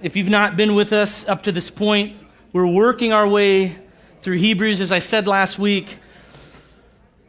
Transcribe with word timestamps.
if 0.00 0.14
you've 0.14 0.30
not 0.30 0.56
been 0.56 0.76
with 0.76 0.92
us 0.92 1.26
up 1.26 1.42
to 1.42 1.52
this 1.52 1.70
point, 1.70 2.16
we're 2.52 2.66
working 2.66 3.12
our 3.12 3.26
way 3.26 3.76
through 4.20 4.36
Hebrews. 4.36 4.80
As 4.80 4.92
I 4.92 5.00
said 5.00 5.26
last 5.26 5.58
week, 5.58 5.98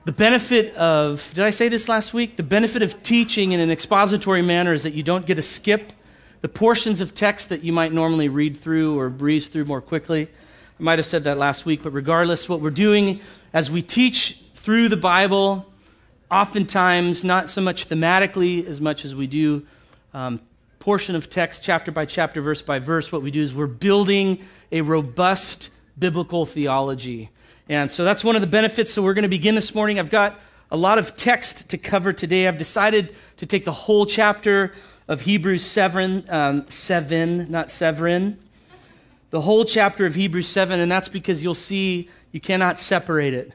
the 0.05 0.11
benefit 0.11 0.75
of, 0.75 1.32
did 1.33 1.45
I 1.45 1.50
say 1.50 1.67
this 1.67 1.90
last 1.90 2.13
week? 2.13 2.37
The 2.37 2.43
benefit 2.43 2.83
of 2.83 3.01
teaching 3.01 3.53
in 3.53 3.59
an 3.59 3.71
expository 3.71 4.43
manner 4.43 4.71
is 4.71 4.83
that 4.83 4.93
you 4.93 5.01
don't 5.01 5.25
get 5.25 5.35
to 5.35 5.42
skip 5.42 5.93
the 6.42 6.47
portions 6.47 7.01
of 7.01 7.16
text 7.16 7.50
that 7.50 7.63
you 7.63 7.74
might 7.74 7.92
normally 7.92 8.30
read 8.30 8.55
through 8.55 9.00
or 9.00 9.10
breeze 9.10 9.48
through 9.48 9.66
more 9.66 9.82
quickly. 9.82 10.28
I 10.80 10.84
might 10.84 11.00
have 11.00 11.08
said 11.08 11.24
that 11.24 11.40
last 11.40 11.66
week, 11.66 11.82
but 11.82 11.92
regardless, 11.92 12.48
what 12.48 12.62
we're 12.62 12.70
doing 12.70 13.20
as 13.52 13.72
we 13.72 13.82
teach 13.82 14.42
through 14.54 14.90
the 14.90 14.98
Bible, 14.98 15.66
oftentimes 16.30 17.24
not 17.24 17.50
so 17.50 17.62
much 17.62 17.90
thematically 17.90 18.66
as 18.68 18.80
much 18.80 19.06
as 19.06 19.16
we 19.16 19.26
do 19.26 19.66
um, 20.14 20.40
portion 20.80 21.16
of 21.16 21.30
text, 21.30 21.61
chapter 21.61 21.91
by 21.91 22.05
chapter, 22.05 22.41
verse 22.41 22.62
by 22.62 22.80
verse, 22.80 23.12
what 23.12 23.21
we 23.21 23.32
do 23.32 23.41
is 23.41 23.54
we're 23.54 23.68
building 23.68 24.40
a 24.72 24.81
robust 24.81 25.70
biblical 25.98 26.45
theology. 26.45 27.30
And 27.67 27.91
so 27.91 28.04
that's 28.04 28.23
one 28.23 28.35
of 28.35 28.41
the 28.41 28.48
benefits. 28.48 28.94
So 28.94 29.04
we're 29.04 29.13
going 29.13 29.23
to 29.23 29.30
begin 29.30 29.55
this 29.55 29.76
morning. 29.76 29.99
I've 29.99 30.09
got 30.09 30.40
a 30.71 30.77
lot 30.77 30.98
of 30.98 31.16
text 31.16 31.70
to 31.70 31.77
cover 31.77 32.13
today. 32.13 32.48
I've 32.48 32.57
decided 32.57 33.13
to 33.38 33.45
take 33.45 33.66
the 33.66 33.71
whole 33.71 34.05
chapter 34.05 34.73
of 35.07 35.21
Hebrews 35.21 35.66
7, 35.66 36.26
um, 36.30 36.70
7, 36.70 37.52
not 37.52 37.70
Severin. 37.70 38.40
The 39.32 39.41
whole 39.41 39.66
chapter 39.66 40.05
of 40.05 40.16
Hebrews 40.16 40.48
7, 40.48 40.80
and 40.80 40.91
that's 40.91 41.09
because 41.09 41.43
you'll 41.43 41.54
see 41.54 42.09
you 42.32 42.40
cannot 42.40 42.80
separate 42.80 43.34
it. 43.34 43.54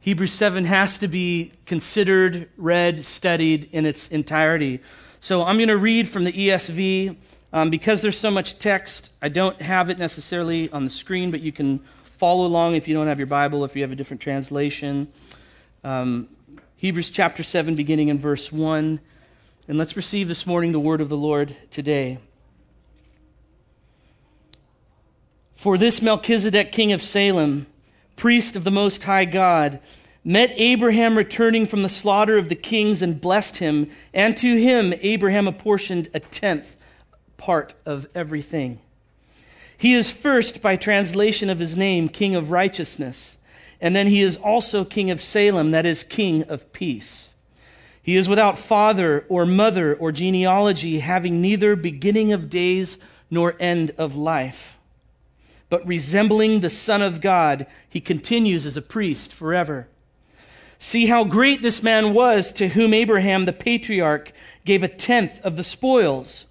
Hebrews 0.00 0.32
7 0.32 0.66
has 0.66 0.98
to 0.98 1.08
be 1.08 1.52
considered, 1.64 2.50
read, 2.58 3.00
studied 3.02 3.68
in 3.72 3.86
its 3.86 4.08
entirety. 4.08 4.80
So 5.24 5.42
I'm 5.42 5.56
going 5.56 5.68
to 5.68 5.78
read 5.78 6.06
from 6.06 6.24
the 6.24 6.32
ESV. 6.32 7.16
Um, 7.50 7.70
because 7.70 8.02
there's 8.02 8.18
so 8.18 8.30
much 8.30 8.58
text, 8.58 9.10
I 9.22 9.30
don't 9.30 9.58
have 9.62 9.88
it 9.88 9.96
necessarily 9.96 10.68
on 10.70 10.84
the 10.84 10.90
screen, 10.90 11.30
but 11.30 11.40
you 11.40 11.50
can 11.50 11.78
follow 12.02 12.44
along 12.44 12.74
if 12.74 12.86
you 12.86 12.94
don't 12.94 13.06
have 13.06 13.18
your 13.18 13.26
Bible, 13.26 13.64
if 13.64 13.74
you 13.74 13.80
have 13.80 13.90
a 13.90 13.96
different 13.96 14.20
translation. 14.20 15.10
Um, 15.82 16.28
Hebrews 16.76 17.08
chapter 17.08 17.42
7, 17.42 17.74
beginning 17.74 18.08
in 18.08 18.18
verse 18.18 18.52
1. 18.52 19.00
And 19.66 19.78
let's 19.78 19.96
receive 19.96 20.28
this 20.28 20.46
morning 20.46 20.72
the 20.72 20.80
word 20.80 21.00
of 21.00 21.08
the 21.08 21.16
Lord 21.16 21.56
today. 21.70 22.18
For 25.54 25.78
this 25.78 26.02
Melchizedek, 26.02 26.70
king 26.70 26.92
of 26.92 27.00
Salem, 27.00 27.66
priest 28.16 28.56
of 28.56 28.64
the 28.64 28.70
Most 28.70 29.04
High 29.04 29.24
God, 29.24 29.80
met 30.24 30.52
Abraham 30.56 31.16
returning 31.16 31.66
from 31.66 31.82
the 31.82 31.88
slaughter 31.88 32.38
of 32.38 32.48
the 32.48 32.54
kings 32.54 33.02
and 33.02 33.20
blessed 33.20 33.58
him, 33.58 33.90
and 34.14 34.36
to 34.38 34.56
him 34.56 34.94
Abraham 35.02 35.46
apportioned 35.46 36.08
a 36.14 36.20
tenth 36.20 36.76
part 37.36 37.74
of 37.84 38.06
everything. 38.14 38.80
He 39.76 39.92
is 39.92 40.10
first, 40.10 40.62
by 40.62 40.76
translation 40.76 41.50
of 41.50 41.58
his 41.58 41.76
name, 41.76 42.08
King 42.08 42.34
of 42.34 42.50
Righteousness, 42.50 43.36
and 43.80 43.94
then 43.94 44.06
he 44.06 44.22
is 44.22 44.38
also 44.38 44.84
King 44.84 45.10
of 45.10 45.20
Salem, 45.20 45.72
that 45.72 45.84
is, 45.84 46.04
King 46.04 46.44
of 46.44 46.72
Peace. 46.72 47.28
He 48.02 48.16
is 48.16 48.28
without 48.28 48.56
father 48.58 49.26
or 49.28 49.44
mother 49.44 49.94
or 49.94 50.12
genealogy, 50.12 51.00
having 51.00 51.42
neither 51.42 51.76
beginning 51.76 52.32
of 52.32 52.48
days 52.48 52.98
nor 53.30 53.56
end 53.58 53.90
of 53.98 54.16
life. 54.16 54.78
But 55.68 55.86
resembling 55.86 56.60
the 56.60 56.70
Son 56.70 57.02
of 57.02 57.20
God, 57.20 57.66
he 57.88 58.00
continues 58.00 58.64
as 58.64 58.76
a 58.76 58.82
priest 58.82 59.34
forever. 59.34 59.88
See 60.78 61.06
how 61.06 61.24
great 61.24 61.62
this 61.62 61.82
man 61.82 62.12
was 62.12 62.52
to 62.52 62.68
whom 62.68 62.92
Abraham 62.92 63.44
the 63.44 63.52
patriarch 63.52 64.32
gave 64.64 64.82
a 64.82 64.88
tenth 64.88 65.40
of 65.44 65.56
the 65.56 65.64
spoils. 65.64 66.46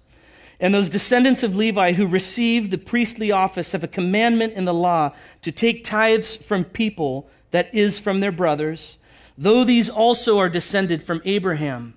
And 0.60 0.72
those 0.72 0.88
descendants 0.88 1.42
of 1.42 1.56
Levi 1.56 1.92
who 1.92 2.06
received 2.06 2.70
the 2.70 2.78
priestly 2.78 3.30
office 3.30 3.72
have 3.72 3.84
a 3.84 3.88
commandment 3.88 4.54
in 4.54 4.64
the 4.64 4.74
law 4.74 5.12
to 5.42 5.52
take 5.52 5.84
tithes 5.84 6.36
from 6.36 6.64
people, 6.64 7.28
that 7.50 7.72
is, 7.74 7.98
from 7.98 8.20
their 8.20 8.32
brothers, 8.32 8.98
though 9.36 9.62
these 9.64 9.90
also 9.90 10.38
are 10.38 10.48
descended 10.48 11.02
from 11.02 11.22
Abraham. 11.24 11.94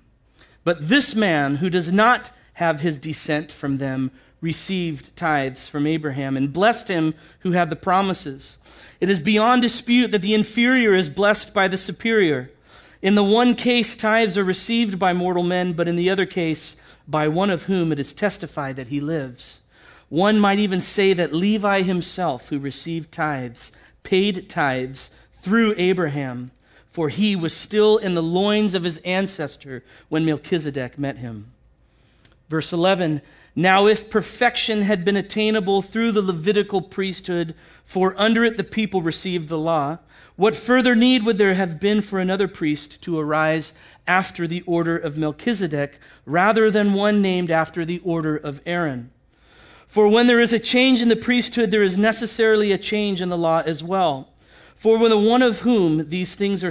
But 0.64 0.88
this 0.88 1.14
man 1.14 1.56
who 1.56 1.70
does 1.70 1.90
not 1.90 2.30
have 2.54 2.80
his 2.80 2.98
descent 2.98 3.50
from 3.50 3.78
them 3.78 4.10
received 4.40 5.16
tithes 5.16 5.68
from 5.68 5.86
Abraham 5.86 6.36
and 6.36 6.52
blessed 6.52 6.88
him 6.88 7.14
who 7.40 7.52
had 7.52 7.70
the 7.70 7.76
promises. 7.76 8.56
It 9.00 9.10
is 9.10 9.18
beyond 9.18 9.62
dispute 9.62 10.10
that 10.10 10.22
the 10.22 10.34
inferior 10.34 10.94
is 10.94 11.08
blessed 11.08 11.52
by 11.54 11.68
the 11.68 11.76
superior. 11.76 12.50
In 13.02 13.14
the 13.14 13.24
one 13.24 13.54
case, 13.54 13.94
tithes 13.94 14.36
are 14.36 14.44
received 14.44 14.98
by 14.98 15.12
mortal 15.12 15.42
men, 15.42 15.72
but 15.72 15.88
in 15.88 15.96
the 15.96 16.10
other 16.10 16.26
case, 16.26 16.76
by 17.06 17.28
one 17.28 17.50
of 17.50 17.64
whom 17.64 17.92
it 17.92 17.98
is 17.98 18.12
testified 18.12 18.76
that 18.76 18.88
he 18.88 19.00
lives. 19.00 19.62
One 20.08 20.40
might 20.40 20.58
even 20.58 20.80
say 20.80 21.12
that 21.12 21.32
Levi 21.32 21.82
himself, 21.82 22.48
who 22.48 22.58
received 22.58 23.12
tithes, 23.12 23.72
paid 24.02 24.48
tithes 24.48 25.10
through 25.34 25.74
Abraham, 25.76 26.50
for 26.88 27.08
he 27.08 27.36
was 27.36 27.54
still 27.54 27.98
in 27.98 28.14
the 28.14 28.22
loins 28.22 28.74
of 28.74 28.84
his 28.84 28.98
ancestor 28.98 29.84
when 30.08 30.24
Melchizedek 30.24 30.98
met 30.98 31.18
him. 31.18 31.52
Verse 32.48 32.72
11 32.72 33.20
Now, 33.58 33.88
if 33.88 34.08
perfection 34.08 34.82
had 34.82 35.04
been 35.04 35.16
attainable 35.16 35.82
through 35.82 36.12
the 36.12 36.22
Levitical 36.22 36.80
priesthood, 36.80 37.56
for 37.84 38.14
under 38.16 38.44
it 38.44 38.56
the 38.56 38.62
people 38.62 39.02
received 39.02 39.48
the 39.48 39.58
law. 39.58 39.98
What 40.36 40.54
further 40.54 40.94
need 40.94 41.24
would 41.24 41.38
there 41.38 41.54
have 41.54 41.80
been 41.80 42.00
for 42.00 42.20
another 42.20 42.46
priest 42.46 43.02
to 43.02 43.18
arise 43.18 43.74
after 44.06 44.46
the 44.46 44.60
order 44.60 44.96
of 44.96 45.18
Melchizedek, 45.18 45.98
rather 46.24 46.70
than 46.70 46.94
one 46.94 47.20
named 47.20 47.50
after 47.50 47.84
the 47.84 48.00
order 48.04 48.36
of 48.36 48.60
Aaron? 48.64 49.10
For 49.88 50.06
when 50.06 50.28
there 50.28 50.38
is 50.38 50.52
a 50.52 50.60
change 50.60 51.02
in 51.02 51.08
the 51.08 51.16
priesthood, 51.16 51.72
there 51.72 51.82
is 51.82 51.98
necessarily 51.98 52.70
a 52.70 52.78
change 52.78 53.20
in 53.20 53.28
the 53.28 53.36
law 53.36 53.64
as 53.66 53.82
well. 53.82 54.28
For 54.76 54.98
when 54.98 55.10
the 55.10 55.18
one 55.18 55.42
of 55.42 55.62
whom 55.62 56.10
these 56.10 56.36
things 56.36 56.62
are 56.62 56.70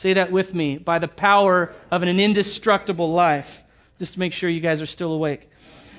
Say 0.00 0.14
that 0.14 0.32
with 0.32 0.54
me 0.54 0.78
by 0.78 0.98
the 0.98 1.08
power 1.08 1.74
of 1.90 2.02
an 2.02 2.18
indestructible 2.18 3.12
life. 3.12 3.62
Just 3.98 4.14
to 4.14 4.18
make 4.18 4.32
sure 4.32 4.48
you 4.48 4.58
guys 4.58 4.80
are 4.80 4.86
still 4.86 5.12
awake. 5.12 5.50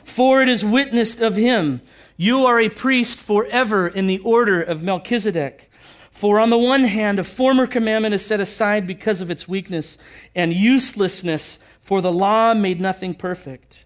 For 0.04 0.42
it 0.42 0.50
is 0.50 0.66
witnessed 0.66 1.22
of 1.22 1.36
him, 1.36 1.82
you 2.18 2.48
are 2.48 2.60
a 2.60 2.68
priest 2.68 3.20
forever 3.20 3.88
in 3.88 4.08
the 4.08 4.18
order 4.18 4.60
of 4.60 4.82
Melchizedek. 4.82 5.70
For 6.10 6.40
on 6.40 6.50
the 6.50 6.58
one 6.58 6.86
hand, 6.86 7.20
a 7.20 7.24
former 7.24 7.68
commandment 7.68 8.16
is 8.16 8.26
set 8.26 8.40
aside 8.40 8.88
because 8.88 9.22
of 9.22 9.30
its 9.30 9.48
weakness 9.48 10.00
and 10.34 10.52
uselessness, 10.52 11.60
for 11.80 12.02
the 12.02 12.12
law 12.12 12.56
made 12.56 12.82
nothing 12.82 13.14
perfect. 13.14 13.86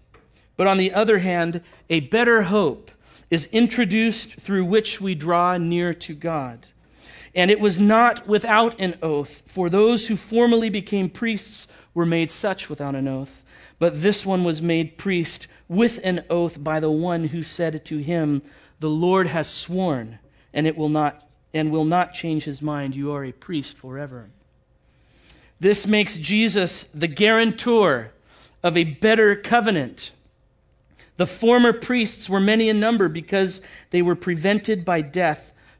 But 0.56 0.66
on 0.66 0.78
the 0.78 0.94
other 0.94 1.18
hand, 1.18 1.60
a 1.90 2.00
better 2.00 2.44
hope 2.44 2.90
is 3.28 3.50
introduced 3.52 4.36
through 4.36 4.64
which 4.64 4.98
we 4.98 5.14
draw 5.14 5.58
near 5.58 5.92
to 5.92 6.14
God. 6.14 6.68
And 7.36 7.50
it 7.50 7.60
was 7.60 7.78
not 7.78 8.26
without 8.26 8.80
an 8.80 8.98
oath, 9.02 9.42
for 9.46 9.68
those 9.68 10.08
who 10.08 10.16
formerly 10.16 10.70
became 10.70 11.10
priests 11.10 11.68
were 11.92 12.06
made 12.06 12.30
such 12.30 12.70
without 12.70 12.94
an 12.94 13.06
oath. 13.06 13.44
But 13.78 14.00
this 14.00 14.24
one 14.24 14.42
was 14.42 14.62
made 14.62 14.96
priest 14.96 15.46
with 15.68 16.00
an 16.02 16.24
oath 16.30 16.62
by 16.64 16.80
the 16.80 16.90
one 16.90 17.28
who 17.28 17.42
said 17.42 17.84
to 17.84 17.98
him, 17.98 18.40
The 18.80 18.88
Lord 18.88 19.26
has 19.26 19.48
sworn, 19.48 20.18
and 20.54 20.66
it 20.66 20.76
will 20.76 20.88
not 20.88 21.22
and 21.52 21.70
will 21.70 21.84
not 21.84 22.12
change 22.12 22.44
his 22.44 22.60
mind. 22.60 22.94
You 22.94 23.12
are 23.12 23.24
a 23.24 23.32
priest 23.32 23.76
forever. 23.76 24.28
This 25.58 25.86
makes 25.86 26.18
Jesus 26.18 26.84
the 26.84 27.08
guarantor 27.08 28.12
of 28.62 28.76
a 28.76 28.84
better 28.84 29.34
covenant. 29.34 30.12
The 31.16 31.26
former 31.26 31.72
priests 31.72 32.28
were 32.28 32.40
many 32.40 32.68
in 32.68 32.78
number 32.78 33.08
because 33.08 33.62
they 33.90 34.02
were 34.02 34.14
prevented 34.14 34.84
by 34.84 35.00
death 35.00 35.54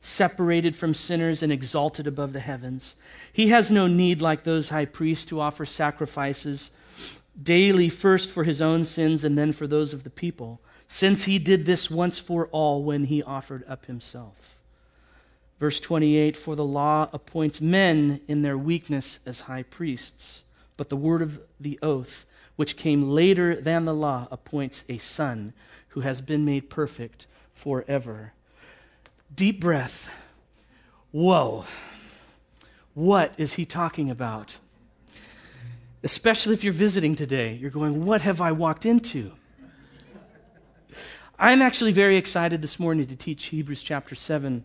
separated 0.00 0.74
from 0.76 0.94
sinners 0.94 1.42
and 1.42 1.52
exalted 1.52 2.06
above 2.06 2.32
the 2.32 2.40
heavens. 2.40 2.96
He 3.32 3.48
has 3.48 3.70
no 3.70 3.86
need, 3.86 4.22
like 4.22 4.44
those 4.44 4.70
high 4.70 4.86
priests, 4.86 5.24
to 5.26 5.40
offer 5.40 5.66
sacrifices 5.66 6.70
daily, 7.40 7.88
first 7.88 8.30
for 8.30 8.44
his 8.44 8.60
own 8.60 8.84
sins 8.84 9.24
and 9.24 9.36
then 9.36 9.52
for 9.52 9.66
those 9.66 9.92
of 9.92 10.04
the 10.04 10.10
people, 10.10 10.60
since 10.86 11.24
he 11.24 11.38
did 11.38 11.66
this 11.66 11.90
once 11.90 12.18
for 12.18 12.48
all 12.48 12.82
when 12.82 13.04
he 13.04 13.22
offered 13.22 13.64
up 13.68 13.86
himself. 13.86 14.58
Verse 15.58 15.78
28 15.78 16.36
For 16.36 16.56
the 16.56 16.64
law 16.64 17.08
appoints 17.12 17.60
men 17.60 18.20
in 18.26 18.42
their 18.42 18.58
weakness 18.58 19.20
as 19.26 19.42
high 19.42 19.62
priests, 19.62 20.42
but 20.76 20.88
the 20.88 20.96
word 20.96 21.22
of 21.22 21.40
the 21.60 21.78
oath, 21.82 22.24
which 22.56 22.76
came 22.76 23.10
later 23.10 23.54
than 23.54 23.84
the 23.84 23.94
law, 23.94 24.26
appoints 24.30 24.84
a 24.88 24.98
son 24.98 25.52
who 25.88 26.00
has 26.00 26.20
been 26.20 26.44
made 26.44 26.70
perfect 26.70 27.26
forever. 27.52 28.32
Deep 29.34 29.60
breath. 29.60 30.12
Whoa. 31.10 31.64
What 32.94 33.34
is 33.36 33.54
he 33.54 33.64
talking 33.64 34.10
about? 34.10 34.58
Especially 36.02 36.54
if 36.54 36.64
you're 36.64 36.72
visiting 36.72 37.14
today, 37.14 37.54
you're 37.54 37.70
going, 37.70 38.04
What 38.04 38.22
have 38.22 38.40
I 38.40 38.52
walked 38.52 38.86
into? 38.86 39.32
I'm 41.38 41.62
actually 41.62 41.92
very 41.92 42.16
excited 42.16 42.60
this 42.60 42.78
morning 42.78 43.06
to 43.06 43.16
teach 43.16 43.46
Hebrews 43.46 43.82
chapter 43.82 44.14
7 44.14 44.64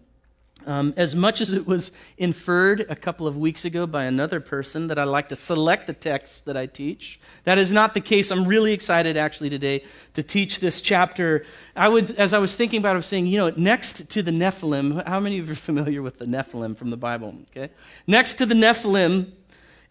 um, 0.65 0.93
as 0.97 1.15
much 1.15 1.41
as 1.41 1.51
it 1.51 1.67
was 1.67 1.91
inferred 2.17 2.85
a 2.89 2.95
couple 2.95 3.27
of 3.27 3.37
weeks 3.37 3.65
ago 3.65 3.85
by 3.85 4.05
another 4.05 4.39
person 4.39 4.87
that 4.87 4.99
I 4.99 5.03
like 5.03 5.29
to 5.29 5.35
select 5.35 5.87
the 5.87 5.93
texts 5.93 6.41
that 6.41 6.57
I 6.57 6.65
teach, 6.65 7.19
that 7.43 7.57
is 7.57 7.71
not 7.71 7.93
the 7.93 8.01
case. 8.01 8.31
I'm 8.31 8.45
really 8.45 8.73
excited 8.73 9.17
actually 9.17 9.49
today 9.49 9.83
to 10.13 10.23
teach 10.23 10.59
this 10.59 10.81
chapter. 10.81 11.45
I 11.75 11.89
was, 11.89 12.11
as 12.11 12.33
I 12.33 12.39
was 12.39 12.55
thinking 12.55 12.79
about 12.79 12.91
it, 12.91 12.93
I 12.93 12.97
was 12.97 13.05
saying, 13.05 13.27
you 13.27 13.37
know, 13.37 13.51
next 13.55 14.09
to 14.09 14.21
the 14.21 14.31
Nephilim, 14.31 15.05
how 15.07 15.19
many 15.19 15.39
of 15.39 15.47
you 15.47 15.53
are 15.53 15.55
familiar 15.55 16.01
with 16.01 16.19
the 16.19 16.25
Nephilim 16.25 16.75
from 16.75 16.89
the 16.89 16.97
Bible? 16.97 17.35
Okay. 17.51 17.73
Next 18.07 18.35
to 18.35 18.45
the 18.45 18.55
Nephilim, 18.55 19.31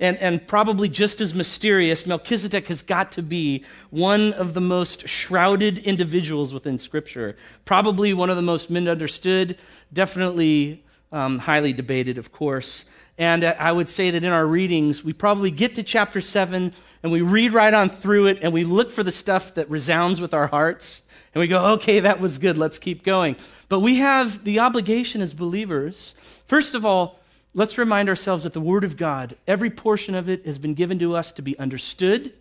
and, 0.01 0.17
and 0.19 0.47
probably 0.47 0.89
just 0.89 1.21
as 1.21 1.35
mysterious, 1.35 2.07
Melchizedek 2.07 2.69
has 2.69 2.83
got 2.83 3.13
to 3.13 3.23
be 3.23 3.65
one 3.91 4.33
of 4.33 4.55
the 4.55 4.61
most 4.61 5.09
shrouded 5.09 5.79
individuals 5.79 6.53
within 6.53 6.79
Scripture. 6.79 7.37
Probably 7.65 8.13
one 8.13 8.31
of 8.31 8.37
the 8.37 8.43
most 8.43 8.71
misunderstood, 8.71 9.57
definitely 9.93 10.83
um, 11.13 11.39
highly 11.39 11.73
debated, 11.73 12.19
of 12.19 12.33
course. 12.33 12.85
And 13.17 13.45
I 13.45 13.71
would 13.71 13.89
say 13.89 14.11
that 14.11 14.25
in 14.25 14.33
our 14.33 14.47
readings, 14.47 15.05
we 15.05 15.13
probably 15.13 15.53
get 15.53 15.77
to 15.77 15.85
chapter 15.85 16.21
7 16.21 16.73
and 17.03 17.13
we 17.13 17.21
read 17.21 17.53
right 17.53 17.73
on 17.73 17.89
through 17.89 18.27
it 18.27 18.41
and 18.43 18.53
we 18.53 18.65
look 18.65 18.91
for 18.91 19.05
the 19.05 19.13
stuff 19.13 19.55
that 19.55 19.71
resounds 19.71 20.21
with 20.21 20.35
our 20.35 20.49
hearts. 20.49 21.03
And 21.33 21.41
we 21.41 21.47
go, 21.47 21.73
okay, 21.75 22.01
that 22.01 22.21
was 22.21 22.39
good, 22.39 22.59
let's 22.59 22.79
keep 22.79 23.05
going. 23.05 23.37
But 23.69 23.81
we 23.81 23.97
have 23.97 24.45
the 24.45 24.59
obligation 24.59 25.21
as 25.21 25.35
believers, 25.35 26.15
first 26.47 26.75
of 26.75 26.85
all, 26.85 27.21
let's 27.55 27.79
remind 27.79 28.09
ourselves 28.09 28.43
that 28.43 28.53
the 28.53 28.61
Word 28.61 28.85
of 28.85 28.97
God, 28.97 29.37
every 29.47 29.71
portion 29.71 30.15
of 30.15 30.29
it 30.29 30.45
has 30.45 30.59
been 30.59 30.75
given 30.75 30.99
to 30.99 31.15
us 31.15 31.33
to 31.33 31.43
be 31.43 31.59
understood, 31.59 32.33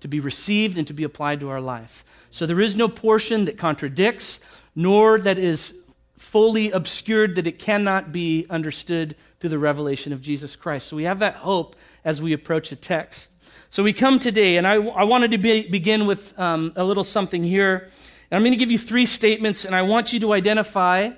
to 0.00 0.08
be 0.08 0.20
received, 0.20 0.78
and 0.78 0.86
to 0.86 0.92
be 0.92 1.04
applied 1.04 1.40
to 1.40 1.50
our 1.50 1.60
life. 1.60 2.04
So 2.30 2.46
there 2.46 2.60
is 2.60 2.76
no 2.76 2.88
portion 2.88 3.44
that 3.44 3.58
contradicts, 3.58 4.40
nor 4.74 5.18
that 5.18 5.36
is 5.36 5.74
fully 6.16 6.70
obscured 6.70 7.34
that 7.34 7.46
it 7.46 7.58
cannot 7.58 8.12
be 8.12 8.46
understood 8.48 9.16
through 9.40 9.50
the 9.50 9.58
revelation 9.58 10.12
of 10.12 10.22
Jesus 10.22 10.54
Christ. 10.54 10.86
So 10.86 10.96
we 10.96 11.04
have 11.04 11.18
that 11.18 11.36
hope 11.36 11.74
as 12.04 12.22
we 12.22 12.32
approach 12.32 12.70
a 12.72 12.76
text. 12.76 13.30
So 13.70 13.82
we 13.82 13.92
come 13.92 14.18
today, 14.18 14.56
and 14.56 14.66
I, 14.66 14.74
I 14.74 15.04
wanted 15.04 15.30
to 15.30 15.38
be, 15.38 15.68
begin 15.68 16.06
with 16.06 16.38
um, 16.38 16.72
a 16.76 16.84
little 16.84 17.04
something 17.04 17.42
here. 17.42 17.88
And 18.30 18.36
I'm 18.36 18.42
going 18.42 18.52
to 18.52 18.58
give 18.58 18.70
you 18.70 18.78
three 18.78 19.06
statements, 19.06 19.64
and 19.64 19.74
I 19.74 19.82
want 19.82 20.12
you 20.12 20.20
to 20.20 20.32
identify 20.32 21.10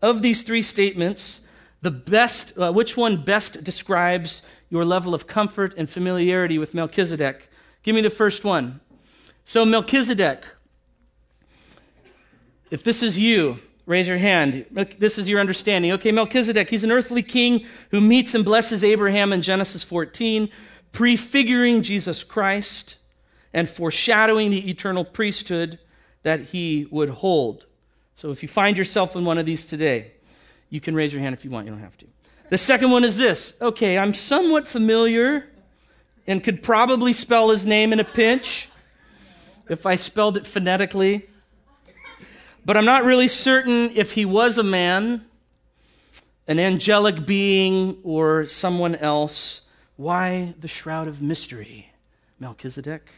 of 0.00 0.22
these 0.22 0.42
three 0.42 0.62
statements 0.62 1.41
the 1.82 1.90
best, 1.90 2.56
uh, 2.56 2.72
which 2.72 2.96
one 2.96 3.22
best 3.22 3.62
describes 3.62 4.42
your 4.70 4.84
level 4.84 5.14
of 5.14 5.26
comfort 5.26 5.74
and 5.76 5.90
familiarity 5.90 6.58
with 6.58 6.72
Melchizedek? 6.72 7.50
Give 7.82 7.94
me 7.94 8.00
the 8.00 8.10
first 8.10 8.44
one. 8.44 8.80
So, 9.44 9.64
Melchizedek, 9.64 10.46
if 12.70 12.84
this 12.84 13.02
is 13.02 13.18
you, 13.18 13.58
raise 13.84 14.06
your 14.06 14.18
hand. 14.18 14.64
This 14.70 15.18
is 15.18 15.28
your 15.28 15.40
understanding. 15.40 15.90
Okay, 15.92 16.12
Melchizedek, 16.12 16.70
he's 16.70 16.84
an 16.84 16.92
earthly 16.92 17.22
king 17.22 17.66
who 17.90 18.00
meets 18.00 18.34
and 18.34 18.44
blesses 18.44 18.84
Abraham 18.84 19.32
in 19.32 19.42
Genesis 19.42 19.82
14, 19.82 20.48
prefiguring 20.92 21.82
Jesus 21.82 22.22
Christ 22.22 22.96
and 23.52 23.68
foreshadowing 23.68 24.50
the 24.50 24.70
eternal 24.70 25.04
priesthood 25.04 25.80
that 26.22 26.40
he 26.40 26.86
would 26.90 27.10
hold. 27.10 27.66
So, 28.14 28.30
if 28.30 28.42
you 28.42 28.48
find 28.48 28.78
yourself 28.78 29.16
in 29.16 29.24
one 29.24 29.38
of 29.38 29.46
these 29.46 29.66
today, 29.66 30.11
you 30.72 30.80
can 30.80 30.94
raise 30.94 31.12
your 31.12 31.20
hand 31.20 31.34
if 31.34 31.44
you 31.44 31.50
want, 31.50 31.66
you 31.66 31.70
don't 31.70 31.82
have 31.82 31.98
to. 31.98 32.06
The 32.48 32.56
second 32.56 32.90
one 32.90 33.04
is 33.04 33.18
this 33.18 33.54
okay, 33.60 33.98
I'm 33.98 34.14
somewhat 34.14 34.66
familiar 34.66 35.46
and 36.26 36.42
could 36.42 36.62
probably 36.62 37.12
spell 37.12 37.50
his 37.50 37.66
name 37.66 37.92
in 37.92 38.00
a 38.00 38.04
pinch 38.04 38.70
if 39.68 39.84
I 39.84 39.96
spelled 39.96 40.38
it 40.38 40.46
phonetically. 40.46 41.28
But 42.64 42.78
I'm 42.78 42.86
not 42.86 43.04
really 43.04 43.28
certain 43.28 43.90
if 43.94 44.12
he 44.12 44.24
was 44.24 44.56
a 44.56 44.62
man, 44.62 45.26
an 46.48 46.58
angelic 46.58 47.26
being, 47.26 47.98
or 48.02 48.46
someone 48.46 48.94
else. 48.94 49.62
Why 49.96 50.54
the 50.58 50.68
shroud 50.68 51.06
of 51.06 51.20
mystery, 51.20 51.92
Melchizedek? 52.40 53.10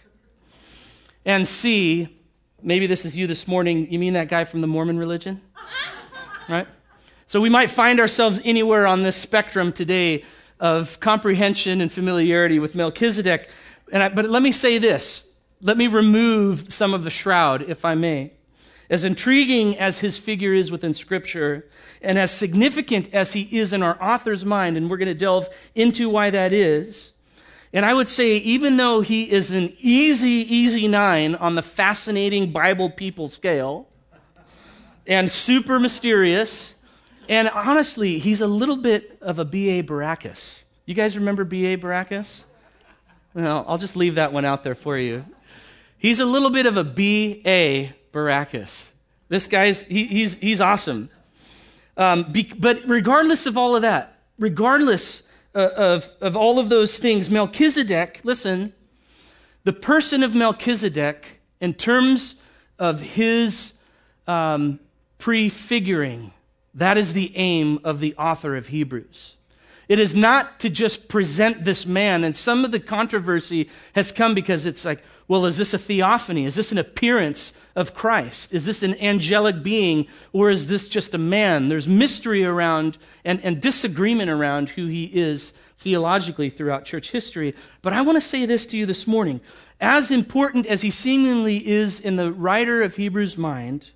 And 1.25 1.47
C, 1.47 2.19
maybe 2.63 2.89
this 2.89 3.05
is 3.05 3.17
you 3.17 3.29
this 3.29 3.47
morning. 3.47 3.93
You 3.93 4.01
mean 4.01 4.15
that 4.15 4.29
guy 4.29 4.43
from 4.43 4.61
the 4.61 4.67
Mormon 4.67 4.99
religion? 4.99 5.41
Right? 6.49 6.67
So 7.27 7.41
we 7.41 7.49
might 7.49 7.71
find 7.71 8.01
ourselves 8.01 8.41
anywhere 8.45 8.87
on 8.87 9.03
this 9.03 9.17
spectrum 9.17 9.73
today 9.73 10.25
of 10.61 11.01
comprehension 11.01 11.81
and 11.81 11.93
familiarity 11.93 12.59
with 12.59 12.75
Melchizedek. 12.75 13.49
I, 13.93 14.09
but 14.09 14.29
let 14.29 14.43
me 14.43 14.53
say 14.53 14.79
this. 14.79 15.29
Let 15.61 15.77
me 15.77 15.87
remove 15.87 16.73
some 16.73 16.93
of 16.93 17.05
the 17.05 17.11
shroud, 17.11 17.63
if 17.63 17.85
I 17.85 17.95
may. 17.95 18.33
As 18.91 19.05
intriguing 19.05 19.79
as 19.79 20.01
his 20.01 20.19
figure 20.19 20.53
is 20.53 20.71
within 20.71 20.93
Scripture, 20.93 21.67
and 22.03 22.19
as 22.19 22.31
significant 22.31 23.13
as 23.15 23.33
he 23.33 23.49
is 23.59 23.73
in 23.73 23.83
our 23.83 24.01
author's 24.03 24.45
mind, 24.45 24.77
and 24.77 24.91
we're 24.91 24.99
going 24.99 25.09
to 25.09 25.15
delve 25.15 25.49
into 25.75 26.11
why 26.11 26.29
that 26.29 26.53
is, 26.53 27.13
and 27.73 27.85
I 27.85 27.95
would 27.95 28.09
say, 28.09 28.37
even 28.37 28.77
though 28.77 29.01
he 29.01 29.31
is 29.33 29.51
an 29.51 29.73
easy, 29.81 30.29
easy 30.55 30.87
nine 30.87 31.35
on 31.35 31.55
the 31.55 31.63
fascinating 31.63 32.53
Bible 32.53 32.91
people 32.91 33.27
scale, 33.27 33.89
and 35.07 35.31
super 35.31 35.81
mysterious, 35.81 36.74
and 37.29 37.49
honestly, 37.49 38.19
he's 38.19 38.41
a 38.41 38.47
little 38.47 38.77
bit 38.77 39.19
of 39.21 39.39
a 39.39 39.45
B.A. 39.45 39.83
Baracus. 39.83 40.65
You 40.87 40.95
guys 40.95 41.17
remember 41.17 41.45
B.A. 41.45 41.77
Baracus? 41.77 42.45
Well, 43.33 43.65
I'll 43.67 43.79
just 43.79 43.97
leave 43.97 44.17
that 44.17 44.33
one 44.33 44.45
out 44.45 44.63
there 44.63 44.75
for 44.75 44.99
you. 44.99 45.25
He's 45.99 46.21
a 46.21 46.27
little 46.27 46.51
bit 46.51 46.67
of 46.67 46.77
a 46.77 46.85
B.A. 46.85 47.95
Baracus. 48.13 48.91
This 49.29 49.47
guy's, 49.47 49.85
he, 49.85 50.05
he's, 50.05 50.37
he's 50.37 50.61
awesome. 50.61 51.09
Um, 51.97 52.25
be, 52.31 52.53
but 52.59 52.83
regardless 52.87 53.47
of 53.47 53.57
all 53.57 53.75
of 53.75 53.83
that, 53.83 54.19
regardless 54.39 55.23
uh, 55.55 55.71
of, 55.77 56.11
of 56.21 56.37
all 56.37 56.59
of 56.59 56.69
those 56.69 56.99
things, 56.99 57.31
Melchizedek, 57.31 58.21
listen, 58.25 58.73
the 59.65 59.73
person 59.73 60.23
of 60.23 60.35
Melchizedek, 60.35 61.41
in 61.61 61.73
terms 61.73 62.37
of 62.79 63.01
his 63.01 63.73
um, 64.27 64.79
prefiguring, 65.19 66.34
that 66.75 66.99
is 66.99 67.13
the 67.13 67.37
aim 67.37 67.79
of 67.85 68.01
the 68.01 68.15
author 68.17 68.57
of 68.57 68.69
Hebrews. 68.69 69.37
It 69.89 69.99
is 69.99 70.15
not 70.15 70.61
to 70.61 70.71
just 70.71 71.09
present 71.09 71.65
this 71.65 71.85
man, 71.85 72.25
and 72.25 72.35
some 72.35 72.65
of 72.65 72.71
the 72.71 72.81
controversy 72.81 73.69
has 73.95 74.13
come 74.13 74.35
because 74.35 74.67
it's 74.67 74.85
like, 74.85 75.03
well, 75.29 75.47
is 75.47 75.57
this 75.57 75.75
a 75.75 75.79
theophany? 75.79 76.45
Is 76.45 76.55
this 76.55 76.73
an 76.73 76.79
appearance 76.79 77.53
of 77.77 77.95
Christ? 77.95 78.53
Is 78.53 78.67
this 78.67 78.83
an 78.83 78.95
angelic 79.01 79.63
being, 79.63 80.07
or 80.33 80.51
is 80.51 80.67
this 80.67 80.89
just 80.89 81.15
a 81.15 81.19
man? 81.19 81.69
There's 81.69 81.89
mystery 81.89 82.45
around 82.45 82.99
and, 83.25 83.43
and 83.43 83.61
disagreement 83.61 84.31
around 84.31 84.71
who 84.71 84.87
he 84.87 85.05
is 85.05 85.53
theologically 85.79 86.49
throughout 86.49 86.85
church 86.85 87.11
history. 87.11 87.55
But 87.83 87.93
I 87.93 88.03
want 88.03 88.17
to 88.17 88.21
say 88.21 88.47
this 88.47 88.65
to 88.67 88.77
you 88.77 88.87
this 88.87 89.07
morning. 89.07 89.41
As 89.81 90.11
important 90.11 90.67
as 90.67 90.83
he 90.83 90.91
seemingly 90.91 91.67
is 91.67 92.01
in 92.01 92.17
the 92.17 92.33
writer 92.33 92.83
of 92.83 92.97
Hebrews' 92.97 93.37
mind, 93.37 93.91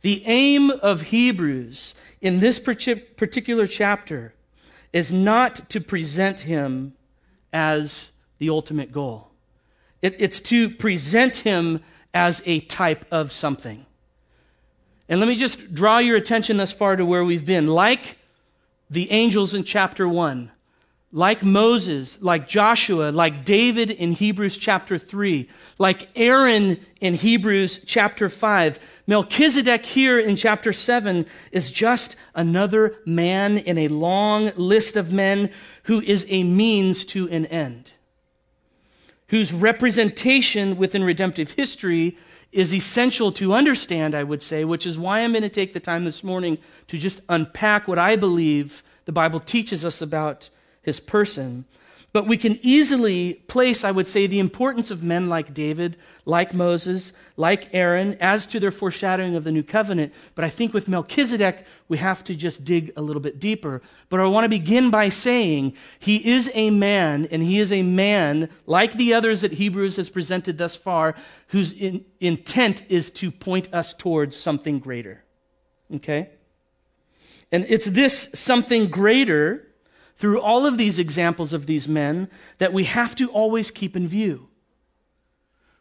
the 0.00 0.22
aim 0.24 0.70
of 0.70 1.02
Hebrews 1.02 1.94
in 2.26 2.40
this 2.40 2.58
particular 2.58 3.68
chapter 3.68 4.34
is 4.92 5.12
not 5.12 5.70
to 5.70 5.80
present 5.80 6.40
him 6.40 6.92
as 7.52 8.10
the 8.38 8.50
ultimate 8.50 8.90
goal. 8.90 9.30
It, 10.02 10.16
it's 10.18 10.40
to 10.40 10.68
present 10.68 11.36
him 11.36 11.84
as 12.12 12.42
a 12.44 12.58
type 12.62 13.04
of 13.12 13.30
something. 13.30 13.86
And 15.08 15.20
let 15.20 15.28
me 15.28 15.36
just 15.36 15.72
draw 15.72 15.98
your 15.98 16.16
attention 16.16 16.56
thus 16.56 16.72
far 16.72 16.96
to 16.96 17.06
where 17.06 17.24
we've 17.24 17.46
been. 17.46 17.68
Like 17.68 18.18
the 18.90 19.08
angels 19.12 19.54
in 19.54 19.62
chapter 19.62 20.08
1, 20.08 20.50
like 21.12 21.42
Moses, 21.42 22.20
like 22.20 22.48
Joshua, 22.48 23.10
like 23.10 23.44
David 23.44 23.90
in 23.90 24.12
Hebrews 24.12 24.56
chapter 24.56 24.98
3, 24.98 25.48
like 25.78 26.08
Aaron 26.16 26.78
in 27.00 27.14
Hebrews 27.14 27.80
chapter 27.86 28.28
5. 28.28 29.02
Melchizedek 29.06 29.86
here 29.86 30.18
in 30.18 30.36
chapter 30.36 30.72
7 30.72 31.24
is 31.52 31.70
just 31.70 32.16
another 32.34 32.96
man 33.06 33.56
in 33.58 33.78
a 33.78 33.88
long 33.88 34.50
list 34.56 34.96
of 34.96 35.12
men 35.12 35.50
who 35.84 36.00
is 36.00 36.26
a 36.28 36.42
means 36.42 37.04
to 37.06 37.28
an 37.28 37.46
end, 37.46 37.92
whose 39.28 39.52
representation 39.52 40.76
within 40.76 41.04
redemptive 41.04 41.52
history 41.52 42.18
is 42.50 42.74
essential 42.74 43.30
to 43.30 43.54
understand, 43.54 44.14
I 44.14 44.24
would 44.24 44.42
say, 44.42 44.64
which 44.64 44.86
is 44.86 44.98
why 44.98 45.20
I'm 45.20 45.32
going 45.32 45.42
to 45.42 45.48
take 45.48 45.72
the 45.72 45.80
time 45.80 46.04
this 46.04 46.24
morning 46.24 46.58
to 46.88 46.98
just 46.98 47.20
unpack 47.28 47.86
what 47.86 47.98
I 47.98 48.16
believe 48.16 48.82
the 49.04 49.12
Bible 49.12 49.38
teaches 49.38 49.84
us 49.84 50.02
about 50.02 50.50
his 50.86 51.00
person. 51.00 51.66
But 52.16 52.26
we 52.26 52.38
can 52.38 52.58
easily 52.62 53.34
place, 53.34 53.84
I 53.84 53.90
would 53.90 54.06
say, 54.06 54.26
the 54.26 54.38
importance 54.38 54.90
of 54.90 55.02
men 55.02 55.28
like 55.28 55.52
David, 55.52 55.98
like 56.24 56.54
Moses, 56.54 57.12
like 57.36 57.68
Aaron, 57.74 58.16
as 58.20 58.46
to 58.46 58.58
their 58.58 58.70
foreshadowing 58.70 59.36
of 59.36 59.44
the 59.44 59.52
new 59.52 59.62
covenant. 59.62 60.14
But 60.34 60.46
I 60.46 60.48
think 60.48 60.72
with 60.72 60.88
Melchizedek, 60.88 61.66
we 61.88 61.98
have 61.98 62.24
to 62.24 62.34
just 62.34 62.64
dig 62.64 62.90
a 62.96 63.02
little 63.02 63.20
bit 63.20 63.38
deeper. 63.38 63.82
But 64.08 64.20
I 64.20 64.24
want 64.24 64.46
to 64.46 64.48
begin 64.48 64.88
by 64.88 65.10
saying 65.10 65.74
he 65.98 66.26
is 66.26 66.50
a 66.54 66.70
man, 66.70 67.28
and 67.30 67.42
he 67.42 67.58
is 67.58 67.70
a 67.70 67.82
man 67.82 68.48
like 68.64 68.94
the 68.94 69.12
others 69.12 69.42
that 69.42 69.52
Hebrews 69.52 69.96
has 69.96 70.08
presented 70.08 70.56
thus 70.56 70.74
far, 70.74 71.14
whose 71.48 71.74
in, 71.74 72.02
intent 72.18 72.84
is 72.88 73.10
to 73.10 73.30
point 73.30 73.68
us 73.74 73.92
towards 73.92 74.38
something 74.38 74.78
greater. 74.78 75.22
Okay? 75.96 76.30
And 77.52 77.66
it's 77.68 77.86
this 77.86 78.30
something 78.32 78.86
greater 78.88 79.65
through 80.16 80.40
all 80.40 80.66
of 80.66 80.78
these 80.78 80.98
examples 80.98 81.52
of 81.52 81.66
these 81.66 81.86
men 81.86 82.28
that 82.58 82.72
we 82.72 82.84
have 82.84 83.14
to 83.14 83.30
always 83.30 83.70
keep 83.70 83.94
in 83.94 84.08
view. 84.08 84.48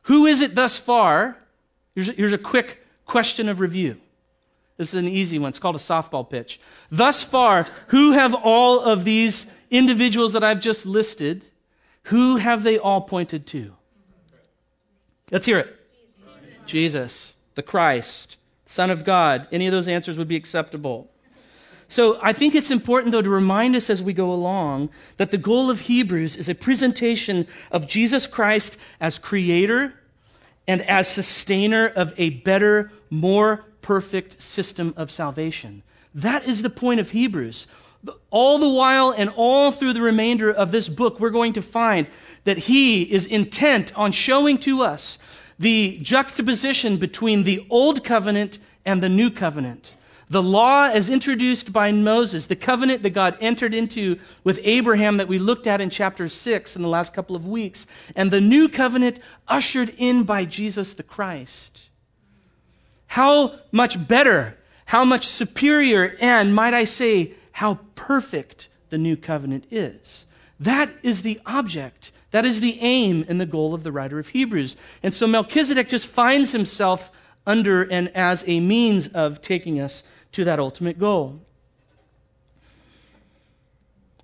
Who 0.03 0.25
is 0.25 0.41
it 0.41 0.53
thus 0.53 0.77
far? 0.77 1.37
Here's 1.95 2.09
a, 2.09 2.11
here's 2.11 2.33
a 2.33 2.37
quick 2.37 2.85
question 3.05 3.49
of 3.49 3.59
review. 3.59 3.97
This 4.77 4.93
is 4.93 4.99
an 5.01 5.07
easy 5.07 5.39
one. 5.39 5.49
It's 5.49 5.59
called 5.59 5.77
a 5.77 5.79
softball 5.79 6.29
pitch. 6.29 6.59
Thus 6.91 7.23
far, 7.23 7.67
who 7.87 8.11
have 8.11 8.35
all 8.35 8.81
of 8.81 9.05
these 9.05 9.47
individuals 9.71 10.33
that 10.33 10.43
I've 10.43 10.59
just 10.59 10.85
listed, 10.85 11.47
who 12.03 12.37
have 12.37 12.63
they 12.63 12.77
all 12.77 13.01
pointed 13.01 13.47
to? 13.47 13.73
Let's 15.31 15.45
hear 15.45 15.59
it. 15.59 15.75
Jesus, 16.65 16.65
Jesus 16.65 17.33
the 17.55 17.63
Christ, 17.63 18.37
Son 18.65 18.91
of 18.91 19.05
God. 19.05 19.47
Any 19.51 19.65
of 19.65 19.71
those 19.71 19.87
answers 19.87 20.17
would 20.17 20.27
be 20.27 20.35
acceptable. 20.35 21.09
So 21.87 22.19
I 22.21 22.33
think 22.33 22.55
it's 22.55 22.71
important, 22.71 23.11
though, 23.11 23.21
to 23.21 23.29
remind 23.29 23.75
us 23.75 23.89
as 23.89 24.01
we 24.01 24.13
go 24.13 24.31
along 24.31 24.89
that 25.17 25.31
the 25.31 25.37
goal 25.37 25.69
of 25.69 25.81
Hebrews 25.81 26.35
is 26.35 26.49
a 26.49 26.55
presentation 26.55 27.47
of 27.71 27.87
Jesus 27.87 28.27
Christ 28.27 28.77
as 28.99 29.19
creator 29.19 29.93
and 30.67 30.81
as 30.81 31.07
sustainer 31.07 31.87
of 31.87 32.13
a 32.17 32.31
better, 32.31 32.91
more 33.09 33.65
perfect 33.81 34.41
system 34.41 34.93
of 34.97 35.11
salvation. 35.11 35.83
That 36.13 36.45
is 36.45 36.63
the 36.63 36.69
point 36.69 36.99
of 36.99 37.11
Hebrews. 37.11 37.67
All 38.29 38.57
the 38.57 38.69
while 38.69 39.11
and 39.11 39.29
all 39.35 39.71
through 39.71 39.93
the 39.93 40.01
remainder 40.01 40.51
of 40.51 40.71
this 40.71 40.89
book, 40.89 41.19
we're 41.19 41.29
going 41.29 41.53
to 41.53 41.61
find 41.61 42.07
that 42.45 42.57
he 42.57 43.03
is 43.03 43.25
intent 43.25 43.95
on 43.97 44.11
showing 44.11 44.57
to 44.59 44.81
us 44.81 45.19
the 45.59 45.99
juxtaposition 46.01 46.97
between 46.97 47.43
the 47.43 47.65
old 47.69 48.03
covenant 48.03 48.59
and 48.85 49.01
the 49.01 49.09
new 49.09 49.29
covenant 49.29 49.95
the 50.29 50.41
law, 50.41 50.85
as 50.85 51.09
introduced 51.09 51.71
by 51.71 51.91
Moses, 51.91 52.47
the 52.47 52.55
covenant 52.55 53.03
that 53.03 53.11
God 53.11 53.37
entered 53.39 53.73
into 53.73 54.19
with 54.43 54.59
Abraham 54.63 55.17
that 55.17 55.27
we 55.27 55.37
looked 55.37 55.67
at 55.67 55.81
in 55.81 55.89
chapter 55.89 56.27
6 56.27 56.75
in 56.75 56.81
the 56.81 56.87
last 56.87 57.13
couple 57.13 57.35
of 57.35 57.47
weeks, 57.47 57.85
and 58.15 58.31
the 58.31 58.41
new 58.41 58.67
covenant 58.67 59.19
ushered 59.47 59.93
in 59.97 60.23
by 60.23 60.45
Jesus 60.45 60.93
the 60.93 61.03
Christ. 61.03 61.89
How 63.07 63.59
much 63.71 64.07
better, 64.07 64.57
how 64.85 65.05
much 65.05 65.25
superior, 65.25 66.17
and 66.19 66.55
might 66.55 66.73
I 66.73 66.85
say, 66.85 67.33
how 67.51 67.79
perfect 67.95 68.67
the 68.89 68.97
new 68.97 69.15
covenant 69.15 69.65
is. 69.69 70.25
That 70.59 70.89
is 71.03 71.21
the 71.21 71.39
object. 71.45 72.11
That 72.31 72.45
is 72.45 72.61
the 72.61 72.79
aim 72.81 73.25
and 73.27 73.39
the 73.39 73.45
goal 73.45 73.73
of 73.73 73.83
the 73.83 73.91
writer 73.91 74.19
of 74.19 74.29
Hebrews. 74.29 74.75
And 75.03 75.13
so 75.13 75.27
Melchizedek 75.27 75.87
just 75.87 76.07
finds 76.07 76.51
himself 76.51 77.11
under 77.45 77.83
and 77.83 78.09
as 78.09 78.43
a 78.47 78.59
means 78.59 79.07
of 79.09 79.41
taking 79.41 79.79
us 79.79 80.03
to 80.35 80.43
that 80.43 80.59
ultimate 80.59 80.99
goal. 80.99 81.39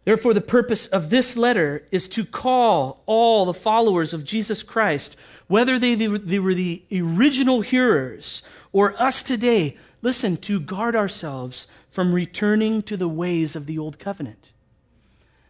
Therefore, 0.03 0.33
the 0.33 0.41
purpose 0.41 0.87
of 0.87 1.09
this 1.09 1.37
letter 1.37 1.87
is 1.89 2.09
to 2.09 2.25
call 2.25 3.01
all 3.05 3.45
the 3.45 3.53
followers 3.53 4.13
of 4.13 4.25
Jesus 4.25 4.61
Christ, 4.61 5.15
whether 5.47 5.79
they, 5.79 5.95
they 5.95 6.39
were 6.39 6.53
the 6.53 6.83
original 6.91 7.61
hearers 7.61 8.41
or 8.73 9.01
us 9.01 9.23
today, 9.23 9.77
listen, 10.01 10.35
to 10.37 10.59
guard 10.59 10.97
ourselves 10.97 11.67
from 11.87 12.13
returning 12.13 12.81
to 12.83 12.97
the 12.97 13.07
ways 13.07 13.55
of 13.55 13.65
the 13.65 13.77
old 13.77 13.97
covenant. 13.97 14.51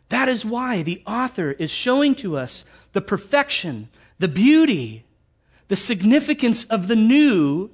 That 0.09 0.29
is 0.29 0.45
why 0.45 0.83
the 0.83 1.01
author 1.07 1.53
is 1.53 1.71
showing 1.71 2.13
to 2.15 2.37
us 2.37 2.65
the 2.91 3.01
perfection, 3.01 3.89
the 4.19 4.27
beauty, 4.27 5.05
the 5.69 5.75
significance 5.75 6.65
of 6.65 6.87
the 6.87 6.95
new 6.95 7.71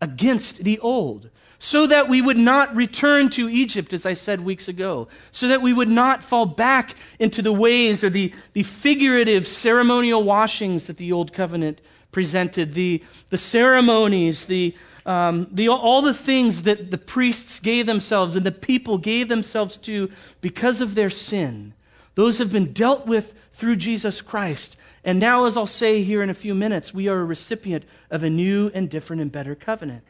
against 0.00 0.64
the 0.64 0.78
old 0.78 1.28
so 1.62 1.86
that 1.86 2.08
we 2.08 2.22
would 2.22 2.38
not 2.38 2.74
return 2.74 3.28
to 3.28 3.46
Egypt, 3.48 3.92
as 3.92 4.06
I 4.06 4.14
said 4.14 4.40
weeks 4.40 4.66
ago, 4.66 5.08
so 5.30 5.46
that 5.46 5.60
we 5.60 5.74
would 5.74 5.90
not 5.90 6.24
fall 6.24 6.46
back 6.46 6.96
into 7.18 7.42
the 7.42 7.52
ways 7.52 8.02
or 8.02 8.08
the, 8.08 8.32
the 8.54 8.62
figurative 8.62 9.46
ceremonial 9.46 10.22
washings 10.24 10.86
that 10.86 10.96
the 10.96 11.12
Old 11.12 11.34
Covenant 11.34 11.82
presented, 12.12 12.72
the, 12.72 13.04
the 13.28 13.36
ceremonies, 13.36 14.46
the, 14.46 14.74
um, 15.04 15.48
the, 15.52 15.68
all 15.68 16.00
the 16.00 16.14
things 16.14 16.62
that 16.62 16.90
the 16.90 16.98
priests 16.98 17.60
gave 17.60 17.84
themselves 17.84 18.36
and 18.36 18.46
the 18.46 18.52
people 18.52 18.96
gave 18.96 19.28
themselves 19.28 19.76
to 19.78 20.10
because 20.40 20.80
of 20.80 20.94
their 20.94 21.10
sin. 21.10 21.74
Those 22.14 22.38
have 22.38 22.50
been 22.50 22.72
dealt 22.72 23.06
with 23.06 23.34
through 23.52 23.76
Jesus 23.76 24.22
Christ. 24.22 24.78
And 25.04 25.20
now, 25.20 25.44
as 25.44 25.58
I'll 25.58 25.66
say 25.66 26.02
here 26.02 26.22
in 26.22 26.30
a 26.30 26.34
few 26.34 26.54
minutes, 26.54 26.94
we 26.94 27.06
are 27.06 27.20
a 27.20 27.24
recipient 27.24 27.84
of 28.10 28.22
a 28.22 28.30
new 28.30 28.70
and 28.72 28.88
different 28.88 29.20
and 29.20 29.30
better 29.30 29.54
covenant. 29.54 30.04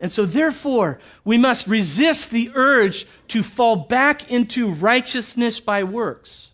And 0.00 0.12
so, 0.12 0.26
therefore, 0.26 1.00
we 1.24 1.38
must 1.38 1.66
resist 1.66 2.30
the 2.30 2.50
urge 2.54 3.06
to 3.28 3.42
fall 3.42 3.76
back 3.76 4.30
into 4.30 4.68
righteousness 4.68 5.58
by 5.60 5.84
works, 5.84 6.52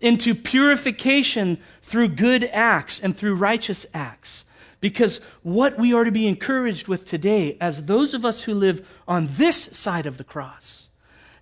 into 0.00 0.34
purification 0.34 1.58
through 1.82 2.08
good 2.08 2.44
acts 2.44 3.00
and 3.00 3.16
through 3.16 3.36
righteous 3.36 3.86
acts. 3.94 4.44
Because 4.80 5.18
what 5.42 5.78
we 5.78 5.94
are 5.94 6.04
to 6.04 6.10
be 6.10 6.26
encouraged 6.26 6.88
with 6.88 7.06
today, 7.06 7.56
as 7.60 7.86
those 7.86 8.12
of 8.12 8.24
us 8.24 8.42
who 8.42 8.54
live 8.54 8.86
on 9.08 9.28
this 9.30 9.56
side 9.56 10.04
of 10.04 10.18
the 10.18 10.24
cross, 10.24 10.90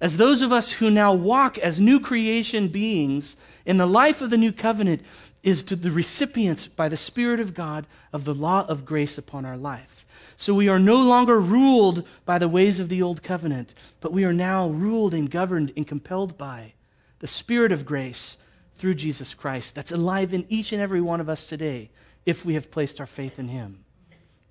as 0.01 0.17
those 0.17 0.43
of 0.43 0.53
us 0.53 0.73
who 0.73 0.91
now 0.91 1.13
walk 1.13 1.59
as 1.59 1.81
new 1.81 1.99
creation 1.99 2.69
beings 2.69 3.37
in 3.65 3.79
the 3.79 3.87
life 3.87 4.21
of 4.21 4.31
the 4.31 4.37
new 4.37 4.53
covenant, 4.53 5.03
is 5.43 5.63
to 5.65 5.77
the 5.77 5.91
recipients 5.91 6.67
by 6.67 6.89
the 6.89 6.97
Spirit 6.97 7.41
of 7.41 7.55
God 7.55 7.87
of 8.13 8.25
the 8.25 8.35
law 8.35 8.65
of 8.69 8.85
grace 8.85 9.19
upon 9.19 9.45
our 9.45 9.57
life. 9.57 10.02
So 10.43 10.55
we 10.55 10.67
are 10.67 10.81
no 10.81 10.97
longer 10.97 11.39
ruled 11.39 12.05
by 12.25 12.41
the 12.41 12.49
ways 12.49 12.81
of 12.81 12.89
the 12.89 13.01
old 13.01 13.23
covenant, 13.23 13.75
but 14.01 14.13
we 14.13 14.25
are 14.25 14.33
now 14.33 14.71
ruled 14.71 15.15
and 15.15 15.31
governed 15.31 15.73
and 15.77 15.87
compelled 15.87 16.37
by 16.37 16.73
the 17.21 17.29
Spirit 17.29 17.71
of 17.71 17.87
grace 17.87 18.39
through 18.75 18.97
Jesus 18.97 19.35
Christ 19.35 19.77
that's 19.77 19.93
alive 19.93 20.35
in 20.35 20.45
each 20.49 20.73
and 20.73 20.83
every 20.83 21.01
one 21.01 21.21
of 21.21 21.29
us 21.29 21.47
today 21.47 21.91
if 22.27 22.45
we 22.45 22.55
have 22.55 22.73
placed 22.73 22.99
our 22.99 23.07
faith 23.07 23.39
in 23.39 23.47
Him. 23.47 23.85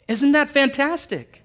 Isn't 0.07 0.31
that 0.31 0.47
fantastic? 0.47 1.43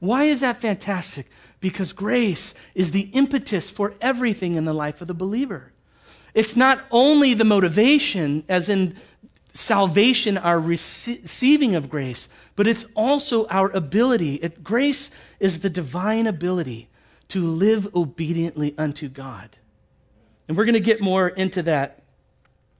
Why 0.00 0.24
is 0.24 0.40
that 0.40 0.60
fantastic? 0.60 1.28
Because 1.60 1.92
grace 1.92 2.52
is 2.74 2.90
the 2.90 3.10
impetus 3.12 3.70
for 3.70 3.94
everything 4.00 4.56
in 4.56 4.64
the 4.64 4.74
life 4.74 5.02
of 5.02 5.06
the 5.06 5.14
believer. 5.14 5.72
It's 6.34 6.56
not 6.56 6.84
only 6.90 7.32
the 7.32 7.44
motivation, 7.44 8.42
as 8.48 8.68
in 8.68 8.96
salvation, 9.52 10.36
our 10.36 10.58
receiving 10.58 11.76
of 11.76 11.88
grace, 11.88 12.28
but 12.56 12.66
it's 12.66 12.86
also 12.94 13.46
our 13.48 13.70
ability. 13.70 14.36
It, 14.36 14.62
grace 14.62 15.10
is 15.40 15.60
the 15.60 15.70
divine 15.70 16.26
ability 16.26 16.88
to 17.28 17.44
live 17.44 17.94
obediently 17.94 18.74
unto 18.78 19.08
God. 19.08 19.56
And 20.46 20.56
we're 20.56 20.64
going 20.64 20.74
to 20.74 20.80
get 20.80 21.00
more 21.00 21.28
into 21.28 21.62
that. 21.62 22.02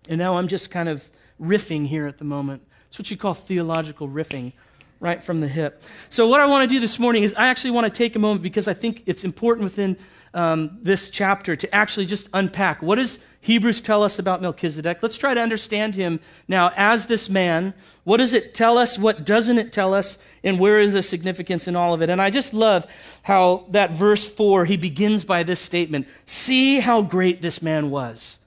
And 0.09 0.19
now 0.19 0.37
I'm 0.37 0.49
just 0.49 0.71
kind 0.71 0.88
of 0.88 1.09
riffing 1.40 1.87
here 1.87 2.07
at 2.07 2.19
the 2.19 2.25
moment. 2.25 2.62
It's 2.88 2.99
what 2.99 3.11
you 3.11 3.16
call 3.16 3.35
theological 3.35 4.09
riffing, 4.09 4.52
right 5.00 5.23
from 5.23 5.40
the 5.40 5.49
hip. 5.49 5.83
So, 6.11 6.28
what 6.28 6.40
I 6.40 6.47
want 6.47 6.69
to 6.69 6.75
do 6.75 6.78
this 6.78 6.99
morning 6.99 7.25
is 7.25 7.35
I 7.35 7.49
actually 7.49 7.73
want 7.73 7.87
to 7.87 7.90
take 7.90 8.14
a 8.14 8.19
moment 8.19 8.43
because 8.43 8.69
I 8.69 8.75
think 8.75 9.02
it's 9.07 9.25
important 9.25 9.64
within 9.64 9.97
um, 10.35 10.78
this 10.83 11.11
chapter 11.11 11.57
to 11.57 11.75
actually 11.75 12.07
just 12.07 12.28
unpack 12.33 12.83
what 12.83 12.99
is 12.99 13.19
Hebrews 13.45 13.83
tell 13.83 14.03
us 14.03 14.19
about 14.19 14.41
Melchizedek. 14.41 15.03
Let's 15.03 15.19
try 15.19 15.35
to 15.35 15.41
understand 15.41 15.97
him 15.97 16.19
now 16.49 16.73
as 16.77 17.09
this 17.09 17.29
man. 17.29 17.75
What 18.05 18.17
does 18.17 18.33
it 18.33 18.55
tell 18.55 18.79
us? 18.79 18.99
What 18.99 19.27
doesn't 19.27 19.59
it 19.59 19.71
tell 19.71 19.93
us? 19.93 20.17
And 20.43 20.59
where 20.59 20.81
is 20.81 20.95
the 20.95 21.03
significance 21.03 21.69
in 21.69 21.77
all 21.77 21.93
of 21.93 22.01
it? 22.01 22.09
And 22.09 22.23
I 22.23 22.31
just 22.31 22.55
love 22.55 22.87
how 23.25 23.67
that 23.69 23.91
verse 23.91 24.25
4, 24.33 24.65
he 24.65 24.79
begins 24.79 25.27
by 25.27 25.43
this 25.43 25.61
statement 25.61 26.09
See 26.25 26.81
how 26.81 27.03
great 27.03 27.43
this 27.43 27.61
man 27.61 27.91
was. 27.91 28.39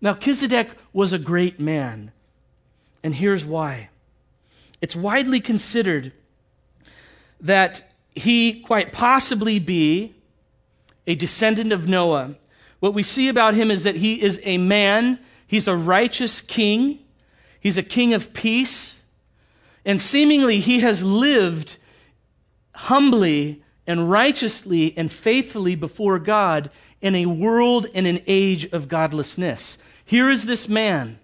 Melchizedek 0.00 0.70
was 0.94 1.12
a 1.12 1.18
great 1.18 1.60
man. 1.60 2.10
And 3.04 3.14
here's 3.14 3.44
why 3.44 3.90
it's 4.80 4.96
widely 4.96 5.38
considered 5.38 6.12
that 7.42 7.92
he 8.14 8.60
quite 8.60 8.90
possibly 8.90 9.58
be 9.58 10.14
a 11.06 11.14
descendant 11.14 11.74
of 11.74 11.86
Noah 11.86 12.36
what 12.86 12.94
we 12.94 13.02
see 13.02 13.26
about 13.26 13.54
him 13.54 13.68
is 13.72 13.82
that 13.82 13.96
he 13.96 14.22
is 14.22 14.40
a 14.44 14.58
man, 14.58 15.18
he's 15.48 15.66
a 15.66 15.76
righteous 15.76 16.40
king, 16.40 17.00
he's 17.58 17.76
a 17.76 17.82
king 17.82 18.14
of 18.14 18.32
peace, 18.32 19.00
and 19.84 20.00
seemingly 20.00 20.60
he 20.60 20.78
has 20.80 21.02
lived 21.02 21.78
humbly 22.76 23.60
and 23.88 24.08
righteously 24.08 24.96
and 24.96 25.10
faithfully 25.10 25.74
before 25.74 26.20
God 26.20 26.70
in 27.00 27.16
a 27.16 27.26
world 27.26 27.88
and 27.92 28.06
an 28.06 28.20
age 28.28 28.66
of 28.66 28.86
godlessness. 28.86 29.78
Here 30.04 30.30
is 30.30 30.46
this 30.46 30.68
man, 30.68 31.18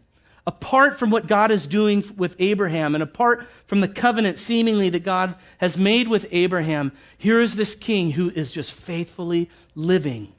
apart 0.44 0.98
from 0.98 1.10
what 1.10 1.28
God 1.28 1.52
is 1.52 1.68
doing 1.68 2.02
with 2.16 2.34
Abraham 2.40 2.96
and 2.96 3.04
apart 3.04 3.46
from 3.66 3.80
the 3.80 3.86
covenant 3.86 4.38
seemingly 4.38 4.88
that 4.88 5.04
God 5.04 5.36
has 5.58 5.78
made 5.78 6.08
with 6.08 6.26
Abraham, 6.32 6.90
here 7.16 7.40
is 7.40 7.54
this 7.54 7.76
king 7.76 8.10
who 8.12 8.30
is 8.30 8.50
just 8.50 8.72
faithfully 8.72 9.48
living 9.76 10.32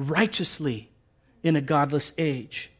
righteously 0.00 0.88
in 1.42 1.56
a 1.56 1.60
godless 1.60 2.12
age. 2.18 2.70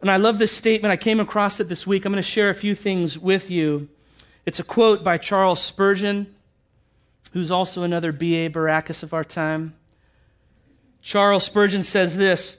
And 0.00 0.10
I 0.10 0.16
love 0.16 0.38
this 0.38 0.52
statement. 0.52 0.92
I 0.92 0.96
came 0.96 1.20
across 1.20 1.60
it 1.60 1.68
this 1.68 1.86
week. 1.86 2.04
I'm 2.04 2.12
going 2.12 2.22
to 2.22 2.28
share 2.28 2.50
a 2.50 2.54
few 2.54 2.74
things 2.74 3.18
with 3.18 3.50
you. 3.50 3.88
It's 4.44 4.60
a 4.60 4.64
quote 4.64 5.02
by 5.02 5.16
Charles 5.16 5.62
Spurgeon, 5.62 6.34
who's 7.32 7.50
also 7.50 7.82
another 7.82 8.12
B.A. 8.12 8.50
Baracus 8.50 9.02
of 9.02 9.14
our 9.14 9.24
time. 9.24 9.74
Charles 11.00 11.44
Spurgeon 11.44 11.82
says 11.82 12.16
this 12.16 12.58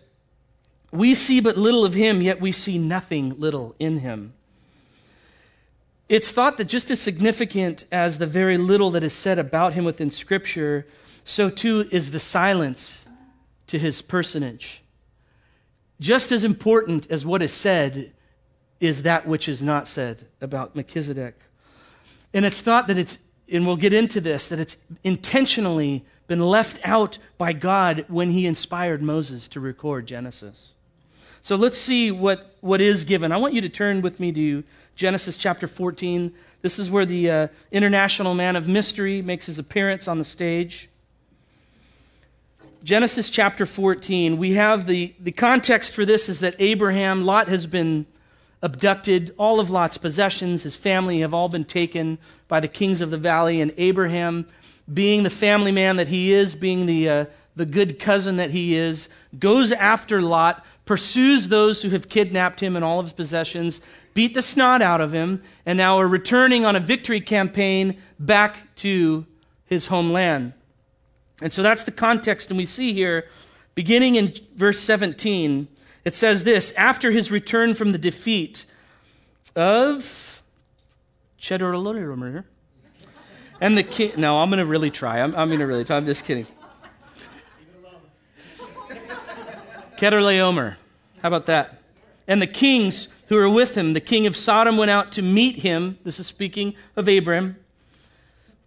We 0.91 1.13
see 1.13 1.39
but 1.39 1.57
little 1.57 1.85
of 1.85 1.93
him, 1.93 2.21
yet 2.21 2.41
we 2.41 2.51
see 2.51 2.77
nothing 2.77 3.39
little 3.39 3.75
in 3.79 3.99
him. 3.99 4.33
It's 6.07 6.31
thought 6.31 6.57
that 6.57 6.65
just 6.65 6.91
as 6.91 6.99
significant 6.99 7.85
as 7.91 8.19
the 8.19 8.27
very 8.27 8.57
little 8.57 8.91
that 8.91 9.03
is 9.03 9.13
said 9.13 9.39
about 9.39 9.73
him 9.73 9.85
within 9.85 10.11
Scripture, 10.11 10.85
so 11.25 11.49
too 11.49 11.87
is 11.91 12.11
the 12.11 12.19
silence 12.19 13.07
to 13.67 13.79
his 13.79 14.01
personage. 14.03 14.83
Just 15.99 16.31
as 16.31 16.43
important 16.43 17.09
as 17.09 17.25
what 17.25 17.41
is 17.41 17.51
said 17.51 18.13
is 18.79 19.03
that 19.03 19.27
which 19.27 19.49
is 19.49 19.61
not 19.61 19.87
said 19.87 20.27
about 20.39 20.75
Melchizedek. 20.75 21.35
And 22.31 22.45
it's 22.45 22.61
thought 22.61 22.87
that 22.87 22.97
it's, 22.99 23.17
and 23.51 23.65
we'll 23.65 23.75
get 23.75 23.91
into 23.91 24.21
this, 24.21 24.49
that 24.49 24.59
it's 24.59 24.77
intentionally 25.03 26.05
been 26.27 26.39
left 26.39 26.79
out 26.83 27.17
by 27.39 27.53
God 27.53 28.05
when 28.07 28.29
he 28.29 28.45
inspired 28.45 29.01
Moses 29.01 29.47
to 29.49 29.59
record 29.59 30.05
Genesis. 30.05 30.73
So 31.41 31.55
let's 31.55 31.77
see 31.77 32.11
what, 32.11 32.55
what 32.61 32.81
is 32.81 33.03
given. 33.03 33.31
I 33.31 33.37
want 33.37 33.55
you 33.55 33.61
to 33.61 33.69
turn 33.69 34.01
with 34.01 34.19
me 34.19 34.31
to 34.31 34.63
Genesis 34.95 35.37
chapter 35.37 35.67
14. 35.67 36.33
This 36.61 36.77
is 36.77 36.91
where 36.91 37.05
the 37.05 37.31
uh, 37.31 37.47
international 37.71 38.35
man 38.35 38.55
of 38.55 38.67
mystery 38.67 39.23
makes 39.23 39.47
his 39.47 39.57
appearance 39.57 40.07
on 40.07 40.19
the 40.19 40.23
stage. 40.23 40.89
Genesis 42.85 43.31
chapter 43.31 43.65
14, 43.65 44.37
we 44.37 44.53
have 44.53 44.85
the, 44.85 45.11
the 45.19 45.31
context 45.31 45.95
for 45.95 46.05
this 46.05 46.29
is 46.29 46.41
that 46.41 46.55
Abraham, 46.59 47.25
Lot 47.25 47.47
has 47.47 47.65
been 47.65 48.05
abducted. 48.61 49.33
All 49.39 49.59
of 49.59 49.71
Lot's 49.71 49.97
possessions, 49.97 50.61
his 50.61 50.75
family 50.75 51.21
have 51.21 51.33
all 51.33 51.49
been 51.49 51.63
taken 51.63 52.19
by 52.47 52.59
the 52.59 52.67
kings 52.67 53.01
of 53.01 53.09
the 53.09 53.17
valley. 53.17 53.59
And 53.59 53.73
Abraham, 53.77 54.45
being 54.93 55.23
the 55.23 55.31
family 55.31 55.71
man 55.71 55.95
that 55.95 56.09
he 56.09 56.31
is, 56.31 56.53
being 56.53 56.85
the, 56.85 57.09
uh, 57.09 57.25
the 57.55 57.65
good 57.65 57.97
cousin 57.97 58.37
that 58.37 58.51
he 58.51 58.75
is, 58.75 59.09
goes 59.39 59.71
after 59.71 60.21
Lot, 60.21 60.63
pursues 60.85 61.49
those 61.49 61.81
who 61.81 61.89
have 61.89 62.07
kidnapped 62.07 62.59
him 62.59 62.75
and 62.75 62.85
all 62.85 62.99
of 62.99 63.07
his 63.07 63.13
possessions, 63.13 63.81
beat 64.13 64.35
the 64.35 64.43
snot 64.43 64.83
out 64.83 65.01
of 65.01 65.11
him, 65.11 65.41
and 65.65 65.75
now 65.75 65.97
are 65.97 66.07
returning 66.07 66.65
on 66.65 66.75
a 66.75 66.79
victory 66.79 67.19
campaign 67.19 67.97
back 68.19 68.75
to 68.75 69.25
his 69.65 69.87
homeland. 69.87 70.53
And 71.41 71.51
so 71.51 71.61
that's 71.61 71.83
the 71.83 71.91
context. 71.91 72.49
And 72.49 72.57
we 72.57 72.65
see 72.65 72.93
here, 72.93 73.27
beginning 73.73 74.15
in 74.15 74.33
verse 74.55 74.79
17, 74.79 75.67
it 76.05 76.13
says 76.15 76.43
this 76.43 76.71
After 76.73 77.11
his 77.11 77.31
return 77.31 77.73
from 77.73 77.91
the 77.91 77.97
defeat 77.97 78.65
of 79.55 80.43
Chedorlaomer, 81.39 82.45
and 83.61 83.77
the 83.77 83.83
king. 83.83 84.13
No, 84.17 84.41
I'm 84.41 84.49
going 84.49 84.59
to 84.59 84.65
really 84.65 84.91
try. 84.91 85.21
I'm, 85.21 85.35
I'm 85.35 85.47
going 85.47 85.59
to 85.59 85.67
really 85.67 85.85
try. 85.85 85.97
I'm 85.97 86.05
just 86.05 86.25
kidding. 86.25 86.47
Chedorlaomer. 89.97 90.75
How 91.21 91.27
about 91.27 91.45
that? 91.45 91.81
And 92.27 92.41
the 92.41 92.47
kings 92.47 93.07
who 93.27 93.35
were 93.35 93.49
with 93.49 93.77
him, 93.77 93.93
the 93.93 94.01
king 94.01 94.27
of 94.27 94.35
Sodom 94.35 94.77
went 94.77 94.91
out 94.91 95.11
to 95.13 95.21
meet 95.21 95.57
him. 95.57 95.97
This 96.03 96.19
is 96.19 96.27
speaking 96.27 96.75
of 96.95 97.07
Abram 97.07 97.57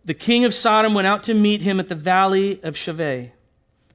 the 0.09 0.15
king 0.15 0.47
of 0.47 0.55
Sodom 0.55 0.95
went 0.95 1.07
out 1.07 1.23
to 1.25 1.35
meet 1.35 1.61
him 1.61 1.79
at 1.79 1.91
the 1.91 1.95
valley 1.95 2.63
of 2.63 2.77
Shaveh. 2.77 3.31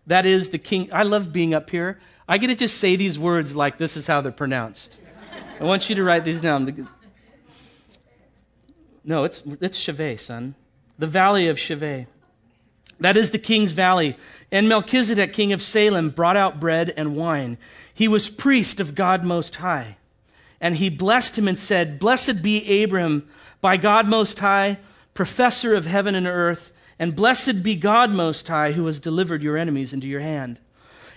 That 0.06 0.28
is 0.28 0.50
the 0.50 0.60
king. 0.60 0.88
I 0.94 1.02
love 1.02 1.34
being 1.34 1.56
up 1.56 1.72
here. 1.72 2.00
I 2.30 2.38
get 2.38 2.48
to 2.48 2.56
just 2.56 2.78
say 2.78 2.96
these 2.96 3.18
words 3.18 3.56
like 3.56 3.80
this 3.80 3.98
is 3.98 4.06
how 4.06 4.22
they're 4.22 4.32
pronounced. 4.32 5.00
I 5.60 5.64
want 5.64 5.90
you 5.90 5.96
to 5.96 6.04
write 6.04 6.24
these 6.24 6.40
down. 6.40 6.88
No, 9.04 9.24
it's, 9.24 9.42
it's 9.60 9.84
Shaveh, 9.84 10.20
son. 10.20 10.54
The 11.00 11.08
valley 11.08 11.48
of 11.48 11.58
Shaveh. 11.58 12.06
That 13.00 13.18
is 13.18 13.32
the 13.32 13.40
king's 13.40 13.72
valley. 13.72 14.16
And 14.52 14.70
Melchizedek, 14.70 15.34
king 15.34 15.52
of 15.52 15.64
Salem, 15.64 16.12
brought 16.12 16.38
out 16.38 16.60
bread 16.60 16.94
and 16.96 17.16
wine. 17.16 17.58
He 17.92 18.08
was 18.08 18.30
priest 18.30 18.80
of 18.80 18.94
God 18.94 19.24
Most 19.24 19.56
High. 19.56 19.98
And 20.62 20.76
he 20.76 20.90
blessed 20.90 21.40
him 21.40 21.48
and 21.48 21.58
said, 21.58 21.98
Blessed 21.98 22.44
be 22.44 22.84
Abram 22.84 23.28
by 23.62 23.78
God 23.78 24.08
Most 24.08 24.38
High 24.38 24.78
professor 25.14 25.74
of 25.74 25.86
heaven 25.86 26.16
and 26.16 26.28
earth, 26.28 26.72
and 27.00 27.16
blessed 27.16 27.64
be 27.64 27.76
God 27.76 28.12
Most 28.12 28.48
High, 28.48 28.74
who 28.74 28.86
has 28.86 29.00
delivered 29.00 29.44
your 29.44 29.58
enemies 29.58 29.94
into 29.94 30.08
your 30.08 30.22
hand. 30.22 30.60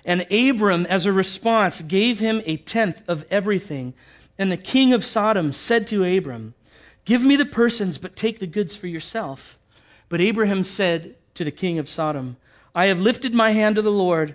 And 0.05 0.27
Abram, 0.33 0.87
as 0.87 1.05
a 1.05 1.13
response, 1.13 1.83
gave 1.83 2.21
him 2.21 2.43
a 2.47 2.57
tenth 2.57 3.03
of 3.09 3.25
everything. 3.31 3.95
And 4.39 4.53
the 4.53 4.57
king 4.57 4.93
of 4.93 5.05
Sodom 5.05 5.53
said 5.53 5.87
to 5.89 6.05
Abram, 6.05 6.55
Give 7.05 7.23
me 7.23 7.37
the 7.37 7.47
persons, 7.47 7.99
but 7.99 8.17
take 8.17 8.39
the 8.39 8.47
goods 8.47 8.77
for 8.77 8.87
yourself. 8.87 9.59
But 10.09 10.21
Abraham 10.21 10.65
said 10.65 11.17
to 11.35 11.45
the 11.45 11.51
king 11.51 11.79
of 11.79 11.89
Sodom, 11.89 12.37
I 12.75 12.87
have 12.87 13.01
lifted 13.01 13.35
my 13.35 13.51
hand 13.51 13.77
to 13.77 13.83
the 13.83 13.91
Lord, 13.91 14.35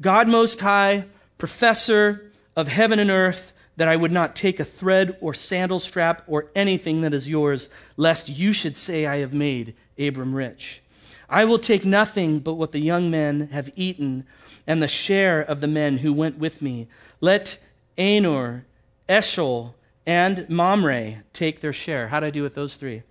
God 0.00 0.28
Most 0.28 0.60
High, 0.60 1.06
professor 1.38 2.30
of 2.54 2.68
heaven 2.68 2.98
and 2.98 3.10
earth 3.10 3.52
that 3.76 3.88
I 3.88 3.96
would 3.96 4.12
not 4.12 4.34
take 4.34 4.58
a 4.58 4.64
thread 4.64 5.16
or 5.20 5.34
sandal 5.34 5.78
strap 5.78 6.22
or 6.26 6.50
anything 6.54 7.02
that 7.02 7.14
is 7.14 7.28
yours, 7.28 7.68
lest 7.96 8.28
you 8.28 8.52
should 8.52 8.76
say, 8.76 9.06
I 9.06 9.18
have 9.18 9.34
made 9.34 9.74
Abram 9.98 10.34
rich. 10.34 10.82
I 11.28 11.44
will 11.44 11.58
take 11.58 11.84
nothing 11.84 12.38
but 12.40 12.54
what 12.54 12.72
the 12.72 12.80
young 12.80 13.10
men 13.10 13.48
have 13.52 13.70
eaten 13.76 14.24
and 14.66 14.82
the 14.82 14.88
share 14.88 15.40
of 15.40 15.60
the 15.60 15.66
men 15.66 15.98
who 15.98 16.12
went 16.12 16.38
with 16.38 16.62
me. 16.62 16.88
Let 17.20 17.58
Aner, 17.98 18.64
Eshcol, 19.08 19.74
and 20.06 20.48
Mamre 20.48 21.22
take 21.32 21.60
their 21.60 21.72
share. 21.72 22.08
How 22.08 22.20
do 22.20 22.26
I 22.26 22.30
do 22.30 22.42
with 22.42 22.54
those 22.54 22.76
three? 22.76 23.02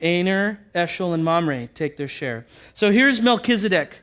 Aner, 0.00 0.60
Eshcol, 0.74 1.12
and 1.12 1.24
Mamre 1.24 1.68
take 1.68 1.96
their 1.96 2.08
share. 2.08 2.46
So 2.74 2.90
here's 2.90 3.20
Melchizedek. 3.20 4.00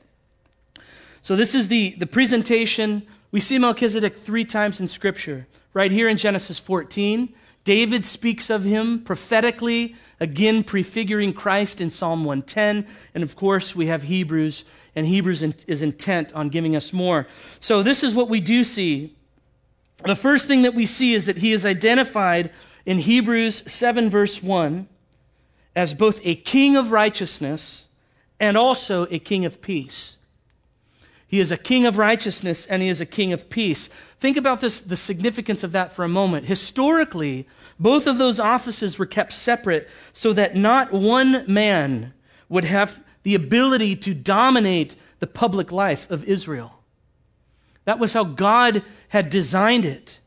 So 1.22 1.36
this 1.36 1.54
is 1.54 1.68
the, 1.68 1.96
the 1.98 2.08
presentation. 2.08 3.06
We 3.32 3.40
see 3.40 3.58
Melchizedek 3.58 4.16
three 4.16 4.46
times 4.46 4.80
in 4.80 4.88
Scripture. 4.88 5.48
Right 5.80 5.92
here 5.92 6.10
in 6.10 6.18
Genesis 6.18 6.60
14, 6.60 7.34
David 7.63 8.04
speaks 8.04 8.50
of 8.50 8.65
him 8.65 9.00
prophetically, 9.00 9.96
again 10.20 10.62
prefiguring 10.62 11.32
Christ 11.32 11.80
in 11.80 11.89
Psalm 11.89 12.26
110. 12.26 12.86
And 13.15 13.24
of 13.24 13.38
course, 13.38 13.78
we 13.78 13.86
have 13.86 14.04
Hebrews, 14.04 14.65
and 14.94 15.08
Hebrews 15.08 15.42
is 15.42 15.82
intent 15.82 16.34
on 16.34 16.50
giving 16.50 16.76
us 16.76 16.92
more. 16.92 17.28
So, 17.62 17.82
this 17.82 18.04
is 18.04 18.13
what 18.13 18.28
we 18.28 18.42
do 18.42 18.65
see. 18.65 19.15
The 20.04 20.18
first 20.18 20.50
thing 20.50 20.63
that 20.63 20.74
we 20.74 20.86
see 20.86 21.13
is 21.13 21.28
that 21.28 21.38
he 21.38 21.54
is 21.54 21.65
identified 21.65 22.52
in 22.86 22.98
Hebrews 22.98 23.63
7, 23.72 24.10
verse 24.10 24.44
1, 24.44 24.86
as 25.78 25.94
both 25.94 26.20
a 26.26 26.36
king 26.36 26.76
of 26.76 26.92
righteousness 26.92 27.88
and 28.38 28.58
also 28.58 29.08
a 29.12 29.18
king 29.18 29.46
of 29.46 29.62
peace. 29.62 30.18
He 31.30 31.39
is 31.39 31.52
a 31.52 31.58
king 31.58 31.86
of 31.86 32.00
righteousness 32.00 32.65
and 32.65 32.82
he 32.82 32.89
is 32.89 33.00
a 33.00 33.06
king 33.06 33.32
of 33.32 33.52
peace. 33.52 33.88
Think 34.20 34.36
about 34.36 34.62
this, 34.62 34.82
the 34.82 34.98
significance 34.98 35.63
of 35.63 35.72
that 35.74 35.94
for 35.94 36.04
a 36.04 36.10
moment. 36.10 36.48
Historically, 36.48 37.48
both 37.80 38.08
of 38.08 38.18
those 38.18 38.39
offices 38.39 38.98
were 38.98 39.06
kept 39.06 39.32
separate 39.32 39.88
so 40.12 40.34
that 40.34 40.56
not 40.56 40.92
one 40.92 41.46
man 41.48 42.13
would 42.50 42.63
have 42.63 43.04
the 43.22 43.36
ability 43.36 43.96
to 43.98 44.15
dominate 44.15 44.96
the 45.20 45.28
public 45.28 45.72
life 45.72 46.10
of 46.10 46.24
Israel. 46.24 46.80
That 47.86 48.00
was 48.00 48.13
how 48.13 48.24
God 48.24 48.82
had 49.10 49.30
designed 49.30 49.86
it 49.86 50.20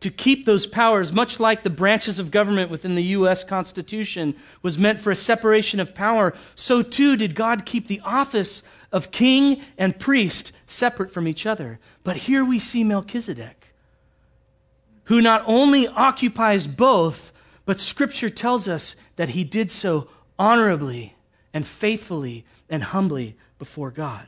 to 0.00 0.10
keep 0.10 0.44
those 0.44 0.66
powers, 0.66 1.12
much 1.12 1.40
like 1.40 1.62
the 1.62 1.70
branches 1.70 2.18
of 2.18 2.30
government 2.30 2.70
within 2.70 2.94
the 2.94 3.04
U.S. 3.04 3.44
Constitution 3.44 4.34
was 4.62 4.78
meant 4.78 5.00
for 5.00 5.10
a 5.10 5.16
separation 5.16 5.78
of 5.78 5.94
power, 5.94 6.34
so 6.54 6.82
too 6.82 7.16
did 7.16 7.34
God 7.34 7.66
keep 7.66 7.86
the 7.86 8.00
office 8.00 8.62
of 8.92 9.10
king 9.10 9.62
and 9.78 9.98
priest 9.98 10.52
separate 10.66 11.10
from 11.10 11.28
each 11.28 11.46
other. 11.46 11.78
But 12.02 12.16
here 12.18 12.44
we 12.44 12.58
see 12.58 12.84
Melchizedek, 12.84 13.72
who 15.04 15.20
not 15.20 15.42
only 15.46 15.86
occupies 15.88 16.66
both, 16.66 17.32
but 17.64 17.78
Scripture 17.78 18.30
tells 18.30 18.68
us 18.68 18.96
that 19.16 19.30
he 19.30 19.44
did 19.44 19.70
so 19.70 20.08
honorably 20.38 21.14
and 21.52 21.66
faithfully 21.66 22.44
and 22.68 22.82
humbly 22.82 23.36
before 23.58 23.90
God. 23.90 24.26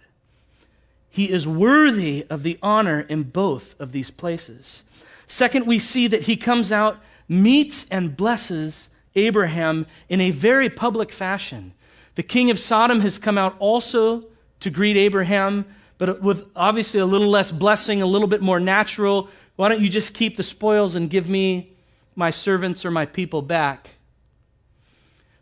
He 1.09 1.31
is 1.31 1.47
worthy 1.47 2.25
of 2.31 2.43
the 2.43 2.59
honor 2.63 3.01
in 3.01 3.25
both 3.25 3.79
of 3.81 3.93
these 3.93 4.11
places. 4.11 4.83
Second, 5.27 5.67
we 5.67 5.79
see 5.79 6.07
that 6.07 6.23
he 6.23 6.37
comes 6.37 6.73
out, 6.73 7.01
meets, 7.29 7.87
and 7.91 8.17
blesses 8.17 8.91
Abraham 9.15 9.87
in 10.09 10.21
a 10.21 10.31
very 10.31 10.71
public 10.71 11.13
fashion. 11.13 11.75
The 12.15 12.23
king 12.23 12.51
of 12.51 12.59
Sodom 12.59 13.01
has 13.01 13.19
come 13.19 13.39
out 13.39 13.57
also 13.59 14.25
to 14.63 14.71
greet 14.71 14.97
Abraham, 14.97 15.67
but 15.99 16.23
with 16.23 16.51
obviously 16.57 17.01
a 17.01 17.07
little 17.07 17.29
less 17.29 17.53
blessing, 17.53 18.03
a 18.03 18.07
little 18.07 18.29
bit 18.29 18.41
more 18.41 18.59
natural. 18.59 19.29
Why 19.57 19.69
don't 19.69 19.81
you 19.81 19.89
just 19.89 20.15
keep 20.15 20.37
the 20.37 20.43
spoils 20.43 20.97
and 20.97 21.11
give 21.11 21.29
me 21.29 21.73
my 22.17 22.31
servants 22.31 22.85
or 22.85 22.91
my 22.91 23.07
people 23.07 23.43
back? 23.43 23.91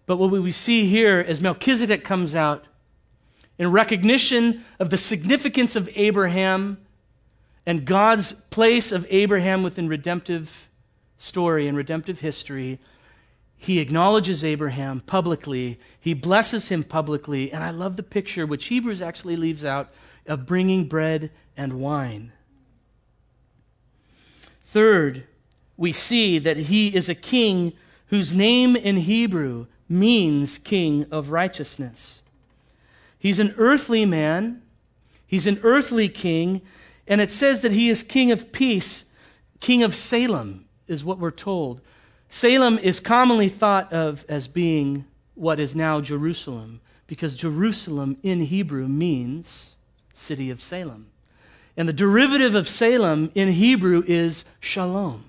But 0.06 0.16
what 0.16 0.30
we 0.30 0.50
see 0.50 0.86
here 0.86 1.24
as 1.26 1.40
Melchizedek 1.40 2.02
comes 2.02 2.34
out 2.34 2.66
in 3.58 3.70
recognition 3.70 4.64
of 4.78 4.90
the 4.90 4.96
significance 4.96 5.76
of 5.76 5.88
Abraham 5.94 6.78
and 7.66 7.84
God's 7.84 8.32
place 8.32 8.90
of 8.90 9.06
Abraham 9.10 9.62
within 9.62 9.86
redemptive 9.86 10.68
story 11.16 11.68
and 11.68 11.76
redemptive 11.76 12.20
history, 12.20 12.78
he 13.62 13.78
acknowledges 13.78 14.42
Abraham 14.42 15.00
publicly. 15.00 15.78
He 16.00 16.14
blesses 16.14 16.70
him 16.70 16.82
publicly. 16.82 17.52
And 17.52 17.62
I 17.62 17.70
love 17.70 17.96
the 17.96 18.02
picture, 18.02 18.46
which 18.46 18.68
Hebrews 18.68 19.02
actually 19.02 19.36
leaves 19.36 19.66
out, 19.66 19.90
of 20.26 20.46
bringing 20.46 20.84
bread 20.84 21.30
and 21.58 21.74
wine. 21.74 22.32
Third, 24.64 25.24
we 25.76 25.92
see 25.92 26.38
that 26.38 26.56
he 26.56 26.96
is 26.96 27.10
a 27.10 27.14
king 27.14 27.74
whose 28.06 28.34
name 28.34 28.76
in 28.76 28.96
Hebrew 28.96 29.66
means 29.90 30.56
king 30.56 31.04
of 31.10 31.28
righteousness. 31.30 32.22
He's 33.18 33.38
an 33.38 33.54
earthly 33.58 34.06
man, 34.06 34.62
he's 35.26 35.46
an 35.46 35.60
earthly 35.62 36.08
king, 36.08 36.62
and 37.06 37.20
it 37.20 37.30
says 37.30 37.60
that 37.60 37.72
he 37.72 37.90
is 37.90 38.02
king 38.02 38.32
of 38.32 38.52
peace, 38.52 39.04
king 39.60 39.82
of 39.82 39.94
Salem, 39.94 40.64
is 40.88 41.04
what 41.04 41.18
we're 41.18 41.30
told. 41.30 41.82
Salem 42.32 42.78
is 42.78 43.00
commonly 43.00 43.48
thought 43.48 43.92
of 43.92 44.24
as 44.28 44.46
being 44.46 45.04
what 45.34 45.58
is 45.58 45.74
now 45.74 46.00
Jerusalem, 46.00 46.80
because 47.08 47.34
Jerusalem 47.34 48.16
in 48.22 48.42
Hebrew 48.42 48.86
means 48.86 49.74
city 50.14 50.48
of 50.48 50.62
Salem. 50.62 51.08
And 51.76 51.88
the 51.88 51.92
derivative 51.92 52.54
of 52.54 52.68
Salem 52.68 53.32
in 53.34 53.48
Hebrew 53.52 54.04
is 54.06 54.44
shalom, 54.60 55.24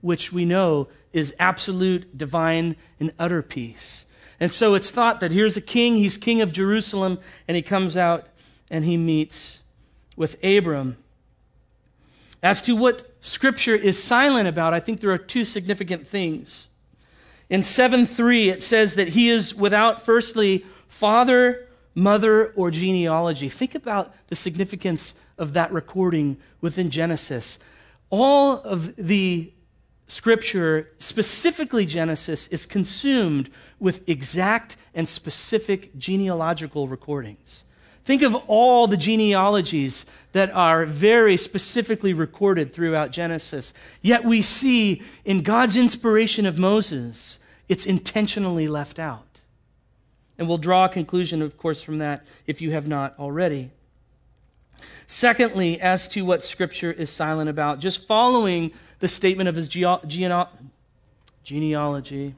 which 0.00 0.32
we 0.32 0.46
know 0.46 0.88
is 1.12 1.34
absolute, 1.38 2.16
divine, 2.16 2.76
and 2.98 3.12
utter 3.18 3.42
peace. 3.42 4.06
And 4.40 4.52
so 4.52 4.74
it's 4.74 4.90
thought 4.90 5.20
that 5.20 5.32
here's 5.32 5.56
a 5.56 5.62
king, 5.62 5.96
he's 5.96 6.16
king 6.16 6.40
of 6.40 6.50
Jerusalem, 6.50 7.18
and 7.46 7.56
he 7.56 7.62
comes 7.62 7.96
out 7.96 8.28
and 8.70 8.84
he 8.84 8.96
meets 8.96 9.60
with 10.16 10.42
Abram. 10.42 10.96
As 12.42 12.62
to 12.62 12.76
what 12.76 13.10
Scripture 13.20 13.74
is 13.74 14.02
silent 14.02 14.48
about, 14.48 14.74
I 14.74 14.80
think 14.80 15.00
there 15.00 15.10
are 15.10 15.18
two 15.18 15.44
significant 15.44 16.06
things. 16.06 16.68
In 17.48 17.62
7 17.62 18.06
3, 18.06 18.50
it 18.50 18.62
says 18.62 18.94
that 18.96 19.08
he 19.08 19.28
is 19.28 19.54
without, 19.54 20.02
firstly, 20.02 20.64
father, 20.88 21.68
mother, 21.94 22.52
or 22.56 22.70
genealogy. 22.70 23.48
Think 23.48 23.74
about 23.74 24.14
the 24.28 24.34
significance 24.34 25.14
of 25.38 25.52
that 25.52 25.72
recording 25.72 26.36
within 26.60 26.90
Genesis. 26.90 27.58
All 28.10 28.60
of 28.62 28.94
the 28.96 29.52
Scripture, 30.08 30.92
specifically 30.98 31.84
Genesis, 31.84 32.46
is 32.48 32.64
consumed 32.64 33.50
with 33.80 34.08
exact 34.08 34.76
and 34.94 35.08
specific 35.08 35.96
genealogical 35.96 36.86
recordings. 36.86 37.64
Think 38.06 38.22
of 38.22 38.36
all 38.46 38.86
the 38.86 38.96
genealogies 38.96 40.06
that 40.30 40.48
are 40.52 40.86
very 40.86 41.36
specifically 41.36 42.12
recorded 42.12 42.72
throughout 42.72 43.10
Genesis. 43.10 43.74
Yet 44.00 44.24
we 44.24 44.42
see 44.42 45.02
in 45.24 45.42
God's 45.42 45.76
inspiration 45.76 46.46
of 46.46 46.56
Moses, 46.56 47.40
it's 47.68 47.84
intentionally 47.84 48.68
left 48.68 49.00
out. 49.00 49.42
And 50.38 50.46
we'll 50.46 50.56
draw 50.56 50.84
a 50.84 50.88
conclusion, 50.88 51.42
of 51.42 51.58
course, 51.58 51.82
from 51.82 51.98
that 51.98 52.24
if 52.46 52.62
you 52.62 52.70
have 52.70 52.86
not 52.86 53.18
already. 53.18 53.72
Secondly, 55.08 55.80
as 55.80 56.08
to 56.10 56.24
what 56.24 56.44
Scripture 56.44 56.92
is 56.92 57.10
silent 57.10 57.50
about, 57.50 57.80
just 57.80 58.06
following 58.06 58.70
the 59.00 59.08
statement 59.08 59.48
of 59.48 59.56
his 59.56 59.66
ge- 59.66 60.06
gene- 60.06 60.46
genealogy, 61.42 62.36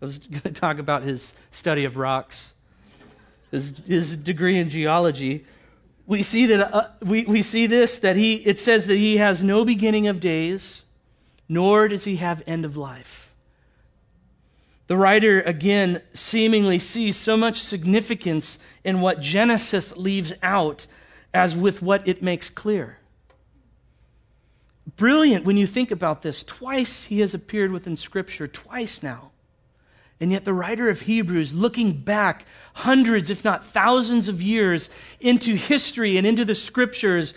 I 0.00 0.06
was 0.06 0.16
going 0.16 0.40
to 0.40 0.52
talk 0.52 0.78
about 0.78 1.02
his 1.02 1.34
study 1.50 1.84
of 1.84 1.98
rocks 1.98 2.54
his, 3.56 3.82
his 3.86 4.16
degree 4.16 4.58
in 4.58 4.70
geology, 4.70 5.44
we 6.06 6.22
see 6.22 6.46
that 6.46 6.72
uh, 6.72 6.88
we, 7.02 7.24
we 7.24 7.42
see 7.42 7.66
this 7.66 7.98
that 7.98 8.16
he 8.16 8.36
it 8.36 8.58
says 8.58 8.86
that 8.86 8.96
he 8.96 9.16
has 9.16 9.42
no 9.42 9.64
beginning 9.64 10.06
of 10.06 10.20
days, 10.20 10.82
nor 11.48 11.88
does 11.88 12.04
he 12.04 12.16
have 12.16 12.42
end 12.46 12.64
of 12.64 12.76
life. 12.76 13.32
The 14.86 14.96
writer 14.96 15.40
again 15.40 16.00
seemingly 16.14 16.78
sees 16.78 17.16
so 17.16 17.36
much 17.36 17.60
significance 17.60 18.60
in 18.84 19.00
what 19.00 19.20
Genesis 19.20 19.96
leaves 19.96 20.32
out 20.42 20.86
as 21.34 21.56
with 21.56 21.82
what 21.82 22.06
it 22.06 22.22
makes 22.22 22.48
clear. 22.48 22.98
Brilliant 24.96 25.44
when 25.44 25.56
you 25.56 25.66
think 25.66 25.90
about 25.90 26.22
this. 26.22 26.44
Twice 26.44 27.06
he 27.06 27.18
has 27.18 27.34
appeared 27.34 27.72
within 27.72 27.96
Scripture, 27.96 28.46
twice 28.46 29.02
now. 29.02 29.32
And 30.18 30.32
yet, 30.32 30.44
the 30.44 30.54
writer 30.54 30.88
of 30.88 31.02
Hebrews, 31.02 31.52
looking 31.52 31.92
back 32.00 32.46
hundreds, 32.74 33.28
if 33.28 33.44
not 33.44 33.64
thousands 33.64 34.28
of 34.28 34.40
years 34.40 34.88
into 35.20 35.56
history 35.56 36.16
and 36.16 36.26
into 36.26 36.44
the 36.44 36.54
scriptures, 36.54 37.34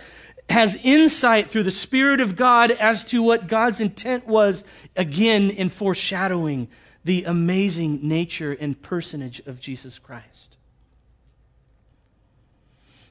has 0.50 0.80
insight 0.84 1.50
through 1.50 1.64
the 1.64 1.72
Spirit 1.72 2.22
of 2.22 2.36
God 2.36 2.72
as 2.72 3.04
to 3.06 3.22
what 3.22 3.48
God's 3.48 3.82
intent 3.82 4.28
was, 4.28 4.64
again, 4.96 5.50
in 5.50 5.70
foreshadowing 5.70 6.70
the 7.04 7.24
amazing 7.26 8.00
nature 8.08 8.56
and 8.60 8.82
personage 8.82 9.42
of 9.46 9.60
Jesus 9.60 10.00
Christ. 10.00 10.58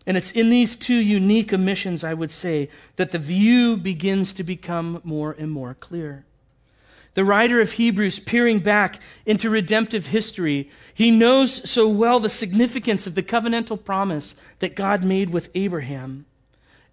And 0.07 0.16
it's 0.16 0.33
in 0.33 0.48
these 0.48 0.76
two 0.76 0.96
unique 0.96 1.52
omissions, 1.52 2.02
I 2.02 2.14
would 2.14 2.31
say, 2.31 2.70
that 2.96 3.11
the 3.11 3.18
view 3.18 3.76
begins 3.76 4.33
to 4.33 4.42
become 4.42 5.02
more 5.04 5.37
and 5.38 5.50
more 5.50 5.74
clear. 5.74 6.24
The 7.18 7.24
writer 7.24 7.61
of 7.61 7.72
Hebrews, 7.72 8.20
peering 8.20 8.61
back 8.61 9.00
into 9.26 9.50
redemptive 9.50 10.07
history, 10.07 10.70
he 10.94 11.11
knows 11.11 11.68
so 11.68 11.88
well 11.88 12.20
the 12.20 12.28
significance 12.28 13.09
of 13.09 13.16
the 13.16 13.24
covenantal 13.24 13.85
promise 13.85 14.37
that 14.61 14.76
God 14.76 15.02
made 15.02 15.31
with 15.31 15.50
Abraham, 15.57 16.26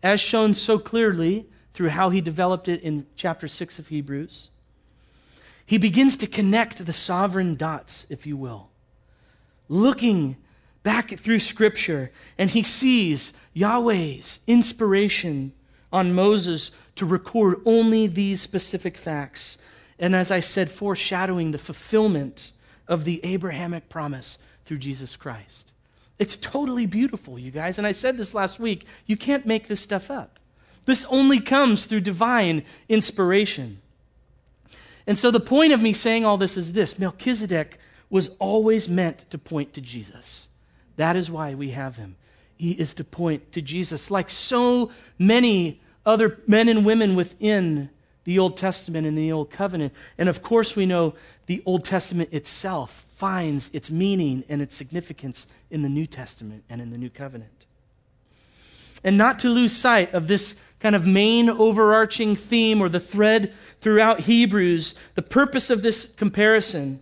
as 0.02 0.20
shown 0.20 0.56
so 0.56 0.80
clearly 0.80 1.46
through 1.76 1.90
how 1.90 2.10
he 2.10 2.22
developed 2.22 2.68
it 2.68 2.82
in 2.82 3.06
chapter 3.16 3.48
6 3.48 3.78
of 3.78 3.90
Hebrews. 3.90 4.50
He 5.64 5.78
begins 5.78 6.18
to 6.18 6.26
connect 6.26 6.84
the 6.84 6.92
sovereign 6.92 7.54
dots, 7.54 8.08
if 8.10 8.26
you 8.26 8.36
will, 8.36 8.70
looking 9.70 10.38
back 10.82 11.20
through 11.20 11.38
Scripture, 11.38 12.12
and 12.36 12.50
he 12.50 12.64
sees 12.64 13.32
Yahweh's 13.54 14.40
inspiration 14.48 15.54
on 15.94 16.16
Moses 16.16 16.72
to 16.96 17.06
record 17.06 17.62
only 17.64 18.08
these 18.08 18.42
specific 18.42 18.98
facts 18.98 19.60
and 20.00 20.16
as 20.16 20.32
I 20.32 20.40
said, 20.40 20.70
foreshadowing 20.70 21.52
the 21.52 21.58
fulfillment 21.58 22.52
of 22.88 23.06
the 23.06 23.24
Abrahamic 23.24 23.90
promise 23.90 24.38
through 24.66 24.78
Jesus 24.78 25.16
Christ. 25.16 25.72
It's 26.18 26.36
totally 26.36 26.86
beautiful, 26.86 27.38
you 27.38 27.52
guys. 27.52 27.78
And 27.78 27.86
I 27.86 27.92
said 27.92 28.18
this 28.18 28.34
last 28.34 28.60
week 28.60 28.86
you 29.06 29.18
can't 29.18 29.46
make 29.46 29.68
this 29.68 29.82
stuff 29.82 30.10
up. 30.10 30.40
This 30.86 31.06
only 31.06 31.40
comes 31.40 31.86
through 31.86 32.02
divine 32.02 32.64
inspiration. 32.88 33.82
And 35.08 35.18
so 35.18 35.32
the 35.32 35.40
point 35.40 35.74
of 35.74 35.82
me 35.82 35.94
saying 35.94 36.26
all 36.26 36.38
this 36.38 36.58
is 36.58 36.74
this 36.74 36.98
Melchizedek 37.00 37.80
was 38.10 38.30
always 38.40 38.88
meant 38.88 39.30
to 39.30 39.38
point 39.38 39.74
to 39.74 39.82
Jesus. 39.82 40.48
That 40.96 41.16
is 41.16 41.30
why 41.30 41.54
we 41.54 41.72
have 41.72 41.98
him. 41.98 42.16
He 42.58 42.72
is 42.72 42.94
to 42.96 43.04
point 43.04 43.52
to 43.52 43.62
Jesus, 43.62 44.10
like 44.10 44.30
so 44.30 44.92
many 45.20 45.82
other 46.06 46.40
men 46.48 46.70
and 46.70 46.86
women 46.86 47.16
within 47.16 47.90
the 48.26 48.38
Old 48.38 48.58
Testament 48.58 49.08
and 49.08 49.18
the 49.18 49.32
Old 49.32 49.50
Covenant. 49.50 49.94
And 50.18 50.28
of 50.28 50.44
course, 50.44 50.76
we 50.76 50.86
know 50.86 51.14
the 51.46 51.64
Old 51.66 51.86
Testament 51.86 52.30
itself 52.34 53.06
finds 53.08 53.70
its 53.72 53.90
meaning 53.90 54.44
and 54.50 54.62
its 54.62 54.76
significance 54.76 55.48
in 55.72 55.84
the 55.84 55.90
New 55.90 56.06
Testament 56.06 56.64
and 56.70 56.82
in 56.82 56.92
the 56.92 56.98
New 56.98 57.10
Covenant. 57.10 57.66
And 59.04 59.18
not 59.18 59.40
to 59.40 59.50
lose 59.50 59.76
sight 59.76 60.14
of 60.14 60.28
this 60.28 60.56
kind 60.80 60.96
of 60.96 61.08
main 61.08 61.50
overarching 61.50 62.36
theme 62.36 62.82
or 62.82 62.90
the 62.90 63.00
thread 63.00 63.54
throughout 63.80 64.22
Hebrews, 64.22 64.96
the 65.14 65.22
purpose 65.22 65.70
of 65.70 65.82
this 65.82 66.06
comparison 66.06 67.02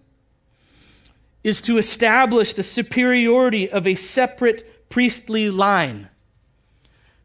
is 1.43 1.61
to 1.61 1.77
establish 1.77 2.53
the 2.53 2.63
superiority 2.63 3.69
of 3.69 3.87
a 3.87 3.95
separate 3.95 4.89
priestly 4.89 5.49
line. 5.49 6.09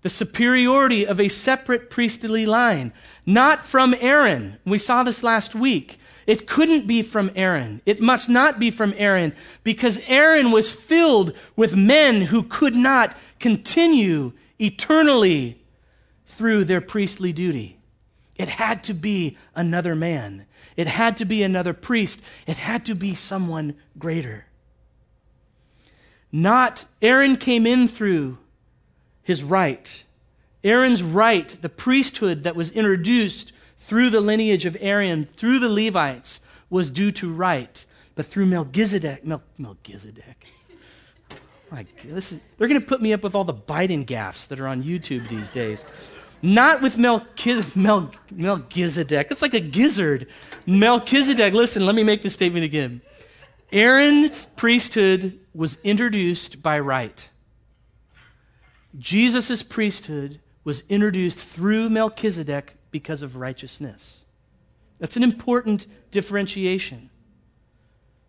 The 0.02 0.08
superiority 0.08 1.06
of 1.06 1.20
a 1.20 1.28
separate 1.28 1.90
priestly 1.90 2.46
line, 2.46 2.92
not 3.26 3.66
from 3.66 3.94
Aaron. 4.00 4.58
We 4.64 4.78
saw 4.78 5.02
this 5.02 5.22
last 5.22 5.54
week. 5.54 5.98
It 6.26 6.46
couldn't 6.46 6.86
be 6.86 7.02
from 7.02 7.30
Aaron. 7.34 7.80
It 7.86 8.00
must 8.00 8.28
not 8.28 8.58
be 8.58 8.70
from 8.70 8.94
Aaron 8.96 9.34
because 9.64 9.98
Aaron 10.06 10.50
was 10.50 10.70
filled 10.70 11.32
with 11.56 11.74
men 11.74 12.22
who 12.22 12.42
could 12.42 12.76
not 12.76 13.16
continue 13.40 14.32
eternally 14.60 15.62
through 16.26 16.64
their 16.64 16.80
priestly 16.80 17.32
duty. 17.32 17.78
It 18.36 18.48
had 18.48 18.84
to 18.84 18.94
be 18.94 19.36
another 19.56 19.96
man. 19.96 20.46
It 20.76 20.86
had 20.86 21.16
to 21.16 21.24
be 21.24 21.42
another 21.42 21.72
priest. 21.72 22.22
It 22.46 22.58
had 22.58 22.84
to 22.84 22.94
be 22.94 23.14
someone 23.14 23.74
greater. 23.98 24.46
Not 26.30 26.84
Aaron 27.02 27.36
came 27.36 27.66
in 27.66 27.88
through 27.88 28.38
his 29.28 29.44
right. 29.44 30.04
Aaron's 30.64 31.02
right, 31.02 31.50
the 31.60 31.68
priesthood 31.68 32.44
that 32.44 32.56
was 32.56 32.70
introduced 32.70 33.52
through 33.76 34.08
the 34.08 34.22
lineage 34.22 34.64
of 34.64 34.74
Aaron, 34.80 35.26
through 35.26 35.58
the 35.58 35.68
Levites, 35.68 36.40
was 36.70 36.90
due 36.90 37.12
to 37.12 37.30
right. 37.30 37.84
But 38.14 38.24
through 38.24 38.46
Melchizedek, 38.46 39.26
Mel, 39.26 39.42
Melchizedek, 39.58 40.46
my, 41.70 41.84
is, 42.04 42.40
they're 42.56 42.68
going 42.68 42.80
to 42.80 42.86
put 42.86 43.02
me 43.02 43.12
up 43.12 43.22
with 43.22 43.34
all 43.34 43.44
the 43.44 43.52
Biden 43.52 44.06
gaffes 44.06 44.48
that 44.48 44.60
are 44.60 44.66
on 44.66 44.82
YouTube 44.82 45.28
these 45.28 45.50
days. 45.50 45.84
Not 46.40 46.80
with 46.80 46.96
Melchiz, 46.96 47.76
Mel, 47.76 48.10
Melchizedek. 48.32 49.30
It's 49.30 49.42
like 49.42 49.52
a 49.52 49.60
gizzard. 49.60 50.26
Melchizedek, 50.64 51.52
listen, 51.52 51.84
let 51.84 51.94
me 51.94 52.02
make 52.02 52.22
this 52.22 52.32
statement 52.32 52.64
again. 52.64 53.02
Aaron's 53.72 54.46
priesthood 54.56 55.38
was 55.52 55.76
introduced 55.84 56.62
by 56.62 56.80
right. 56.80 57.28
Jesus' 58.96 59.62
priesthood 59.62 60.40
was 60.64 60.82
introduced 60.88 61.38
through 61.38 61.88
Melchizedek 61.88 62.76
because 62.90 63.22
of 63.22 63.36
righteousness. 63.36 64.24
That's 64.98 65.16
an 65.16 65.22
important 65.22 65.86
differentiation. 66.10 67.10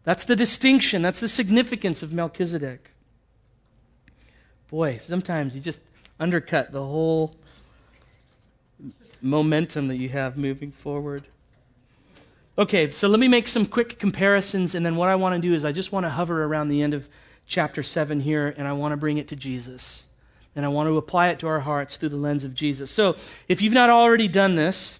That's 0.03 0.25
the 0.25 0.35
distinction, 0.35 1.01
that's 1.01 1.19
the 1.19 1.27
significance 1.27 2.01
of 2.01 2.13
Melchizedek. 2.13 2.91
Boy, 4.69 4.97
sometimes 4.97 5.55
you 5.55 5.61
just 5.61 5.81
undercut 6.19 6.71
the 6.71 6.83
whole 6.83 7.35
momentum 9.21 9.87
that 9.87 9.97
you 9.97 10.09
have 10.09 10.37
moving 10.37 10.71
forward. 10.71 11.25
Okay, 12.57 12.91
so 12.91 13.07
let 13.07 13.19
me 13.19 13.27
make 13.27 13.47
some 13.47 13.65
quick 13.65 13.99
comparisons, 13.99 14.75
and 14.75 14.85
then 14.85 14.95
what 14.95 15.09
I 15.09 15.15
want 15.15 15.35
to 15.35 15.41
do 15.41 15.53
is 15.53 15.63
I 15.63 15.71
just 15.71 15.91
want 15.91 16.05
to 16.05 16.09
hover 16.09 16.43
around 16.43 16.67
the 16.69 16.81
end 16.81 16.93
of 16.93 17.07
chapter 17.45 17.81
7 17.81 18.19
here, 18.19 18.53
and 18.57 18.67
I 18.67 18.73
want 18.73 18.91
to 18.91 18.97
bring 18.97 19.17
it 19.17 19.27
to 19.29 19.35
Jesus. 19.35 20.07
And 20.55 20.65
I 20.65 20.69
want 20.69 20.87
to 20.87 20.97
apply 20.97 21.27
it 21.29 21.39
to 21.39 21.47
our 21.47 21.61
hearts 21.61 21.95
through 21.95 22.09
the 22.09 22.17
lens 22.17 22.43
of 22.43 22.53
Jesus. 22.53 22.91
So 22.91 23.15
if 23.47 23.61
you've 23.61 23.73
not 23.73 23.89
already 23.89 24.27
done 24.27 24.55
this, 24.55 24.99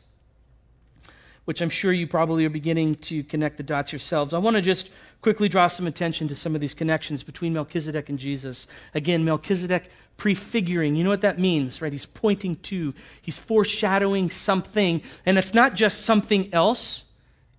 which 1.45 1.61
I'm 1.61 1.69
sure 1.69 1.91
you 1.91 2.05
probably 2.05 2.45
are 2.45 2.49
beginning 2.49 2.95
to 2.95 3.23
connect 3.23 3.57
the 3.57 3.63
dots 3.63 3.91
yourselves, 3.91 4.33
I 4.33 4.37
want 4.37 4.55
to 4.55 4.61
just 4.61 4.91
quickly 5.21 5.49
draw 5.49 5.67
some 5.67 5.87
attention 5.87 6.27
to 6.27 6.35
some 6.35 6.55
of 6.55 6.61
these 6.61 6.73
connections 6.73 7.23
between 7.23 7.53
Melchizedek 7.53 8.09
and 8.09 8.19
Jesus. 8.19 8.67
Again, 8.93 9.25
Melchizedek 9.25 9.89
prefiguring. 10.15 10.95
You 10.95 11.03
know 11.03 11.09
what 11.09 11.21
that 11.21 11.39
means, 11.39 11.81
right? 11.81 11.91
He's 11.91 12.05
pointing 12.05 12.57
to, 12.57 12.93
he's 13.21 13.37
foreshadowing 13.37 14.29
something, 14.29 15.01
and 15.25 15.37
it's 15.37 15.53
not 15.53 15.73
just 15.73 16.01
something 16.01 16.53
else, 16.53 17.05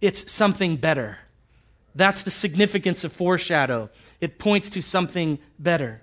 it's 0.00 0.30
something 0.30 0.76
better. 0.76 1.18
That's 1.94 2.22
the 2.22 2.30
significance 2.30 3.02
of 3.02 3.12
foreshadow. 3.12 3.90
It 4.20 4.38
points 4.38 4.70
to 4.70 4.80
something 4.80 5.38
better. 5.58 6.02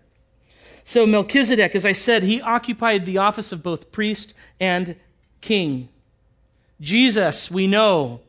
So, 0.90 1.06
Melchizedek, 1.06 1.76
as 1.76 1.86
I 1.86 1.92
said, 1.92 2.24
he 2.24 2.40
occupied 2.40 3.06
the 3.06 3.18
office 3.18 3.52
of 3.52 3.62
both 3.62 3.92
priest 3.92 4.34
and 4.58 4.96
king. 5.42 5.90
Jesus, 6.80 7.52
we 7.52 7.68
know, 7.68 8.22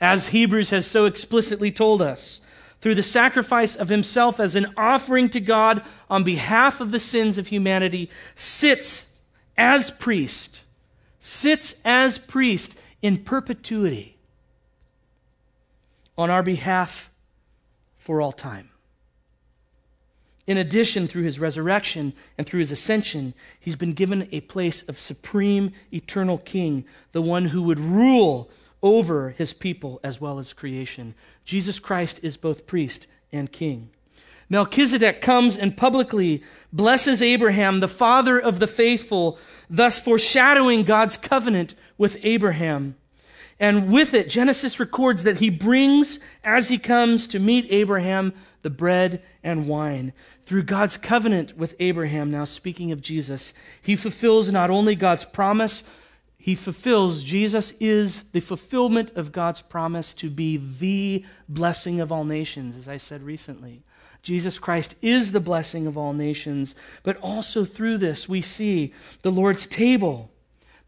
as 0.00 0.30
Hebrews 0.30 0.70
has 0.70 0.84
so 0.84 1.04
explicitly 1.04 1.70
told 1.70 2.02
us, 2.02 2.40
through 2.80 2.96
the 2.96 3.04
sacrifice 3.04 3.76
of 3.76 3.88
himself 3.88 4.40
as 4.40 4.56
an 4.56 4.74
offering 4.76 5.28
to 5.28 5.38
God 5.38 5.80
on 6.10 6.24
behalf 6.24 6.80
of 6.80 6.90
the 6.90 6.98
sins 6.98 7.38
of 7.38 7.46
humanity, 7.46 8.10
sits 8.34 9.16
as 9.56 9.92
priest, 9.92 10.64
sits 11.20 11.76
as 11.84 12.18
priest 12.18 12.76
in 13.00 13.16
perpetuity 13.16 14.16
on 16.18 16.30
our 16.30 16.42
behalf 16.42 17.12
for 17.96 18.20
all 18.20 18.32
time. 18.32 18.70
In 20.46 20.58
addition, 20.58 21.08
through 21.08 21.24
his 21.24 21.40
resurrection 21.40 22.12
and 22.38 22.46
through 22.46 22.60
his 22.60 22.70
ascension, 22.70 23.34
he's 23.58 23.76
been 23.76 23.92
given 23.92 24.28
a 24.30 24.40
place 24.42 24.82
of 24.82 24.98
supreme 24.98 25.72
eternal 25.92 26.38
king, 26.38 26.84
the 27.12 27.22
one 27.22 27.46
who 27.46 27.62
would 27.62 27.80
rule 27.80 28.48
over 28.82 29.30
his 29.30 29.52
people 29.52 29.98
as 30.04 30.20
well 30.20 30.38
as 30.38 30.52
creation. 30.52 31.14
Jesus 31.44 31.80
Christ 31.80 32.20
is 32.22 32.36
both 32.36 32.66
priest 32.66 33.08
and 33.32 33.50
king. 33.50 33.90
Melchizedek 34.48 35.20
comes 35.20 35.58
and 35.58 35.76
publicly 35.76 36.44
blesses 36.72 37.20
Abraham, 37.20 37.80
the 37.80 37.88
father 37.88 38.38
of 38.38 38.60
the 38.60 38.68
faithful, 38.68 39.38
thus 39.68 39.98
foreshadowing 39.98 40.84
God's 40.84 41.16
covenant 41.16 41.74
with 41.98 42.18
Abraham. 42.22 42.94
And 43.58 43.90
with 43.90 44.14
it, 44.14 44.28
Genesis 44.28 44.78
records 44.78 45.24
that 45.24 45.38
he 45.38 45.50
brings, 45.50 46.20
as 46.44 46.68
he 46.68 46.78
comes 46.78 47.26
to 47.28 47.40
meet 47.40 47.66
Abraham, 47.70 48.34
the 48.66 48.70
bread 48.70 49.22
and 49.44 49.68
wine. 49.68 50.12
Through 50.44 50.64
God's 50.64 50.96
covenant 50.96 51.56
with 51.56 51.76
Abraham, 51.78 52.32
now 52.32 52.42
speaking 52.42 52.90
of 52.90 53.00
Jesus, 53.00 53.54
he 53.80 53.94
fulfills 53.94 54.50
not 54.50 54.70
only 54.70 54.96
God's 54.96 55.24
promise, 55.24 55.84
he 56.36 56.56
fulfills, 56.56 57.22
Jesus 57.22 57.74
is 57.78 58.24
the 58.32 58.40
fulfillment 58.40 59.12
of 59.14 59.30
God's 59.30 59.62
promise 59.62 60.12
to 60.14 60.28
be 60.28 60.56
the 60.56 61.24
blessing 61.48 62.00
of 62.00 62.10
all 62.10 62.24
nations, 62.24 62.76
as 62.76 62.88
I 62.88 62.96
said 62.96 63.22
recently. 63.22 63.84
Jesus 64.20 64.58
Christ 64.58 64.96
is 65.00 65.30
the 65.30 65.38
blessing 65.38 65.86
of 65.86 65.96
all 65.96 66.12
nations, 66.12 66.74
but 67.04 67.16
also 67.18 67.64
through 67.64 67.98
this 67.98 68.28
we 68.28 68.42
see 68.42 68.92
the 69.22 69.30
Lord's 69.30 69.68
table 69.68 70.32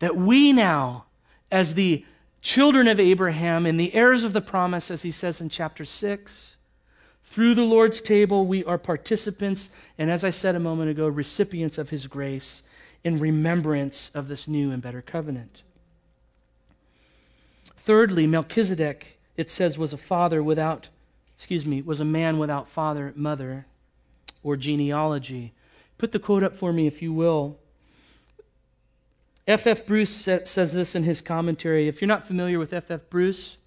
that 0.00 0.16
we 0.16 0.52
now, 0.52 1.04
as 1.52 1.74
the 1.74 2.04
children 2.40 2.88
of 2.88 2.98
Abraham 2.98 3.66
and 3.66 3.78
the 3.78 3.94
heirs 3.94 4.24
of 4.24 4.32
the 4.32 4.40
promise, 4.40 4.90
as 4.90 5.02
he 5.02 5.12
says 5.12 5.40
in 5.40 5.48
chapter 5.48 5.84
6, 5.84 6.56
through 7.28 7.54
the 7.54 7.62
Lord's 7.62 8.00
table 8.00 8.46
we 8.46 8.64
are 8.64 8.78
participants 8.78 9.68
and, 9.98 10.10
as 10.10 10.24
I 10.24 10.30
said 10.30 10.54
a 10.54 10.60
moment 10.60 10.90
ago, 10.90 11.06
recipients 11.06 11.76
of 11.76 11.90
his 11.90 12.06
grace 12.06 12.62
in 13.04 13.18
remembrance 13.18 14.10
of 14.14 14.28
this 14.28 14.48
new 14.48 14.70
and 14.70 14.80
better 14.80 15.02
covenant. 15.02 15.62
Thirdly, 17.76 18.26
Melchizedek, 18.26 19.18
it 19.36 19.50
says, 19.50 19.76
was 19.76 19.92
a 19.92 19.98
father 19.98 20.42
without, 20.42 20.88
excuse 21.36 21.66
me, 21.66 21.82
was 21.82 22.00
a 22.00 22.04
man 22.04 22.38
without 22.38 22.66
father, 22.66 23.12
mother, 23.14 23.66
or 24.42 24.56
genealogy. 24.56 25.52
Put 25.98 26.12
the 26.12 26.18
quote 26.18 26.42
up 26.42 26.56
for 26.56 26.72
me, 26.72 26.86
if 26.86 27.02
you 27.02 27.12
will. 27.12 27.58
F.F. 29.46 29.80
F. 29.80 29.86
Bruce 29.86 30.14
says 30.14 30.72
this 30.72 30.94
in 30.94 31.02
his 31.02 31.20
commentary. 31.20 31.88
If 31.88 32.00
you're 32.00 32.08
not 32.08 32.26
familiar 32.26 32.58
with 32.58 32.72
F.F. 32.72 33.02
F. 33.02 33.10
Bruce, 33.10 33.58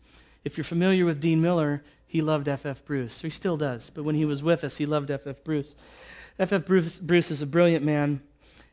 if 0.43 0.57
you're 0.57 0.63
familiar 0.63 1.05
with 1.05 1.21
Dean 1.21 1.43
Miller, 1.43 1.83
he 2.11 2.21
loved 2.21 2.49
F.F. 2.49 2.83
Bruce. 2.83 3.21
He 3.21 3.29
still 3.29 3.55
does, 3.55 3.89
but 3.89 4.03
when 4.03 4.15
he 4.15 4.25
was 4.25 4.43
with 4.43 4.65
us, 4.65 4.75
he 4.75 4.85
loved 4.85 5.09
F.F. 5.09 5.45
Bruce. 5.45 5.77
F.F. 6.37 6.65
Bruce, 6.65 6.99
Bruce 6.99 7.31
is 7.31 7.41
a 7.41 7.47
brilliant 7.47 7.85
man. 7.85 8.21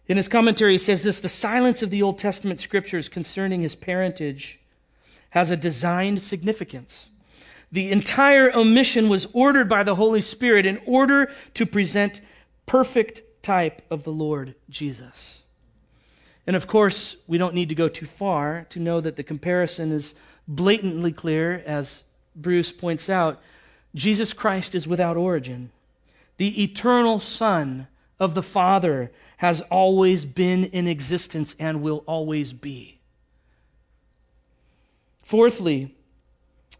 In 0.08 0.16
his 0.16 0.26
commentary, 0.26 0.72
he 0.72 0.78
says 0.78 1.04
this 1.04 1.20
The 1.20 1.28
silence 1.28 1.80
of 1.80 1.90
the 1.90 2.02
Old 2.02 2.18
Testament 2.18 2.58
scriptures 2.58 3.08
concerning 3.08 3.62
his 3.62 3.76
parentage 3.76 4.58
has 5.30 5.52
a 5.52 5.56
designed 5.56 6.20
significance. 6.20 7.10
The 7.70 7.92
entire 7.92 8.52
omission 8.52 9.08
was 9.08 9.28
ordered 9.32 9.68
by 9.68 9.84
the 9.84 9.94
Holy 9.94 10.20
Spirit 10.20 10.66
in 10.66 10.80
order 10.84 11.30
to 11.54 11.64
present 11.64 12.20
perfect 12.66 13.22
type 13.40 13.82
of 13.88 14.02
the 14.02 14.10
Lord 14.10 14.56
Jesus. 14.68 15.44
And 16.44 16.56
of 16.56 16.66
course, 16.66 17.18
we 17.28 17.38
don't 17.38 17.54
need 17.54 17.68
to 17.68 17.76
go 17.76 17.88
too 17.88 18.06
far 18.06 18.66
to 18.70 18.80
know 18.80 19.00
that 19.00 19.14
the 19.14 19.22
comparison 19.22 19.92
is 19.92 20.16
blatantly 20.48 21.12
clear, 21.12 21.62
as 21.64 22.02
Bruce 22.40 22.72
points 22.72 23.08
out. 23.10 23.40
Jesus 23.94 24.32
Christ 24.32 24.74
is 24.74 24.86
without 24.86 25.16
origin. 25.16 25.70
The 26.36 26.62
eternal 26.62 27.20
Son 27.20 27.88
of 28.20 28.34
the 28.34 28.42
Father 28.42 29.10
has 29.38 29.60
always 29.62 30.24
been 30.24 30.64
in 30.64 30.86
existence 30.86 31.54
and 31.58 31.82
will 31.82 32.04
always 32.06 32.52
be. 32.52 32.98
Fourthly, 35.22 35.94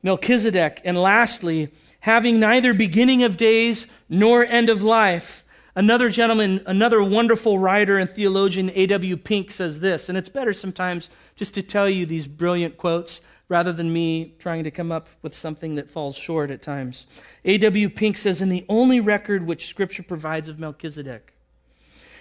Melchizedek. 0.02 0.80
And 0.84 0.96
lastly, 0.96 1.70
having 2.00 2.40
neither 2.40 2.72
beginning 2.72 3.22
of 3.22 3.36
days 3.36 3.86
nor 4.08 4.44
end 4.44 4.70
of 4.70 4.82
life, 4.82 5.44
Another 5.78 6.08
gentleman, 6.08 6.60
another 6.66 7.00
wonderful 7.04 7.56
writer 7.56 7.98
and 7.98 8.10
theologian, 8.10 8.72
A.W. 8.74 9.16
Pink, 9.16 9.52
says 9.52 9.78
this, 9.78 10.08
and 10.08 10.18
it's 10.18 10.28
better 10.28 10.52
sometimes 10.52 11.08
just 11.36 11.54
to 11.54 11.62
tell 11.62 11.88
you 11.88 12.04
these 12.04 12.26
brilliant 12.26 12.76
quotes 12.76 13.20
rather 13.48 13.72
than 13.72 13.92
me 13.92 14.34
trying 14.38 14.64
to 14.64 14.70
come 14.70 14.92
up 14.92 15.08
with 15.22 15.34
something 15.34 15.74
that 15.76 15.90
falls 15.90 16.16
short 16.16 16.50
at 16.50 16.62
times. 16.62 17.06
A.W. 17.44 17.88
Pink 17.90 18.16
says, 18.16 18.42
In 18.42 18.48
the 18.48 18.66
only 18.68 19.00
record 19.00 19.46
which 19.46 19.66
Scripture 19.66 20.02
provides 20.02 20.48
of 20.48 20.58
Melchizedek, 20.58 21.32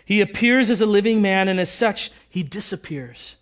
he 0.06 0.22
appears 0.22 0.70
as 0.70 0.80
a 0.80 0.86
living 0.86 1.22
man, 1.22 1.50
and 1.50 1.60
as 1.60 1.70
such, 1.70 2.12
he 2.30 2.42
disappears. 2.42 3.36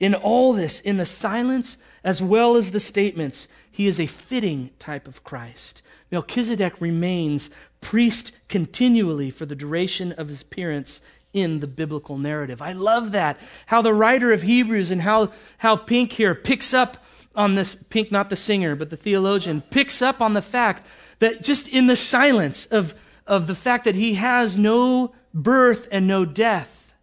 In 0.00 0.14
all 0.14 0.52
this, 0.52 0.80
in 0.80 0.96
the 0.96 1.06
silence 1.06 1.78
as 2.02 2.20
well 2.20 2.56
as 2.56 2.72
the 2.72 2.80
statements, 2.80 3.46
he 3.70 3.86
is 3.86 4.00
a 4.00 4.06
fitting 4.06 4.70
type 4.80 5.06
of 5.06 5.22
Christ. 5.22 5.82
Melchizedek 6.10 6.80
remains 6.80 7.48
priest 7.80 8.32
continually 8.48 9.30
for 9.30 9.46
the 9.46 9.54
duration 9.54 10.12
of 10.12 10.28
his 10.28 10.42
appearance 10.42 11.00
in 11.32 11.60
the 11.60 11.66
biblical 11.66 12.16
narrative. 12.16 12.62
I 12.62 12.72
love 12.72 13.12
that. 13.12 13.38
How 13.66 13.82
the 13.82 13.92
writer 13.92 14.32
of 14.32 14.42
Hebrews 14.42 14.90
and 14.90 15.02
how, 15.02 15.32
how 15.58 15.76
Pink 15.76 16.12
here 16.12 16.34
picks 16.34 16.72
up 16.72 17.03
on 17.34 17.54
this, 17.54 17.74
Pink, 17.74 18.12
not 18.12 18.30
the 18.30 18.36
singer, 18.36 18.76
but 18.76 18.90
the 18.90 18.96
theologian, 18.96 19.60
picks 19.60 20.00
up 20.00 20.20
on 20.20 20.34
the 20.34 20.42
fact 20.42 20.86
that 21.18 21.42
just 21.42 21.68
in 21.68 21.86
the 21.86 21.96
silence 21.96 22.66
of, 22.66 22.94
of 23.26 23.46
the 23.46 23.54
fact 23.54 23.84
that 23.84 23.94
he 23.94 24.14
has 24.14 24.56
no 24.56 25.14
birth 25.32 25.88
and 25.90 26.06
no 26.06 26.24
death, 26.24 26.94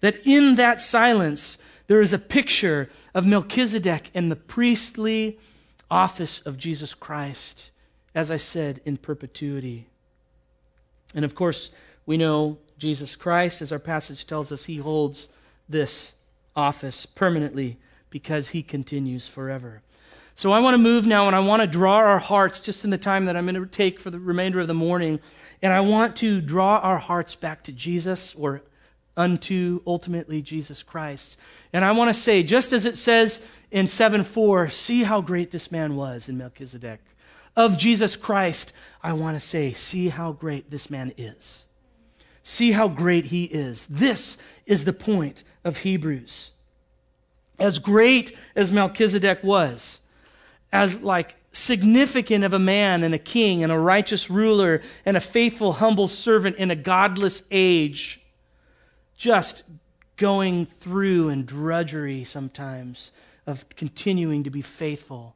that 0.00 0.24
in 0.24 0.54
that 0.56 0.80
silence 0.80 1.58
there 1.86 2.00
is 2.00 2.12
a 2.12 2.18
picture 2.18 2.88
of 3.14 3.26
Melchizedek 3.26 4.10
and 4.14 4.30
the 4.30 4.36
priestly 4.36 5.38
office 5.90 6.40
of 6.40 6.56
Jesus 6.56 6.94
Christ, 6.94 7.70
as 8.14 8.30
I 8.30 8.36
said, 8.36 8.80
in 8.84 8.96
perpetuity. 8.96 9.86
And 11.14 11.24
of 11.24 11.34
course, 11.34 11.70
we 12.06 12.16
know 12.16 12.58
Jesus 12.78 13.16
Christ, 13.16 13.60
as 13.60 13.72
our 13.72 13.78
passage 13.78 14.26
tells 14.26 14.52
us, 14.52 14.66
he 14.66 14.76
holds 14.76 15.28
this 15.68 16.12
office 16.54 17.06
permanently 17.06 17.78
because 18.10 18.50
he 18.50 18.62
continues 18.62 19.26
forever. 19.28 19.82
So 20.34 20.52
I 20.52 20.60
want 20.60 20.74
to 20.74 20.78
move 20.78 21.06
now 21.06 21.26
and 21.26 21.36
I 21.36 21.40
want 21.40 21.62
to 21.62 21.68
draw 21.68 21.96
our 21.96 22.18
hearts 22.18 22.60
just 22.60 22.84
in 22.84 22.90
the 22.90 22.98
time 22.98 23.26
that 23.26 23.36
I'm 23.36 23.46
going 23.46 23.54
to 23.56 23.66
take 23.66 24.00
for 24.00 24.10
the 24.10 24.18
remainder 24.18 24.60
of 24.60 24.68
the 24.68 24.74
morning. 24.74 25.20
And 25.62 25.72
I 25.72 25.80
want 25.80 26.16
to 26.16 26.40
draw 26.40 26.78
our 26.78 26.98
hearts 26.98 27.34
back 27.34 27.62
to 27.64 27.72
Jesus 27.72 28.34
or 28.34 28.62
unto 29.16 29.82
ultimately 29.86 30.40
Jesus 30.40 30.82
Christ. 30.82 31.38
And 31.72 31.84
I 31.84 31.92
want 31.92 32.08
to 32.08 32.18
say, 32.18 32.42
just 32.42 32.72
as 32.72 32.86
it 32.86 32.96
says 32.96 33.40
in 33.70 33.86
7 33.86 34.24
4, 34.24 34.70
see 34.70 35.02
how 35.02 35.20
great 35.20 35.50
this 35.50 35.70
man 35.70 35.94
was 35.94 36.28
in 36.28 36.38
Melchizedek. 36.38 37.00
Of 37.56 37.76
Jesus 37.76 38.16
Christ, 38.16 38.72
I 39.02 39.12
want 39.12 39.36
to 39.36 39.40
say, 39.40 39.72
see 39.72 40.08
how 40.08 40.32
great 40.32 40.70
this 40.70 40.88
man 40.88 41.12
is. 41.16 41.66
See 42.42 42.72
how 42.72 42.88
great 42.88 43.26
he 43.26 43.44
is. 43.44 43.86
This 43.86 44.38
is 44.66 44.84
the 44.84 44.92
point 44.92 45.44
of 45.64 45.78
Hebrews. 45.78 46.52
As 47.60 47.78
great 47.78 48.36
as 48.56 48.72
Melchizedek 48.72 49.44
was, 49.44 50.00
as 50.72 51.02
like 51.02 51.36
significant 51.52 52.44
of 52.44 52.52
a 52.52 52.58
man 52.58 53.02
and 53.02 53.14
a 53.14 53.18
king 53.18 53.62
and 53.62 53.72
a 53.72 53.78
righteous 53.78 54.30
ruler 54.30 54.80
and 55.04 55.16
a 55.16 55.20
faithful, 55.20 55.74
humble 55.74 56.08
servant 56.08 56.56
in 56.56 56.70
a 56.70 56.76
godless 56.76 57.42
age, 57.50 58.20
just 59.16 59.62
going 60.16 60.66
through 60.66 61.28
and 61.28 61.46
drudgery 61.46 62.24
sometimes 62.24 63.12
of 63.46 63.68
continuing 63.70 64.44
to 64.44 64.50
be 64.50 64.62
faithful 64.62 65.34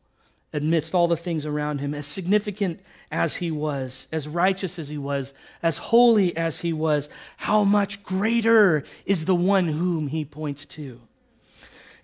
amidst 0.53 0.95
all 0.95 1.09
the 1.09 1.17
things 1.17 1.45
around 1.45 1.81
him, 1.81 1.93
as 1.93 2.07
significant 2.07 2.81
as 3.11 3.37
he 3.37 3.51
was, 3.51 4.07
as 4.13 4.29
righteous 4.29 4.79
as 4.79 4.89
he 4.89 4.97
was, 4.97 5.35
as 5.63 5.79
holy 5.79 6.37
as 6.37 6.61
he 6.61 6.73
was, 6.73 7.09
how 7.39 7.65
much 7.65 8.05
greater 8.05 8.85
is 9.05 9.25
the 9.25 9.35
one 9.35 9.67
whom 9.67 10.07
he 10.07 10.25
points 10.25 10.65
to. 10.65 11.01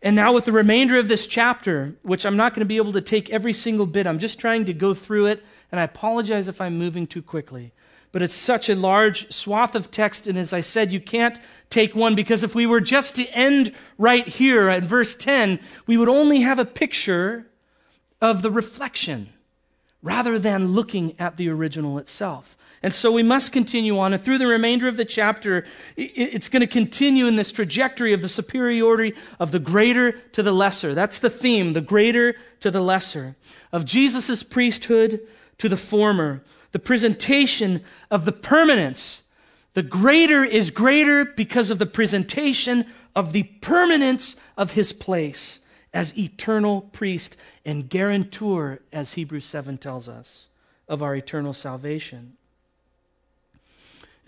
And 0.02 0.16
now, 0.16 0.32
with 0.32 0.46
the 0.46 0.52
remainder 0.52 0.98
of 0.98 1.08
this 1.08 1.26
chapter, 1.26 1.94
which 2.02 2.24
I'm 2.24 2.36
not 2.36 2.54
going 2.54 2.64
to 2.64 2.68
be 2.68 2.78
able 2.78 2.92
to 2.94 3.02
take 3.02 3.28
every 3.28 3.52
single 3.52 3.84
bit, 3.84 4.06
I'm 4.06 4.18
just 4.18 4.38
trying 4.38 4.64
to 4.64 4.72
go 4.72 4.94
through 4.94 5.26
it, 5.26 5.44
and 5.70 5.78
I 5.78 5.84
apologize 5.84 6.48
if 6.48 6.60
I'm 6.60 6.78
moving 6.78 7.06
too 7.06 7.20
quickly. 7.20 7.72
But 8.10 8.22
it's 8.22 8.34
such 8.34 8.68
a 8.68 8.74
large 8.74 9.30
swath 9.30 9.74
of 9.74 9.90
text, 9.90 10.26
and 10.26 10.38
as 10.38 10.52
I 10.52 10.62
said, 10.62 10.90
you 10.90 11.00
can't 11.00 11.38
take 11.68 11.94
one 11.94 12.14
because 12.14 12.42
if 12.42 12.54
we 12.54 12.66
were 12.66 12.80
just 12.80 13.16
to 13.16 13.26
end 13.28 13.72
right 13.98 14.26
here 14.26 14.68
at 14.68 14.82
verse 14.82 15.14
10, 15.14 15.60
we 15.86 15.96
would 15.96 16.08
only 16.08 16.40
have 16.40 16.58
a 16.58 16.64
picture 16.64 17.46
of 18.20 18.42
the 18.42 18.50
reflection 18.50 19.28
rather 20.02 20.38
than 20.38 20.68
looking 20.68 21.14
at 21.18 21.36
the 21.36 21.48
original 21.50 21.98
itself. 21.98 22.56
And 22.82 22.94
so 22.94 23.12
we 23.12 23.22
must 23.22 23.52
continue 23.52 23.98
on. 23.98 24.14
And 24.14 24.22
through 24.22 24.38
the 24.38 24.46
remainder 24.46 24.88
of 24.88 24.96
the 24.96 25.04
chapter, 25.04 25.64
it's 25.96 26.48
going 26.48 26.60
to 26.60 26.66
continue 26.66 27.26
in 27.26 27.36
this 27.36 27.52
trajectory 27.52 28.14
of 28.14 28.22
the 28.22 28.28
superiority 28.28 29.14
of 29.38 29.52
the 29.52 29.58
greater 29.58 30.12
to 30.12 30.42
the 30.42 30.52
lesser. 30.52 30.94
That's 30.94 31.18
the 31.18 31.28
theme, 31.28 31.74
the 31.74 31.82
greater 31.82 32.36
to 32.60 32.70
the 32.70 32.80
lesser. 32.80 33.36
Of 33.70 33.84
Jesus' 33.84 34.42
priesthood 34.42 35.20
to 35.58 35.68
the 35.68 35.76
former. 35.76 36.42
The 36.72 36.78
presentation 36.78 37.82
of 38.10 38.24
the 38.24 38.32
permanence. 38.32 39.24
The 39.74 39.82
greater 39.82 40.42
is 40.42 40.70
greater 40.70 41.26
because 41.26 41.70
of 41.70 41.78
the 41.78 41.86
presentation 41.86 42.86
of 43.14 43.32
the 43.32 43.42
permanence 43.60 44.36
of 44.56 44.72
his 44.72 44.92
place 44.92 45.60
as 45.92 46.16
eternal 46.16 46.82
priest 46.82 47.36
and 47.64 47.90
guarantor, 47.90 48.80
as 48.92 49.14
Hebrews 49.14 49.44
7 49.44 49.76
tells 49.76 50.08
us, 50.08 50.48
of 50.88 51.02
our 51.02 51.14
eternal 51.14 51.52
salvation. 51.52 52.36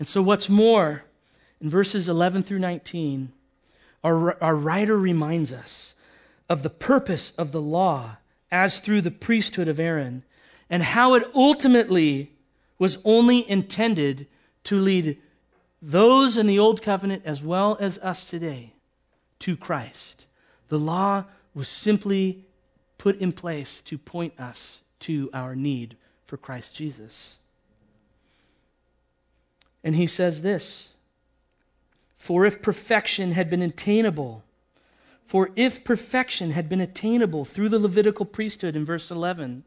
And 0.03 0.07
so, 0.09 0.21
what's 0.21 0.49
more, 0.49 1.05
in 1.61 1.69
verses 1.69 2.09
11 2.09 2.43
through 2.43 2.59
19, 2.59 3.31
our, 4.03 4.43
our 4.43 4.53
writer 4.53 4.97
reminds 4.97 5.53
us 5.53 5.95
of 6.49 6.61
the 6.61 6.69
purpose 6.69 7.31
of 7.37 7.53
the 7.53 7.61
law 7.61 8.17
as 8.51 8.81
through 8.81 8.99
the 8.99 9.11
priesthood 9.11 9.69
of 9.69 9.79
Aaron 9.79 10.25
and 10.69 10.83
how 10.83 11.13
it 11.13 11.23
ultimately 11.33 12.33
was 12.77 12.97
only 13.05 13.49
intended 13.49 14.27
to 14.65 14.77
lead 14.77 15.19
those 15.81 16.35
in 16.35 16.47
the 16.47 16.59
old 16.59 16.81
covenant 16.81 17.21
as 17.23 17.41
well 17.41 17.77
as 17.79 17.97
us 17.99 18.29
today 18.29 18.73
to 19.39 19.55
Christ. 19.55 20.27
The 20.67 20.79
law 20.79 21.23
was 21.55 21.69
simply 21.69 22.43
put 22.97 23.15
in 23.19 23.31
place 23.31 23.81
to 23.83 23.97
point 23.97 24.37
us 24.37 24.81
to 24.99 25.29
our 25.33 25.55
need 25.55 25.95
for 26.25 26.35
Christ 26.35 26.75
Jesus. 26.75 27.39
And 29.83 29.95
he 29.95 30.07
says 30.07 30.41
this 30.41 30.93
For 32.15 32.45
if 32.45 32.61
perfection 32.61 33.31
had 33.31 33.49
been 33.49 33.61
attainable, 33.61 34.43
for 35.25 35.51
if 35.55 35.83
perfection 35.83 36.51
had 36.51 36.69
been 36.69 36.81
attainable 36.81 37.45
through 37.45 37.69
the 37.69 37.79
Levitical 37.79 38.25
priesthood 38.25 38.75
in 38.75 38.85
verse 38.85 39.09
11, 39.11 39.63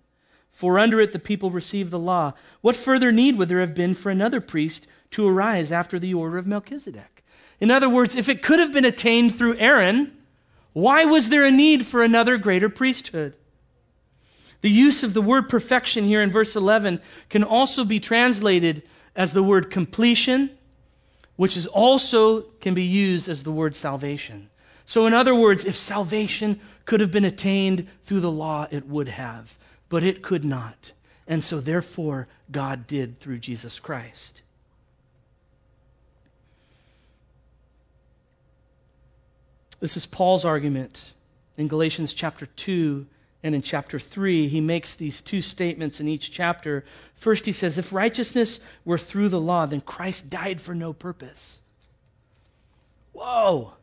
for 0.52 0.78
under 0.78 1.00
it 1.00 1.12
the 1.12 1.18
people 1.18 1.50
received 1.50 1.90
the 1.90 1.98
law, 1.98 2.32
what 2.62 2.76
further 2.76 3.12
need 3.12 3.36
would 3.36 3.48
there 3.48 3.60
have 3.60 3.74
been 3.74 3.94
for 3.94 4.10
another 4.10 4.40
priest 4.40 4.86
to 5.10 5.28
arise 5.28 5.70
after 5.70 5.98
the 5.98 6.14
order 6.14 6.38
of 6.38 6.46
Melchizedek? 6.46 7.24
In 7.60 7.70
other 7.70 7.88
words, 7.88 8.16
if 8.16 8.28
it 8.28 8.42
could 8.42 8.58
have 8.58 8.72
been 8.72 8.84
attained 8.84 9.34
through 9.34 9.58
Aaron, 9.58 10.16
why 10.72 11.04
was 11.04 11.30
there 11.30 11.44
a 11.44 11.50
need 11.50 11.86
for 11.86 12.02
another 12.02 12.36
greater 12.36 12.68
priesthood? 12.68 13.34
The 14.60 14.70
use 14.70 15.02
of 15.02 15.14
the 15.14 15.22
word 15.22 15.48
perfection 15.48 16.04
here 16.04 16.20
in 16.20 16.30
verse 16.30 16.56
11 16.56 17.00
can 17.28 17.44
also 17.44 17.84
be 17.84 18.00
translated 18.00 18.82
as 19.16 19.32
the 19.32 19.42
word 19.42 19.70
completion, 19.70 20.50
which 21.36 21.56
is 21.56 21.66
also 21.66 22.42
can 22.60 22.74
be 22.74 22.84
used 22.84 23.28
as 23.28 23.42
the 23.42 23.50
word 23.50 23.74
salvation. 23.74 24.50
So, 24.84 25.06
in 25.06 25.14
other 25.14 25.34
words, 25.34 25.64
if 25.64 25.74
salvation 25.74 26.60
could 26.84 27.00
have 27.00 27.10
been 27.10 27.24
attained 27.24 27.88
through 28.04 28.20
the 28.20 28.30
law, 28.30 28.68
it 28.70 28.86
would 28.86 29.08
have, 29.08 29.58
but 29.88 30.04
it 30.04 30.22
could 30.22 30.44
not. 30.44 30.92
And 31.26 31.42
so, 31.42 31.58
therefore, 31.58 32.28
God 32.52 32.86
did 32.86 33.18
through 33.18 33.38
Jesus 33.38 33.80
Christ. 33.80 34.42
This 39.80 39.96
is 39.96 40.06
Paul's 40.06 40.44
argument 40.44 41.14
in 41.56 41.68
Galatians 41.68 42.14
chapter 42.14 42.46
2 42.46 43.06
and 43.46 43.54
in 43.54 43.62
chapter 43.62 44.00
3, 44.00 44.48
he 44.48 44.60
makes 44.60 44.96
these 44.96 45.20
two 45.20 45.40
statements 45.40 46.00
in 46.00 46.08
each 46.08 46.32
chapter. 46.32 46.84
First, 47.14 47.46
he 47.46 47.52
says, 47.52 47.78
If 47.78 47.92
righteousness 47.92 48.58
were 48.84 48.98
through 48.98 49.28
the 49.28 49.40
law, 49.40 49.66
then 49.66 49.82
Christ 49.82 50.28
died 50.28 50.60
for 50.60 50.74
no 50.74 50.92
purpose. 50.92 51.60
Whoa. 53.12 53.74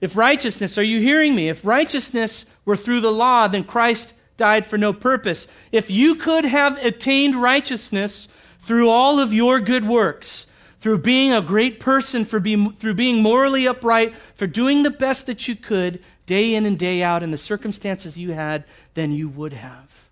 If 0.00 0.16
righteousness, 0.16 0.78
are 0.78 0.82
you 0.82 0.98
hearing 0.98 1.34
me? 1.34 1.50
If 1.50 1.62
righteousness 1.62 2.46
were 2.64 2.74
through 2.74 3.02
the 3.02 3.12
law, 3.12 3.48
then 3.48 3.64
Christ 3.64 4.14
died 4.38 4.64
for 4.64 4.78
no 4.78 4.94
purpose. 4.94 5.46
If 5.72 5.90
you 5.90 6.14
could 6.14 6.46
have 6.46 6.82
attained 6.82 7.36
righteousness 7.36 8.28
through 8.60 8.88
all 8.88 9.20
of 9.20 9.34
your 9.34 9.60
good 9.60 9.84
works, 9.84 10.46
through 10.82 10.98
being 10.98 11.32
a 11.32 11.40
great 11.40 11.78
person, 11.78 12.24
for 12.24 12.40
being, 12.40 12.72
through 12.72 12.94
being 12.94 13.22
morally 13.22 13.68
upright, 13.68 14.12
for 14.34 14.48
doing 14.48 14.82
the 14.82 14.90
best 14.90 15.26
that 15.26 15.46
you 15.46 15.54
could, 15.54 16.02
day 16.26 16.56
in 16.56 16.66
and 16.66 16.76
day 16.76 17.04
out 17.04 17.22
in 17.22 17.30
the 17.30 17.38
circumstances 17.38 18.18
you 18.18 18.32
had, 18.32 18.64
then 18.94 19.12
you 19.12 19.28
would 19.28 19.52
have. 19.52 20.08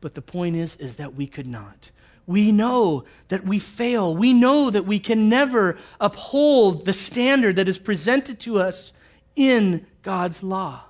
But 0.00 0.14
the 0.14 0.22
point 0.22 0.56
is, 0.56 0.76
is 0.76 0.96
that 0.96 1.14
we 1.14 1.26
could 1.26 1.46
not. 1.46 1.90
we 2.26 2.50
know 2.50 3.04
that 3.28 3.44
we 3.44 3.58
fail. 3.58 4.14
We 4.14 4.32
know 4.32 4.70
that 4.70 4.86
we 4.86 4.98
can 4.98 5.28
never 5.28 5.76
uphold 6.00 6.86
the 6.86 6.94
standard 6.94 7.56
that 7.56 7.68
is 7.68 7.78
presented 7.78 8.40
to 8.40 8.58
us 8.58 8.94
in 9.36 9.84
God's 10.02 10.42
law. 10.42 10.84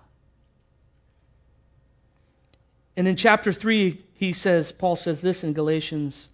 And 2.97 3.09
in 3.09 3.17
chapter 3.17 3.53
3, 3.53 4.01
he 4.15 4.33
says, 4.33 4.71
Paul 4.71 4.95
says 4.95 5.23
this 5.23 5.43
in 5.43 5.53
Galatians 5.55 6.29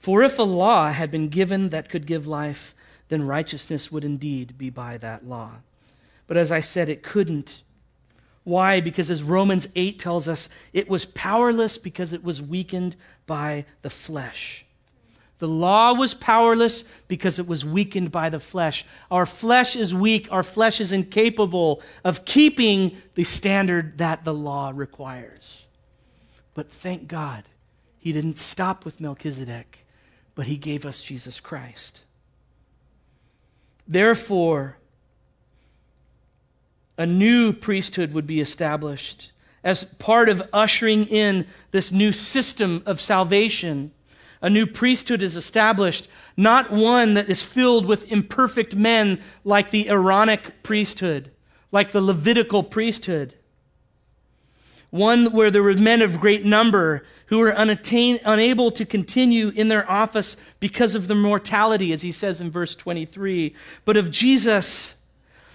For 0.00 0.22
if 0.22 0.38
a 0.38 0.42
law 0.42 0.90
had 0.90 1.10
been 1.10 1.28
given 1.28 1.68
that 1.68 1.90
could 1.90 2.06
give 2.06 2.26
life, 2.26 2.74
then 3.08 3.26
righteousness 3.26 3.92
would 3.92 4.02
indeed 4.02 4.56
be 4.56 4.70
by 4.70 4.96
that 4.96 5.26
law. 5.26 5.58
But 6.26 6.38
as 6.38 6.50
I 6.50 6.60
said, 6.60 6.88
it 6.88 7.02
couldn't. 7.02 7.62
Why? 8.42 8.80
Because 8.80 9.10
as 9.10 9.22
Romans 9.22 9.68
8 9.76 9.98
tells 9.98 10.26
us, 10.26 10.48
it 10.72 10.88
was 10.88 11.04
powerless 11.04 11.76
because 11.76 12.14
it 12.14 12.24
was 12.24 12.40
weakened 12.40 12.96
by 13.26 13.66
the 13.82 13.90
flesh. 13.90 14.64
The 15.38 15.48
law 15.48 15.92
was 15.92 16.14
powerless 16.14 16.84
because 17.06 17.38
it 17.38 17.46
was 17.46 17.64
weakened 17.64 18.10
by 18.10 18.30
the 18.30 18.40
flesh. 18.40 18.86
Our 19.10 19.26
flesh 19.26 19.76
is 19.76 19.94
weak. 19.94 20.28
Our 20.30 20.42
flesh 20.42 20.80
is 20.80 20.92
incapable 20.92 21.82
of 22.04 22.24
keeping 22.24 22.96
the 23.14 23.24
standard 23.24 23.98
that 23.98 24.24
the 24.24 24.34
law 24.34 24.72
requires. 24.74 25.66
But 26.54 26.70
thank 26.70 27.06
God, 27.06 27.44
he 27.98 28.12
didn't 28.12 28.36
stop 28.36 28.84
with 28.84 29.00
Melchizedek, 29.00 29.86
but 30.40 30.46
he 30.46 30.56
gave 30.56 30.86
us 30.86 31.02
Jesus 31.02 31.38
Christ. 31.38 32.04
Therefore, 33.86 34.78
a 36.96 37.04
new 37.04 37.52
priesthood 37.52 38.14
would 38.14 38.26
be 38.26 38.40
established 38.40 39.32
as 39.62 39.84
part 39.84 40.30
of 40.30 40.42
ushering 40.50 41.04
in 41.08 41.46
this 41.72 41.92
new 41.92 42.10
system 42.10 42.82
of 42.86 43.02
salvation. 43.02 43.92
A 44.40 44.48
new 44.48 44.66
priesthood 44.66 45.20
is 45.22 45.36
established, 45.36 46.08
not 46.38 46.72
one 46.72 47.12
that 47.12 47.28
is 47.28 47.42
filled 47.42 47.84
with 47.84 48.10
imperfect 48.10 48.74
men 48.74 49.20
like 49.44 49.70
the 49.70 49.90
Aaronic 49.90 50.62
priesthood, 50.62 51.30
like 51.70 51.92
the 51.92 52.00
Levitical 52.00 52.62
priesthood. 52.62 53.34
One 54.90 55.32
where 55.32 55.50
there 55.50 55.62
were 55.62 55.74
men 55.74 56.02
of 56.02 56.20
great 56.20 56.44
number 56.44 57.04
who 57.26 57.38
were 57.38 57.54
unattain, 57.54 58.18
unable 58.24 58.72
to 58.72 58.84
continue 58.84 59.50
in 59.50 59.68
their 59.68 59.88
office 59.88 60.36
because 60.58 60.96
of 60.96 61.06
their 61.06 61.16
mortality, 61.16 61.92
as 61.92 62.02
he 62.02 62.10
says 62.10 62.40
in 62.40 62.50
verse 62.50 62.74
23. 62.74 63.54
But 63.84 63.96
of 63.96 64.10
Jesus, 64.10 64.96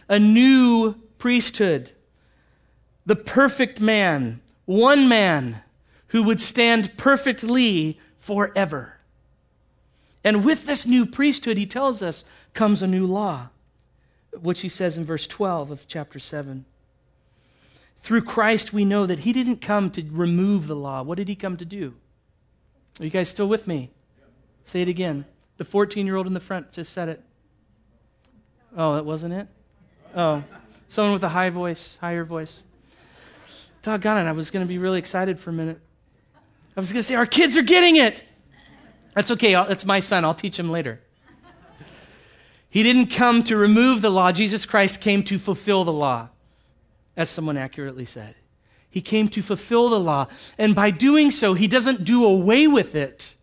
a 0.08 0.18
new 0.18 0.96
priesthood, 1.18 1.92
the 3.06 3.16
perfect 3.16 3.82
man, 3.82 4.40
one 4.64 5.10
man 5.10 5.62
who 6.08 6.24
would 6.24 6.40
stand 6.40 6.96
perfectly 6.98 8.00
forever. 8.18 8.98
And 10.24 10.46
with 10.46 10.66
this 10.66 10.88
new 10.88 11.06
priesthood, 11.06 11.58
he 11.58 11.66
tells 11.66 12.02
us, 12.02 12.24
comes 12.54 12.82
a 12.82 12.88
new 12.88 13.06
law, 13.06 13.50
which 14.32 14.62
he 14.62 14.70
says 14.70 14.98
in 14.98 15.04
verse 15.04 15.28
12 15.28 15.72
of 15.72 15.88
chapter 15.88 16.20
7. 16.20 16.66
Through 18.06 18.22
Christ, 18.22 18.72
we 18.72 18.86
know 18.86 19.08
that 19.08 19.22
he 19.22 19.34
didn't 19.34 19.62
come 19.62 19.90
to 19.90 20.06
remove 20.12 20.68
the 20.68 20.76
law. 20.76 21.02
What 21.02 21.18
did 21.18 21.28
he 21.28 21.34
come 21.34 21.58
to 21.58 21.66
do? 21.66 21.96
Are 23.00 23.04
you 23.04 23.10
guys 23.10 23.30
still 23.30 23.48
with 23.48 23.66
me? 23.66 23.90
Say 24.64 24.84
it 24.84 24.88
again. 24.88 25.26
The 25.58 25.66
14 25.66 26.06
year 26.06 26.16
old 26.16 26.28
in 26.28 26.36
the 26.36 26.40
front 26.40 26.72
just 26.72 26.94
said 26.94 27.10
it. 27.10 27.24
Oh, 28.78 28.94
that 28.94 29.06
wasn't 29.06 29.34
it? 29.34 29.48
Oh, 30.16 30.44
someone 30.88 31.14
with 31.14 31.24
a 31.24 31.30
high 31.30 31.50
voice, 31.50 31.98
higher 32.00 32.24
voice. 32.24 32.62
Doggone 33.82 34.20
it, 34.20 34.30
I 34.30 34.34
was 34.34 34.52
going 34.52 34.64
to 34.64 34.70
be 34.70 34.78
really 34.78 35.00
excited 35.00 35.40
for 35.40 35.50
a 35.50 35.54
minute. 35.54 35.80
I 36.78 36.80
was 36.80 36.94
going 36.94 37.00
to 37.00 37.04
say, 37.08 37.16
Our 37.16 37.26
kids 37.26 37.58
are 37.58 37.64
getting 37.64 37.96
it. 37.96 38.24
That's 39.16 39.32
okay, 39.32 39.54
that's 39.54 39.84
my 39.84 40.00
son. 40.00 40.24
I'll 40.24 40.36
teach 40.36 40.60
him 40.60 40.70
later. 40.70 41.02
He 42.70 42.84
didn't 42.84 43.08
come 43.08 43.42
to 43.46 43.58
remove 43.58 44.04
the 44.04 44.12
law, 44.12 44.32
Jesus 44.32 44.68
Christ 44.68 45.02
came 45.02 45.24
to 45.24 45.40
fulfill 45.40 45.84
the 45.84 45.92
law 45.92 46.30
as 47.18 47.30
someone 47.30 47.58
accurately 47.58 48.06
said. 48.06 48.36
He 48.90 49.02
came 49.02 49.28
to 49.30 49.42
fulfill 49.42 49.90
the 49.90 50.00
law. 50.00 50.28
And 50.58 50.74
by 50.74 50.90
doing 50.90 51.30
so, 51.30 51.54
he 51.54 51.68
doesn't 51.68 52.06
do 52.06 52.24
away 52.24 52.66
with 52.66 52.96
it, 52.96 53.36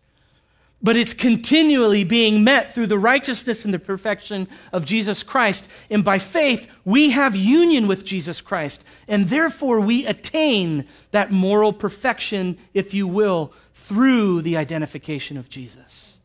but 0.83 0.97
it's 0.97 1.13
continually 1.15 2.05
being 2.05 2.43
met 2.43 2.73
through 2.73 2.87
the 2.87 2.99
righteousness 2.99 3.65
and 3.65 3.73
the 3.73 3.79
perfection 3.79 4.49
of 4.73 4.87
Jesus 4.87 5.23
Christ. 5.23 5.69
And 5.91 6.03
by 6.03 6.19
faith, 6.19 6.69
we 6.85 7.11
have 7.11 7.37
union 7.37 7.87
with 7.87 8.05
Jesus 8.05 8.41
Christ. 8.41 8.85
And 9.07 9.27
therefore, 9.27 9.79
we 9.79 10.07
attain 10.07 10.87
that 11.11 11.31
moral 11.31 11.73
perfection, 11.73 12.59
if 12.73 12.95
you 12.95 13.07
will, 13.07 13.53
through 13.75 14.43
the 14.43 14.57
identification 14.57 15.37
of 15.37 15.51
Jesus. 15.51 16.19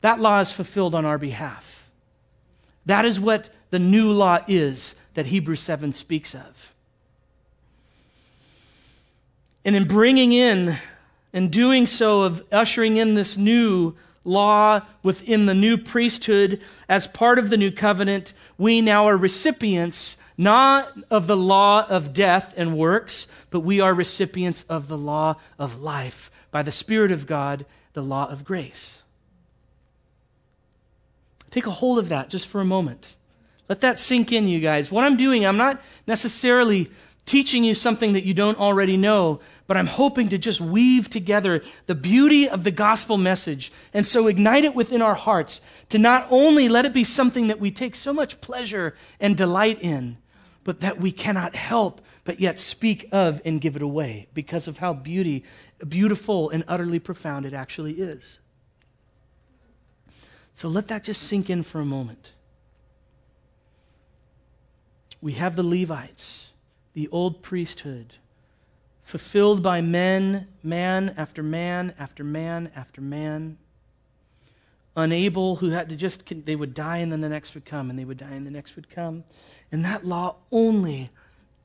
That 0.00 0.20
law 0.20 0.40
is 0.40 0.50
fulfilled 0.50 0.94
on 0.94 1.04
our 1.04 1.18
behalf. 1.18 1.86
That 2.86 3.04
is 3.04 3.20
what 3.20 3.50
the 3.70 3.78
new 3.78 4.10
law 4.10 4.40
is 4.48 4.96
that 5.14 5.26
Hebrews 5.26 5.60
7 5.60 5.92
speaks 5.92 6.34
of. 6.34 6.72
And 9.64 9.76
in 9.76 9.86
bringing 9.86 10.32
in 10.32 10.78
and 11.32 11.50
doing 11.50 11.86
so, 11.86 12.22
of 12.22 12.44
ushering 12.52 12.96
in 12.96 13.14
this 13.14 13.36
new 13.36 13.94
law 14.24 14.82
within 15.02 15.46
the 15.46 15.54
new 15.54 15.78
priesthood 15.78 16.60
as 16.88 17.06
part 17.06 17.38
of 17.38 17.48
the 17.50 17.56
new 17.56 17.70
covenant, 17.70 18.34
we 18.58 18.80
now 18.80 19.06
are 19.06 19.16
recipients 19.16 20.16
not 20.36 20.92
of 21.10 21.26
the 21.26 21.36
law 21.36 21.86
of 21.88 22.12
death 22.12 22.54
and 22.56 22.76
works, 22.76 23.28
but 23.50 23.60
we 23.60 23.80
are 23.80 23.94
recipients 23.94 24.64
of 24.64 24.88
the 24.88 24.98
law 24.98 25.36
of 25.58 25.80
life 25.80 26.30
by 26.50 26.62
the 26.62 26.72
Spirit 26.72 27.12
of 27.12 27.26
God, 27.26 27.64
the 27.92 28.02
law 28.02 28.28
of 28.28 28.44
grace. 28.44 29.02
Take 31.50 31.66
a 31.66 31.70
hold 31.70 31.98
of 31.98 32.08
that 32.08 32.30
just 32.30 32.46
for 32.46 32.60
a 32.60 32.64
moment. 32.64 33.14
Let 33.72 33.80
that 33.80 33.98
sink 33.98 34.32
in, 34.32 34.48
you 34.48 34.60
guys. 34.60 34.92
What 34.92 35.04
I'm 35.04 35.16
doing, 35.16 35.46
I'm 35.46 35.56
not 35.56 35.80
necessarily 36.06 36.90
teaching 37.24 37.64
you 37.64 37.72
something 37.72 38.12
that 38.12 38.22
you 38.22 38.34
don't 38.34 38.60
already 38.60 38.98
know, 38.98 39.40
but 39.66 39.78
I'm 39.78 39.86
hoping 39.86 40.28
to 40.28 40.36
just 40.36 40.60
weave 40.60 41.08
together 41.08 41.62
the 41.86 41.94
beauty 41.94 42.46
of 42.46 42.64
the 42.64 42.70
gospel 42.70 43.16
message 43.16 43.72
and 43.94 44.04
so 44.04 44.26
ignite 44.26 44.64
it 44.64 44.74
within 44.74 45.00
our 45.00 45.14
hearts 45.14 45.62
to 45.88 45.96
not 45.96 46.26
only 46.28 46.68
let 46.68 46.84
it 46.84 46.92
be 46.92 47.02
something 47.02 47.46
that 47.46 47.60
we 47.60 47.70
take 47.70 47.94
so 47.94 48.12
much 48.12 48.42
pleasure 48.42 48.94
and 49.18 49.38
delight 49.38 49.80
in, 49.80 50.18
but 50.64 50.80
that 50.80 51.00
we 51.00 51.10
cannot 51.10 51.54
help 51.54 52.02
but 52.24 52.40
yet 52.40 52.58
speak 52.58 53.08
of 53.10 53.40
and 53.42 53.58
give 53.58 53.74
it 53.74 53.80
away 53.80 54.26
because 54.34 54.68
of 54.68 54.76
how 54.76 54.92
beauty, 54.92 55.44
beautiful 55.88 56.50
and 56.50 56.62
utterly 56.68 56.98
profound 56.98 57.46
it 57.46 57.54
actually 57.54 57.92
is. 57.92 58.38
So 60.52 60.68
let 60.68 60.88
that 60.88 61.04
just 61.04 61.22
sink 61.22 61.48
in 61.48 61.62
for 61.62 61.80
a 61.80 61.86
moment 61.86 62.32
we 65.22 65.34
have 65.34 65.54
the 65.56 65.62
Levites, 65.62 66.52
the 66.92 67.08
old 67.08 67.40
priesthood, 67.40 68.16
fulfilled 69.04 69.62
by 69.62 69.80
men, 69.80 70.48
man 70.62 71.14
after 71.16 71.42
man 71.42 71.94
after 71.98 72.24
man 72.24 72.70
after 72.74 73.00
man, 73.00 73.56
unable, 74.96 75.56
who 75.56 75.70
had 75.70 75.88
to 75.88 75.96
just, 75.96 76.24
they 76.44 76.56
would 76.56 76.74
die 76.74 76.98
and 76.98 77.10
then 77.10 77.20
the 77.20 77.28
next 77.28 77.54
would 77.54 77.64
come, 77.64 77.88
and 77.88 77.98
they 77.98 78.04
would 78.04 78.18
die 78.18 78.32
and 78.32 78.46
the 78.46 78.50
next 78.50 78.76
would 78.76 78.90
come. 78.90 79.24
And 79.70 79.84
that 79.84 80.04
law 80.04 80.36
only 80.50 81.10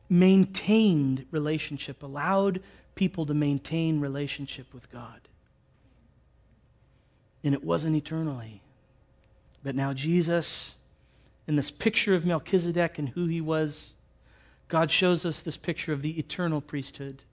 maintained 0.08 1.26
relationship, 1.32 2.04
allowed 2.04 2.62
people 2.96 3.26
to 3.26 3.34
maintain 3.34 4.00
relationship 4.00 4.74
with 4.74 4.90
God. 4.92 5.22
And 7.44 7.54
it 7.54 7.64
wasn't 7.64 7.96
eternally. 7.96 8.62
But 9.64 9.76
now 9.76 9.94
Jesus 9.94 10.77
in 11.48 11.56
this 11.56 11.72
picture 11.72 12.14
of 12.14 12.26
Melchizedek 12.26 13.00
and 13.00 13.10
who 13.10 13.26
he 13.28 13.40
was, 13.40 13.94
God 14.68 14.92
shows 14.92 15.26
us 15.26 15.42
this 15.42 15.58
picture 15.58 15.94
of 15.94 16.02
the 16.02 16.20
eternal 16.20 16.60
priesthood, 16.60 17.24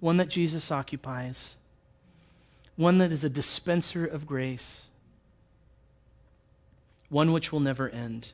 one 0.00 0.16
that 0.16 0.30
Jesus 0.30 0.72
occupies, 0.72 1.56
one 2.76 2.98
that 2.98 3.12
is 3.12 3.22
a 3.22 3.28
dispenser 3.28 4.06
of 4.06 4.26
grace, 4.26 4.86
one 7.10 7.32
which 7.32 7.52
will 7.52 7.60
never 7.60 7.90
end, 7.90 8.32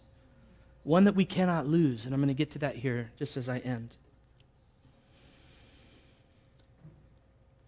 one 0.84 1.04
that 1.04 1.16
we 1.16 1.24
cannot 1.24 1.66
lose. 1.66 2.04
And 2.04 2.14
I'm 2.14 2.20
going 2.20 2.28
to 2.28 2.34
get 2.34 2.52
to 2.52 2.58
that 2.60 2.76
here 2.76 3.10
just 3.18 3.36
as 3.36 3.48
I 3.48 3.58
end. 3.58 3.96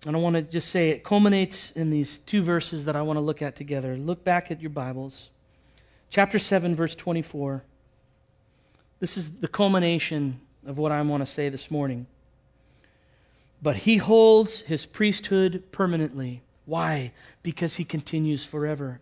And 0.06 0.14
I 0.14 0.20
want 0.20 0.36
to 0.36 0.42
just 0.42 0.68
say 0.68 0.90
it 0.90 1.02
culminates 1.02 1.72
in 1.72 1.90
these 1.90 2.18
two 2.18 2.42
verses 2.42 2.84
that 2.84 2.94
I 2.94 3.02
want 3.02 3.16
to 3.16 3.20
look 3.20 3.42
at 3.42 3.56
together. 3.56 3.96
Look 3.96 4.22
back 4.22 4.52
at 4.52 4.60
your 4.60 4.70
Bibles. 4.70 5.30
Chapter 6.10 6.38
7, 6.38 6.74
verse 6.74 6.94
24. 6.94 7.62
This 9.00 9.16
is 9.16 9.40
the 9.40 9.48
culmination 9.48 10.40
of 10.66 10.78
what 10.78 10.90
I 10.90 11.00
want 11.02 11.20
to 11.22 11.26
say 11.26 11.48
this 11.48 11.70
morning. 11.70 12.06
But 13.62 13.76
he 13.76 13.98
holds 13.98 14.62
his 14.62 14.86
priesthood 14.86 15.64
permanently. 15.70 16.42
Why? 16.64 17.12
Because 17.42 17.76
he 17.76 17.84
continues 17.84 18.44
forever. 18.44 19.00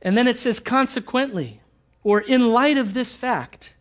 And 0.00 0.16
then 0.16 0.28
it 0.28 0.36
says, 0.36 0.60
consequently, 0.60 1.60
or 2.02 2.20
in 2.20 2.52
light 2.52 2.76
of 2.76 2.94
this 2.94 3.14
fact, 3.14 3.74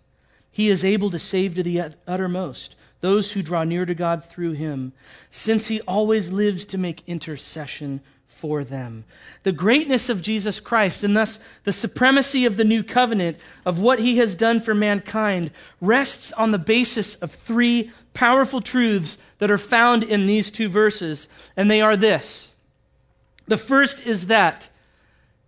he 0.52 0.70
is 0.70 0.84
able 0.84 1.10
to 1.12 1.20
save 1.20 1.56
to 1.56 1.64
the 1.64 1.94
uttermost 2.08 2.76
those 3.02 3.32
who 3.32 3.42
draw 3.42 3.64
near 3.64 3.86
to 3.86 3.96
God 3.96 4.24
through 4.24 4.52
him, 4.52 4.94
since 5.30 5.68
he 5.68 5.82
always 5.82 6.32
lives 6.32 6.66
to 6.66 6.78
make 6.78 7.04
intercession 7.08 8.02
for 8.32 8.64
them. 8.64 9.04
The 9.44 9.52
greatness 9.52 10.10
of 10.10 10.22
Jesus 10.22 10.60
Christ 10.60 11.04
and 11.04 11.16
thus 11.16 11.40
the 11.64 11.74
supremacy 11.74 12.46
of 12.46 12.58
the 12.58 12.64
new 12.64 12.82
covenant 12.82 13.38
of 13.66 13.80
what 13.80 14.00
he 14.00 14.18
has 14.18 14.34
done 14.34 14.60
for 14.60 14.74
mankind 14.74 15.52
rests 15.80 16.32
on 16.34 16.52
the 16.52 16.58
basis 16.58 17.16
of 17.16 17.30
three 17.30 17.92
powerful 18.14 18.62
truths 18.62 19.18
that 19.38 19.52
are 19.52 19.58
found 19.58 20.04
in 20.04 20.26
these 20.26 20.50
two 20.50 20.70
verses, 20.70 21.30
and 21.56 21.70
they 21.70 21.82
are 21.82 21.96
this. 21.96 22.54
The 23.48 23.58
first 23.58 24.02
is 24.02 24.28
that 24.28 24.70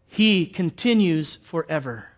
he 0.07 0.45
continues 0.45 1.38
forever. 1.38 2.09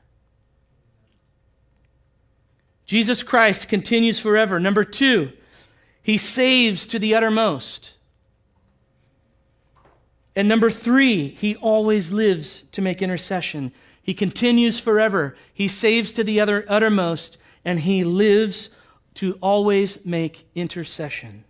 Jesus 2.86 3.24
Christ 3.24 3.70
continues 3.70 4.20
forever. 4.20 4.60
Number 4.60 4.84
two, 4.84 5.32
he 6.04 6.18
saves 6.18 6.86
to 6.88 7.00
the 7.00 7.16
uttermost. 7.16 7.95
And 10.36 10.48
number 10.48 10.70
three, 10.70 11.30
he 11.30 11.56
always 11.56 12.12
lives 12.12 12.64
to 12.74 12.82
make 12.82 13.02
intercession. 13.02 13.72
He 14.02 14.14
continues 14.14 14.80
forever. 14.80 15.36
He 15.54 15.68
saves 15.68 16.12
to 16.14 16.24
the 16.24 16.40
other, 16.40 16.66
uttermost, 16.68 17.38
and 17.64 17.80
he 17.80 18.04
lives 18.04 18.70
to 19.16 19.38
always 19.42 20.06
make 20.06 20.46
intercession. 20.54 21.46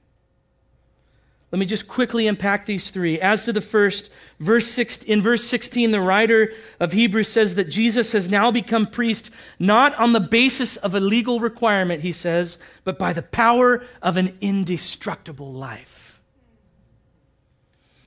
Let 1.51 1.59
me 1.59 1.65
just 1.65 1.87
quickly 1.87 2.27
unpack 2.27 2.65
these 2.65 2.91
three. 2.91 3.19
As 3.19 3.45
to 3.45 3.53
the 3.53 3.61
first, 3.61 4.09
verse 4.39 4.67
six, 4.67 4.97
in 4.97 5.21
verse 5.21 5.43
16, 5.45 5.91
the 5.91 6.01
writer 6.01 6.51
of 6.79 6.91
Hebrews 6.91 7.29
says 7.29 7.55
that 7.55 7.69
Jesus 7.69 8.11
has 8.11 8.29
now 8.29 8.51
become 8.51 8.85
priest 8.85 9.31
not 9.57 9.95
on 9.95 10.11
the 10.11 10.19
basis 10.19 10.75
of 10.75 10.93
a 10.93 10.99
legal 10.99 11.39
requirement, 11.39 12.01
he 12.01 12.11
says, 12.11 12.59
but 12.83 12.99
by 12.99 13.13
the 13.13 13.21
power 13.21 13.85
of 14.01 14.17
an 14.17 14.37
indestructible 14.41 15.53
life. 15.53 15.94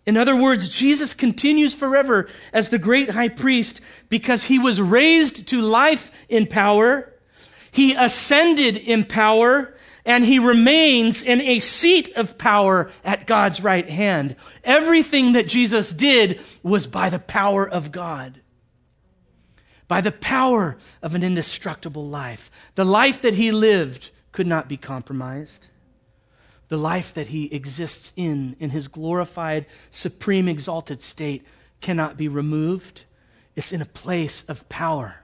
In 0.08 0.16
other 0.16 0.34
words, 0.34 0.70
Jesus 0.70 1.12
continues 1.12 1.74
forever 1.74 2.28
as 2.54 2.70
the 2.70 2.78
great 2.78 3.10
high 3.10 3.28
priest 3.28 3.82
because 4.08 4.44
he 4.44 4.58
was 4.58 4.80
raised 4.80 5.46
to 5.48 5.60
life 5.60 6.10
in 6.30 6.46
power, 6.46 7.12
he 7.70 7.92
ascended 7.92 8.78
in 8.78 9.04
power, 9.04 9.74
and 10.06 10.24
he 10.24 10.38
remains 10.38 11.22
in 11.22 11.42
a 11.42 11.58
seat 11.58 12.10
of 12.16 12.38
power 12.38 12.90
at 13.04 13.26
God's 13.26 13.62
right 13.62 13.86
hand. 13.86 14.34
Everything 14.64 15.34
that 15.34 15.46
Jesus 15.46 15.92
did 15.92 16.40
was 16.62 16.86
by 16.86 17.10
the 17.10 17.18
power 17.18 17.68
of 17.68 17.92
God. 17.92 18.40
By 19.88 20.00
the 20.00 20.10
power 20.10 20.78
of 21.02 21.16
an 21.16 21.22
indestructible 21.22 22.06
life. 22.06 22.50
The 22.76 22.86
life 22.86 23.20
that 23.20 23.34
he 23.34 23.52
lived 23.52 24.10
could 24.32 24.46
not 24.46 24.70
be 24.70 24.78
compromised 24.78 25.68
the 26.68 26.76
life 26.76 27.12
that 27.14 27.28
he 27.28 27.52
exists 27.54 28.12
in, 28.16 28.56
in 28.60 28.70
his 28.70 28.88
glorified, 28.88 29.66
supreme, 29.90 30.48
exalted 30.48 31.02
state, 31.02 31.46
cannot 31.80 32.16
be 32.16 32.28
removed. 32.28 33.04
It's 33.56 33.72
in 33.72 33.80
a 33.80 33.86
place 33.86 34.42
of 34.44 34.68
power. 34.68 35.20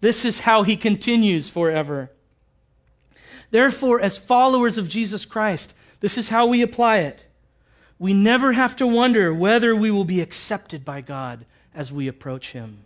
This 0.00 0.24
is 0.24 0.40
how 0.40 0.62
he 0.62 0.76
continues 0.76 1.48
forever. 1.48 2.10
Therefore, 3.50 4.00
as 4.00 4.18
followers 4.18 4.78
of 4.78 4.88
Jesus 4.88 5.24
Christ, 5.24 5.74
this 6.00 6.18
is 6.18 6.30
how 6.30 6.46
we 6.46 6.62
apply 6.62 6.98
it. 6.98 7.26
We 7.98 8.12
never 8.12 8.52
have 8.52 8.76
to 8.76 8.86
wonder 8.86 9.32
whether 9.32 9.74
we 9.74 9.90
will 9.90 10.04
be 10.04 10.20
accepted 10.20 10.84
by 10.84 11.00
God 11.00 11.46
as 11.74 11.92
we 11.92 12.08
approach 12.08 12.52
him. 12.52 12.84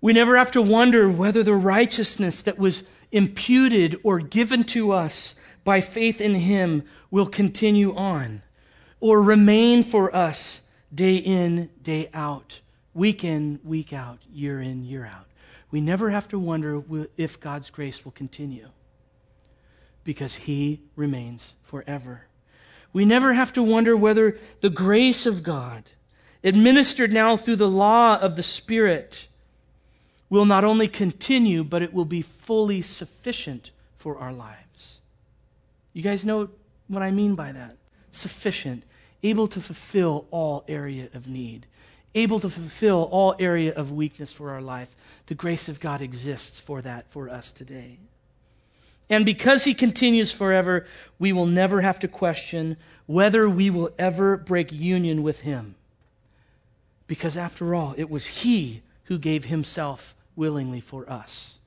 We 0.00 0.12
never 0.12 0.36
have 0.36 0.50
to 0.52 0.62
wonder 0.62 1.08
whether 1.08 1.42
the 1.42 1.54
righteousness 1.54 2.42
that 2.42 2.58
was 2.58 2.84
imputed 3.12 4.00
or 4.02 4.18
given 4.18 4.64
to 4.64 4.90
us 4.90 5.36
by 5.64 5.80
faith 5.80 6.20
in 6.20 6.34
Him 6.34 6.82
will 7.10 7.26
continue 7.26 7.94
on 7.94 8.42
or 9.00 9.20
remain 9.20 9.84
for 9.84 10.14
us 10.14 10.62
day 10.94 11.16
in, 11.16 11.70
day 11.82 12.08
out, 12.12 12.60
week 12.94 13.22
in, 13.22 13.60
week 13.62 13.92
out, 13.92 14.18
year 14.32 14.60
in, 14.60 14.84
year 14.84 15.04
out. 15.04 15.26
We 15.70 15.80
never 15.80 16.10
have 16.10 16.28
to 16.28 16.38
wonder 16.38 16.82
if 17.16 17.40
God's 17.40 17.70
grace 17.70 18.04
will 18.04 18.12
continue 18.12 18.68
because 20.04 20.34
He 20.34 20.82
remains 20.96 21.54
forever. 21.62 22.26
We 22.92 23.04
never 23.04 23.32
have 23.32 23.52
to 23.54 23.62
wonder 23.62 23.96
whether 23.96 24.38
the 24.60 24.70
grace 24.70 25.24
of 25.24 25.42
God, 25.42 25.84
administered 26.44 27.12
now 27.12 27.36
through 27.36 27.56
the 27.56 27.70
law 27.70 28.18
of 28.18 28.36
the 28.36 28.42
Spirit, 28.42 29.28
will 30.38 30.46
not 30.46 30.64
only 30.64 30.88
continue, 30.88 31.62
but 31.62 31.82
it 31.82 31.92
will 31.92 32.06
be 32.06 32.22
fully 32.22 32.80
sufficient 32.80 33.70
for 33.98 34.16
our 34.16 34.32
lives. 34.32 34.98
You 35.92 36.02
guys 36.02 36.24
know 36.24 36.48
what 36.88 37.02
I 37.02 37.10
mean 37.10 37.34
by 37.34 37.52
that? 37.52 37.76
Sufficient, 38.10 38.82
able 39.22 39.46
to 39.48 39.60
fulfill 39.60 40.26
all 40.30 40.64
area 40.66 41.10
of 41.12 41.26
need, 41.26 41.66
able 42.14 42.40
to 42.40 42.48
fulfill 42.48 43.10
all 43.10 43.34
area 43.38 43.74
of 43.74 43.92
weakness 43.92 44.32
for 44.32 44.48
our 44.48 44.62
life. 44.62 44.96
The 45.26 45.34
grace 45.34 45.68
of 45.68 45.80
God 45.80 46.00
exists 46.00 46.58
for 46.58 46.80
that 46.80 47.10
for 47.10 47.28
us 47.28 47.52
today. 47.52 47.98
And 49.10 49.26
because 49.26 49.64
he 49.64 49.74
continues 49.74 50.32
forever, 50.32 50.86
we 51.18 51.34
will 51.34 51.44
never 51.44 51.82
have 51.82 51.98
to 51.98 52.08
question 52.08 52.78
whether 53.04 53.50
we 53.50 53.68
will 53.68 53.90
ever 53.98 54.38
break 54.38 54.72
union 54.72 55.22
with 55.22 55.42
him. 55.42 55.74
Because 57.06 57.36
after 57.36 57.74
all, 57.74 57.94
it 57.98 58.08
was 58.08 58.28
he 58.28 58.80
who 59.04 59.18
gave 59.18 59.44
himself 59.44 60.14
willingly 60.36 60.80
for 60.80 61.08
us. 61.10 61.58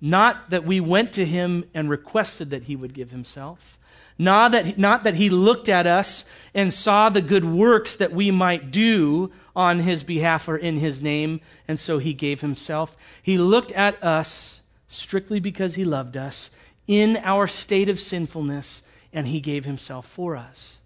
Not 0.00 0.50
that 0.50 0.64
we 0.64 0.80
went 0.80 1.12
to 1.12 1.26
him 1.26 1.64
and 1.74 1.90
requested 1.90 2.50
that 2.50 2.64
he 2.64 2.76
would 2.76 2.94
give 2.94 3.10
himself. 3.10 3.78
Not 4.18 4.52
that, 4.52 4.78
not 4.78 5.04
that 5.04 5.14
he 5.14 5.30
looked 5.30 5.68
at 5.68 5.86
us 5.86 6.24
and 6.54 6.72
saw 6.72 7.08
the 7.08 7.22
good 7.22 7.44
works 7.44 7.96
that 7.96 8.12
we 8.12 8.30
might 8.30 8.70
do 8.70 9.30
on 9.56 9.80
his 9.80 10.02
behalf 10.02 10.48
or 10.48 10.56
in 10.56 10.78
his 10.78 11.02
name, 11.02 11.40
and 11.66 11.78
so 11.78 11.98
he 11.98 12.12
gave 12.12 12.40
himself. 12.40 12.96
He 13.22 13.38
looked 13.38 13.72
at 13.72 14.02
us 14.02 14.60
strictly 14.88 15.40
because 15.40 15.74
he 15.74 15.84
loved 15.84 16.16
us 16.16 16.50
in 16.86 17.18
our 17.18 17.46
state 17.46 17.88
of 17.88 18.00
sinfulness, 18.00 18.82
and 19.12 19.26
he 19.26 19.40
gave 19.40 19.64
himself 19.64 20.06
for 20.06 20.36
us. 20.36 20.80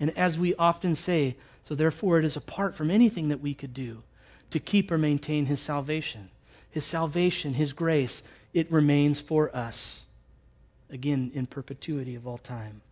And 0.00 0.16
as 0.16 0.38
we 0.38 0.54
often 0.54 0.94
say, 0.94 1.36
so 1.64 1.74
therefore 1.74 2.18
it 2.18 2.24
is 2.24 2.36
apart 2.36 2.74
from 2.74 2.90
anything 2.90 3.28
that 3.28 3.40
we 3.40 3.52
could 3.52 3.74
do 3.74 4.02
to 4.50 4.60
keep 4.60 4.90
or 4.90 4.98
maintain 4.98 5.46
his 5.46 5.60
salvation. 5.60 6.30
His 6.70 6.84
salvation, 6.84 7.54
his 7.54 7.72
grace, 7.72 8.22
it 8.54 8.70
remains 8.70 9.20
for 9.20 9.54
us, 9.54 10.04
again, 10.90 11.30
in 11.34 11.46
perpetuity 11.46 12.14
of 12.14 12.26
all 12.26 12.38
time. 12.38 12.82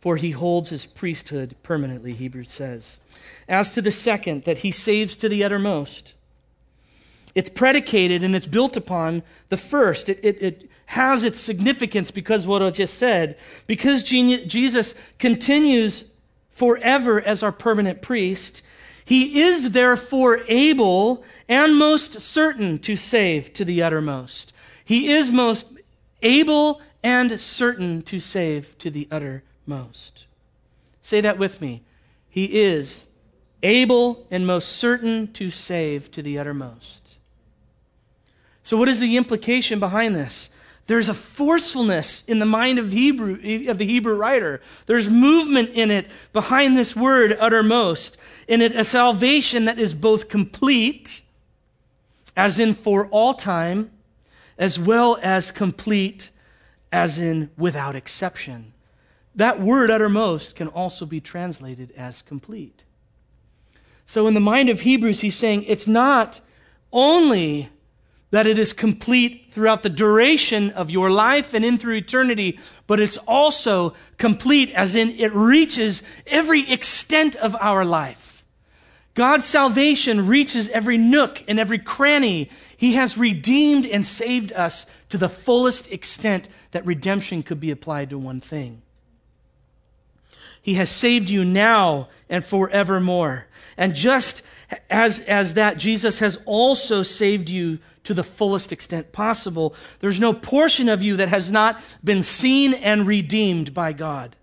For 0.00 0.16
he 0.16 0.30
holds 0.30 0.68
his 0.68 0.86
priesthood 0.86 1.56
permanently, 1.62 2.12
Hebrews 2.12 2.50
says. 2.50 2.98
As 3.48 3.74
to 3.74 3.82
the 3.82 3.90
second, 3.90 4.44
that 4.44 4.58
he 4.58 4.70
saves 4.70 5.16
to 5.16 5.28
the 5.28 5.42
uttermost, 5.42 6.14
it's 7.34 7.48
predicated 7.48 8.22
and 8.22 8.34
it's 8.34 8.46
built 8.46 8.76
upon 8.76 9.22
the 9.48 9.56
first. 9.56 10.08
It, 10.08 10.20
it, 10.22 10.42
it 10.42 10.70
has 10.86 11.24
its 11.24 11.38
significance 11.38 12.10
because 12.10 12.46
what 12.46 12.62
I 12.62 12.70
just 12.70 12.94
said. 12.94 13.36
Because 13.66 14.02
Jesus 14.02 14.94
continues 15.18 16.06
forever 16.50 17.20
as 17.20 17.42
our 17.42 17.52
permanent 17.52 18.02
priest, 18.02 18.62
he 19.08 19.40
is 19.40 19.70
therefore 19.70 20.42
able 20.48 21.24
and 21.48 21.78
most 21.78 22.20
certain 22.20 22.78
to 22.80 22.94
save 22.94 23.54
to 23.54 23.64
the 23.64 23.82
uttermost. 23.82 24.52
He 24.84 25.10
is 25.10 25.30
most 25.30 25.66
able 26.20 26.82
and 27.02 27.40
certain 27.40 28.02
to 28.02 28.20
save 28.20 28.76
to 28.76 28.90
the 28.90 29.08
uttermost. 29.10 30.26
Say 31.00 31.22
that 31.22 31.38
with 31.38 31.62
me. 31.62 31.80
He 32.28 32.60
is 32.60 33.06
able 33.62 34.26
and 34.30 34.46
most 34.46 34.68
certain 34.68 35.32
to 35.32 35.48
save 35.48 36.10
to 36.10 36.20
the 36.20 36.38
uttermost. 36.38 37.16
So, 38.62 38.76
what 38.76 38.88
is 38.88 39.00
the 39.00 39.16
implication 39.16 39.80
behind 39.80 40.14
this? 40.14 40.50
There's 40.88 41.10
a 41.10 41.14
forcefulness 41.14 42.24
in 42.26 42.38
the 42.38 42.46
mind 42.46 42.78
of 42.78 42.92
Hebrew 42.92 43.68
of 43.68 43.76
the 43.76 43.84
Hebrew 43.84 44.14
writer. 44.14 44.62
There's 44.86 45.10
movement 45.10 45.68
in 45.74 45.90
it 45.90 46.10
behind 46.32 46.78
this 46.78 46.96
word 46.96 47.36
uttermost. 47.38 48.16
In 48.48 48.62
it 48.62 48.74
a 48.74 48.84
salvation 48.84 49.66
that 49.66 49.78
is 49.78 49.92
both 49.92 50.30
complete, 50.30 51.20
as 52.34 52.58
in 52.58 52.72
for 52.72 53.06
all 53.08 53.34
time, 53.34 53.90
as 54.56 54.78
well 54.78 55.18
as 55.22 55.50
complete, 55.50 56.30
as 56.90 57.20
in 57.20 57.50
without 57.58 57.94
exception. 57.94 58.72
That 59.34 59.60
word 59.60 59.90
uttermost 59.90 60.56
can 60.56 60.68
also 60.68 61.04
be 61.04 61.20
translated 61.20 61.92
as 61.98 62.22
complete. 62.22 62.84
So, 64.06 64.26
in 64.26 64.32
the 64.32 64.40
mind 64.40 64.70
of 64.70 64.80
Hebrews, 64.80 65.20
he's 65.20 65.36
saying 65.36 65.64
it's 65.64 65.86
not 65.86 66.40
only 66.94 67.68
that 68.30 68.46
it 68.46 68.58
is 68.58 68.72
complete 68.72 69.46
throughout 69.50 69.82
the 69.82 69.88
duration 69.88 70.70
of 70.70 70.90
your 70.90 71.10
life 71.10 71.54
and 71.54 71.64
in 71.64 71.78
through 71.78 71.94
eternity, 71.94 72.58
but 72.86 73.00
it's 73.00 73.16
also 73.18 73.94
complete 74.18 74.70
as 74.72 74.94
in 74.94 75.10
it 75.10 75.32
reaches 75.34 76.02
every 76.26 76.70
extent 76.70 77.36
of 77.36 77.56
our 77.60 77.84
life. 77.84 78.44
God's 79.14 79.46
salvation 79.46 80.28
reaches 80.28 80.68
every 80.68 80.96
nook 80.96 81.42
and 81.48 81.58
every 81.58 81.78
cranny. 81.78 82.50
He 82.76 82.92
has 82.92 83.18
redeemed 83.18 83.84
and 83.84 84.06
saved 84.06 84.52
us 84.52 84.86
to 85.08 85.18
the 85.18 85.28
fullest 85.28 85.90
extent 85.90 86.48
that 86.70 86.86
redemption 86.86 87.42
could 87.42 87.58
be 87.58 87.72
applied 87.72 88.10
to 88.10 88.18
one 88.18 88.40
thing. 88.40 88.82
He 90.62 90.74
has 90.74 90.90
saved 90.90 91.30
you 91.30 91.44
now 91.44 92.08
and 92.28 92.44
forevermore. 92.44 93.46
And 93.76 93.94
just 93.94 94.42
as, 94.90 95.20
as 95.20 95.54
that, 95.54 95.78
Jesus 95.78 96.20
has 96.20 96.38
also 96.44 97.02
saved 97.02 97.48
you 97.48 97.78
to 98.08 98.14
the 98.14 98.24
fullest 98.24 98.72
extent 98.72 99.12
possible. 99.12 99.74
There's 100.00 100.18
no 100.18 100.32
portion 100.32 100.88
of 100.88 101.02
you 101.02 101.16
that 101.16 101.28
has 101.28 101.50
not 101.50 101.78
been 102.02 102.22
seen 102.22 102.72
and 102.72 103.06
redeemed 103.06 103.74
by 103.74 103.92
God 103.92 104.34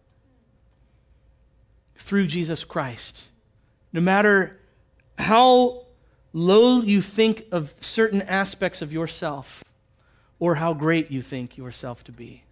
through 1.97 2.27
Jesus 2.27 2.63
Christ. 2.63 3.29
No 3.91 4.01
matter 4.01 4.59
how 5.17 5.85
low 6.31 6.81
you 6.81 7.01
think 7.01 7.47
of 7.51 7.73
certain 7.79 8.21
aspects 8.21 8.83
of 8.83 8.93
yourself 8.93 9.63
or 10.37 10.53
how 10.53 10.75
great 10.75 11.09
you 11.09 11.23
think 11.23 11.57
yourself 11.57 12.03
to 12.03 12.11
be, 12.11 12.43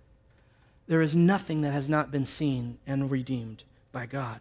there 0.88 1.02
is 1.02 1.16
nothing 1.16 1.62
that 1.62 1.74
has 1.74 1.88
not 1.88 2.10
been 2.10 2.26
seen 2.26 2.80
and 2.88 3.12
redeemed 3.12 3.64
by 3.92 4.08
God. 4.08 4.40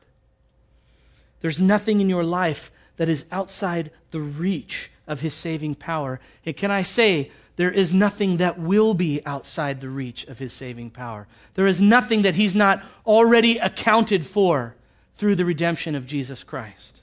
There's 1.43 1.61
nothing 1.61 2.01
in 2.01 2.09
your 2.09 2.25
life 2.25 2.71
that 2.97 3.11
is 3.11 3.27
outside 3.31 3.91
the 4.11 4.21
reach 4.21 4.91
of 5.07 5.21
his 5.21 5.35
saving 5.35 5.75
power. 5.75 6.21
And 6.45 6.57
can 6.57 6.71
I 6.71 6.83
say, 6.83 7.31
there 7.57 7.71
is 7.71 7.93
nothing 7.93 8.39
that 8.39 8.59
will 8.59 8.95
be 8.95 9.21
outside 9.27 9.81
the 9.81 9.91
reach 9.91 10.25
of 10.25 10.39
his 10.39 10.53
saving 10.53 10.91
power. 10.91 11.27
There 11.55 11.67
is 11.67 11.81
nothing 11.81 12.23
that 12.23 12.35
he's 12.35 12.55
not 12.55 12.83
already 13.07 13.59
accounted 13.59 14.25
for 14.25 14.75
through 15.15 15.37
the 15.37 15.45
redemption 15.45 15.95
of 15.95 16.07
Jesus 16.07 16.43
Christ. 16.43 17.03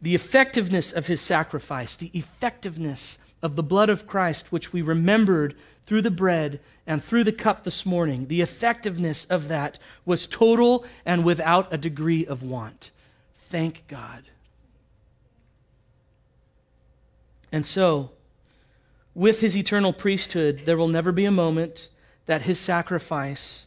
The 0.00 0.14
effectiveness 0.14 0.92
of 0.92 1.06
his 1.06 1.20
sacrifice, 1.20 1.96
the 1.96 2.10
effectiveness 2.12 3.18
of 3.40 3.56
the 3.56 3.62
blood 3.62 3.88
of 3.88 4.06
Christ, 4.06 4.52
which 4.52 4.72
we 4.72 4.82
remembered 4.82 5.56
through 5.86 6.02
the 6.02 6.10
bread 6.10 6.60
and 6.86 7.02
through 7.02 7.24
the 7.24 7.32
cup 7.32 7.64
this 7.64 7.86
morning, 7.86 8.26
the 8.26 8.40
effectiveness 8.40 9.24
of 9.26 9.48
that 9.48 9.78
was 10.04 10.26
total 10.26 10.84
and 11.06 11.24
without 11.24 11.72
a 11.72 11.78
degree 11.78 12.26
of 12.26 12.42
want. 12.42 12.90
Thank 13.36 13.86
God. 13.88 14.24
And 17.52 17.66
so, 17.66 18.10
with 19.14 19.42
his 19.42 19.56
eternal 19.56 19.92
priesthood, 19.92 20.62
there 20.64 20.78
will 20.78 20.88
never 20.88 21.12
be 21.12 21.26
a 21.26 21.30
moment 21.30 21.90
that 22.26 22.42
his 22.42 22.58
sacrifice 22.58 23.66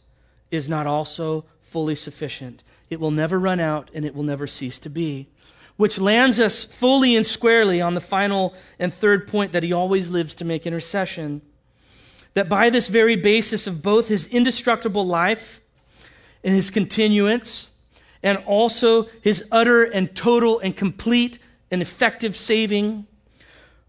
is 0.50 0.68
not 0.68 0.86
also 0.86 1.44
fully 1.62 1.94
sufficient. 1.94 2.64
It 2.90 2.98
will 2.98 3.12
never 3.12 3.38
run 3.38 3.60
out 3.60 3.90
and 3.94 4.04
it 4.04 4.14
will 4.14 4.24
never 4.24 4.46
cease 4.46 4.80
to 4.80 4.90
be. 4.90 5.28
Which 5.76 6.00
lands 6.00 6.40
us 6.40 6.64
fully 6.64 7.14
and 7.14 7.26
squarely 7.26 7.80
on 7.80 7.94
the 7.94 8.00
final 8.00 8.54
and 8.78 8.92
third 8.92 9.28
point 9.28 9.52
that 9.52 9.62
he 9.62 9.72
always 9.72 10.10
lives 10.10 10.34
to 10.36 10.44
make 10.44 10.66
intercession. 10.66 11.42
That 12.34 12.48
by 12.48 12.70
this 12.70 12.88
very 12.88 13.14
basis 13.14 13.66
of 13.66 13.82
both 13.82 14.08
his 14.08 14.26
indestructible 14.26 15.06
life 15.06 15.60
and 16.42 16.54
his 16.54 16.70
continuance, 16.70 17.70
and 18.22 18.38
also 18.46 19.08
his 19.20 19.44
utter 19.52 19.84
and 19.84 20.14
total 20.14 20.58
and 20.60 20.76
complete 20.76 21.38
and 21.70 21.82
effective 21.82 22.36
saving, 22.36 23.06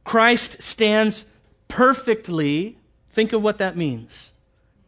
Christ 0.08 0.62
stands 0.62 1.26
perfectly. 1.68 2.78
Think 3.10 3.34
of 3.34 3.43
what 3.43 3.58
that 3.58 3.76
means. 3.76 4.32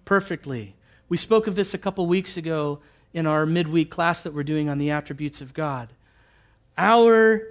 Perfectly. 0.05 0.77
We 1.09 1.17
spoke 1.17 1.45
of 1.45 1.55
this 1.55 1.73
a 1.73 1.77
couple 1.77 2.07
weeks 2.07 2.37
ago 2.37 2.79
in 3.13 3.27
our 3.27 3.45
midweek 3.45 3.91
class 3.91 4.23
that 4.23 4.33
we're 4.33 4.43
doing 4.43 4.69
on 4.69 4.77
the 4.77 4.91
attributes 4.91 5.41
of 5.41 5.53
God. 5.53 5.89
Our 6.77 7.41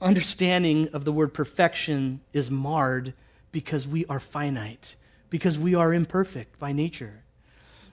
understanding 0.00 0.88
of 0.94 1.04
the 1.04 1.12
word 1.12 1.34
perfection 1.34 2.22
is 2.32 2.50
marred 2.50 3.12
because 3.52 3.86
we 3.86 4.06
are 4.06 4.18
finite, 4.18 4.96
because 5.28 5.58
we 5.58 5.74
are 5.74 5.92
imperfect 5.92 6.58
by 6.58 6.72
nature. 6.72 7.24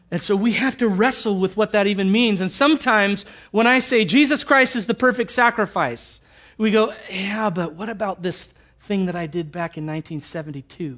And 0.09 0.21
so 0.21 0.33
we 0.33 0.53
have 0.53 0.77
to 0.77 0.87
wrestle 0.87 1.37
with 1.39 1.57
what 1.57 1.73
that 1.73 1.87
even 1.87 2.09
means. 2.09 2.39
And 2.39 2.49
sometimes 2.49 3.25
when 3.51 3.67
I 3.67 3.79
say 3.79 4.05
Jesus 4.05 4.45
Christ 4.45 4.77
is 4.77 4.87
the 4.87 4.93
perfect 4.93 5.31
sacrifice, 5.31 6.21
we 6.57 6.71
go, 6.71 6.93
yeah, 7.09 7.49
but 7.49 7.73
what 7.73 7.89
about 7.89 8.21
this 8.21 8.53
thing 8.89 9.05
that 9.05 9.15
I 9.15 9.27
did 9.27 9.51
back 9.51 9.77
in 9.77 9.85
1972? 9.85 10.97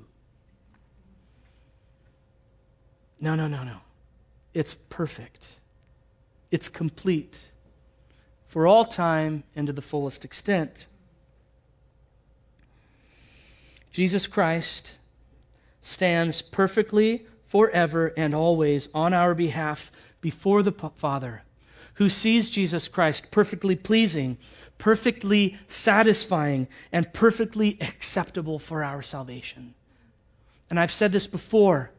No, 3.19 3.35
no, 3.35 3.49
no, 3.49 3.65
no. 3.65 3.79
It's 4.53 4.75
perfect, 4.75 5.59
it's 6.51 6.69
complete 6.69 7.51
for 8.45 8.65
all 8.65 8.85
time 8.85 9.43
and 9.57 9.67
to 9.67 9.73
the 9.73 9.81
fullest 9.81 10.23
extent. 10.23 10.85
Jesus 13.91 14.25
Christ 14.25 14.95
stands 15.81 16.41
perfectly 16.41 17.25
forever 17.43 18.13
and 18.15 18.33
always 18.33 18.87
on 18.93 19.13
our 19.13 19.35
behalf 19.35 19.91
before 20.21 20.63
the 20.63 20.71
Father, 20.71 21.41
who 21.95 22.07
sees 22.07 22.49
Jesus 22.49 22.87
Christ 22.87 23.31
perfectly 23.31 23.75
pleasing, 23.75 24.37
perfectly 24.81 25.55
satisfying, 25.67 26.67
and 26.91 27.13
perfectly 27.13 27.77
acceptable 27.79 28.57
for 28.57 28.83
our 28.83 29.03
salvation. 29.03 29.75
And 30.71 30.79
I've 30.79 30.91
said 30.91 31.11
this 31.11 31.27
before. 31.27 31.91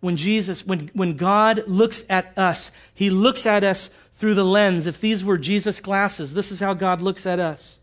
When 0.00 0.16
Jesus, 0.16 0.64
when, 0.64 0.90
when 0.94 1.18
God 1.18 1.62
looks 1.66 2.02
at 2.08 2.32
us, 2.38 2.72
he 2.94 3.10
looks 3.10 3.44
at 3.44 3.62
us 3.62 3.90
through 4.14 4.36
the 4.36 4.44
lens. 4.44 4.86
If 4.86 5.02
these 5.02 5.22
were 5.22 5.36
Jesus' 5.36 5.80
glasses, 5.80 6.32
this 6.32 6.50
is 6.50 6.60
how 6.60 6.72
God 6.72 7.02
looks 7.02 7.26
at 7.26 7.38
us. 7.38 7.80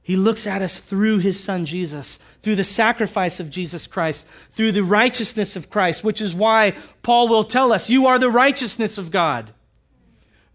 He 0.00 0.16
looks 0.16 0.46
at 0.46 0.62
us 0.62 0.78
through 0.78 1.18
his 1.18 1.38
son 1.38 1.66
Jesus, 1.66 2.18
through 2.40 2.56
the 2.56 2.64
sacrifice 2.64 3.38
of 3.38 3.50
Jesus 3.50 3.86
Christ, 3.86 4.26
through 4.52 4.72
the 4.72 4.82
righteousness 4.82 5.56
of 5.56 5.68
Christ, 5.68 6.02
which 6.02 6.22
is 6.22 6.34
why 6.34 6.74
Paul 7.02 7.28
will 7.28 7.44
tell 7.44 7.70
us, 7.70 7.90
You 7.90 8.06
are 8.06 8.18
the 8.18 8.30
righteousness 8.30 8.96
of 8.96 9.10
God. 9.10 9.52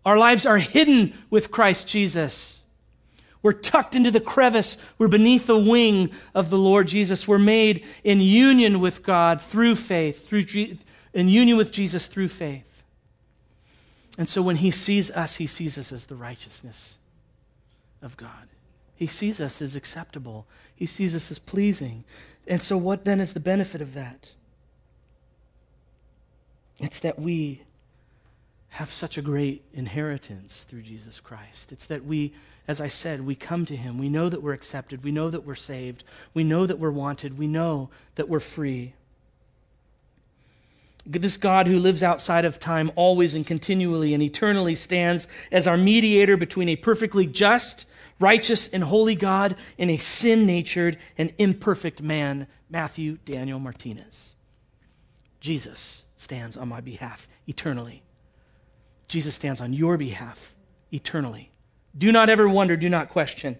Our 0.03 0.17
lives 0.17 0.47
are 0.47 0.57
hidden 0.57 1.13
with 1.29 1.51
Christ 1.51 1.87
Jesus. 1.87 2.56
We're 3.41 3.53
tucked 3.53 3.95
into 3.95 4.11
the 4.11 4.19
crevice. 4.19 4.77
We're 4.97 5.07
beneath 5.07 5.47
the 5.47 5.57
wing 5.57 6.11
of 6.33 6.49
the 6.49 6.57
Lord 6.57 6.87
Jesus. 6.87 7.27
We're 7.27 7.37
made 7.37 7.85
in 8.03 8.19
union 8.19 8.79
with 8.79 9.03
God 9.03 9.41
through 9.41 9.75
faith, 9.75 10.27
through, 10.27 10.45
in 11.13 11.29
union 11.29 11.57
with 11.57 11.71
Jesus 11.71 12.07
through 12.07 12.29
faith. 12.29 12.83
And 14.17 14.27
so 14.27 14.41
when 14.41 14.57
he 14.57 14.71
sees 14.71 15.11
us, 15.11 15.37
he 15.37 15.45
sees 15.45 15.77
us 15.77 15.91
as 15.91 16.07
the 16.07 16.15
righteousness 16.15 16.97
of 18.01 18.17
God. 18.17 18.47
He 18.97 19.07
sees 19.07 19.39
us 19.39 19.61
as 19.61 19.75
acceptable, 19.75 20.47
He 20.75 20.87
sees 20.87 21.15
us 21.15 21.31
as 21.31 21.39
pleasing. 21.39 22.03
And 22.47 22.61
so, 22.61 22.77
what 22.77 23.05
then 23.05 23.21
is 23.21 23.33
the 23.33 23.39
benefit 23.39 23.79
of 23.79 23.93
that? 23.93 24.33
It's 26.79 26.99
that 27.01 27.19
we 27.19 27.61
have 28.69 28.91
such 28.91 29.17
a 29.17 29.21
great 29.21 29.63
inheritance 29.73 30.63
through 30.63 30.81
Jesus 30.81 31.19
Christ. 31.19 31.71
It's 31.71 31.87
that 31.87 32.05
we, 32.05 32.33
as 32.67 32.81
I 32.81 32.87
said, 32.87 33.25
we 33.25 33.35
come 33.35 33.65
to 33.65 33.75
Him. 33.75 33.97
We 33.97 34.09
know 34.09 34.29
that 34.29 34.43
we're 34.43 34.53
accepted. 34.53 35.03
We 35.03 35.11
know 35.11 35.29
that 35.29 35.45
we're 35.45 35.55
saved. 35.55 36.03
We 36.33 36.43
know 36.43 36.65
that 36.65 36.79
we're 36.79 36.91
wanted. 36.91 37.37
We 37.37 37.47
know 37.47 37.89
that 38.15 38.29
we're 38.29 38.39
free. 38.39 38.93
This 41.05 41.37
God 41.37 41.67
who 41.67 41.79
lives 41.79 42.03
outside 42.03 42.43
of 42.43 42.59
time 42.59 42.91
always 42.95 43.33
and 43.33 43.47
continually 43.47 44.13
and 44.13 44.21
eternally 44.21 44.75
stands 44.75 45.27
as 45.51 45.65
our 45.65 45.77
mediator 45.77 46.35
between 46.35 46.67
a 46.67 46.75
perfectly 46.75 47.25
just 47.25 47.85
righteous 48.19 48.67
and 48.67 48.83
holy 48.83 49.15
God 49.15 49.55
and 49.79 49.89
a 49.89 49.97
sin 49.97 50.45
natured 50.45 50.97
and 51.17 51.33
imperfect 51.37 52.01
man, 52.01 52.47
Matthew 52.69 53.19
Daniel 53.23 53.59
Martinez. 53.59 54.35
Jesus 55.39 56.03
stands 56.17 56.57
on 56.57 56.67
my 56.67 56.81
behalf 56.81 57.29
eternally. 57.47 58.03
Jesus 59.07 59.35
stands 59.35 59.61
on 59.61 59.73
your 59.73 59.97
behalf 59.97 60.53
eternally. 60.91 61.51
Do 61.97 62.11
not 62.11 62.29
ever 62.29 62.47
wonder, 62.47 62.77
do 62.77 62.89
not 62.89 63.09
question. 63.09 63.57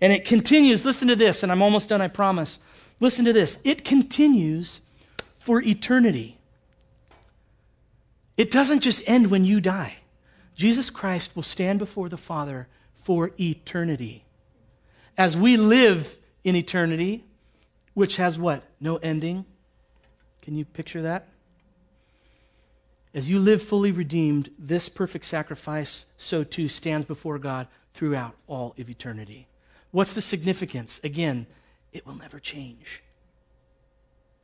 And 0.00 0.12
it 0.12 0.24
continues, 0.24 0.84
listen 0.84 1.08
to 1.08 1.16
this, 1.16 1.42
and 1.42 1.50
I'm 1.50 1.62
almost 1.62 1.88
done, 1.88 2.00
I 2.00 2.08
promise. 2.08 2.58
Listen 3.00 3.24
to 3.24 3.32
this. 3.32 3.58
It 3.64 3.84
continues 3.84 4.80
for 5.36 5.62
eternity. 5.62 6.38
It 8.36 8.50
doesn't 8.50 8.80
just 8.80 9.02
end 9.06 9.30
when 9.30 9.44
you 9.44 9.60
die. 9.60 9.98
Jesus 10.54 10.90
Christ 10.90 11.36
will 11.36 11.42
stand 11.42 11.78
before 11.78 12.08
the 12.08 12.16
Father 12.16 12.68
for 12.94 13.30
eternity. 13.38 14.24
As 15.16 15.36
we 15.36 15.56
live 15.56 16.18
in 16.44 16.56
eternity, 16.56 17.24
which 17.94 18.16
has 18.16 18.38
what? 18.38 18.62
No 18.80 18.96
ending. 18.96 19.46
Can 20.42 20.56
you 20.56 20.64
picture 20.64 21.02
that? 21.02 21.28
As 23.16 23.30
you 23.30 23.38
live 23.38 23.62
fully 23.62 23.92
redeemed, 23.92 24.50
this 24.58 24.90
perfect 24.90 25.24
sacrifice, 25.24 26.04
so 26.18 26.44
too 26.44 26.68
stands 26.68 27.06
before 27.06 27.38
God 27.38 27.66
throughout 27.94 28.36
all 28.46 28.74
of 28.78 28.90
eternity. 28.90 29.48
What's 29.90 30.12
the 30.12 30.20
significance? 30.20 31.00
Again, 31.02 31.46
it 31.94 32.06
will 32.06 32.14
never 32.14 32.38
change. 32.38 33.02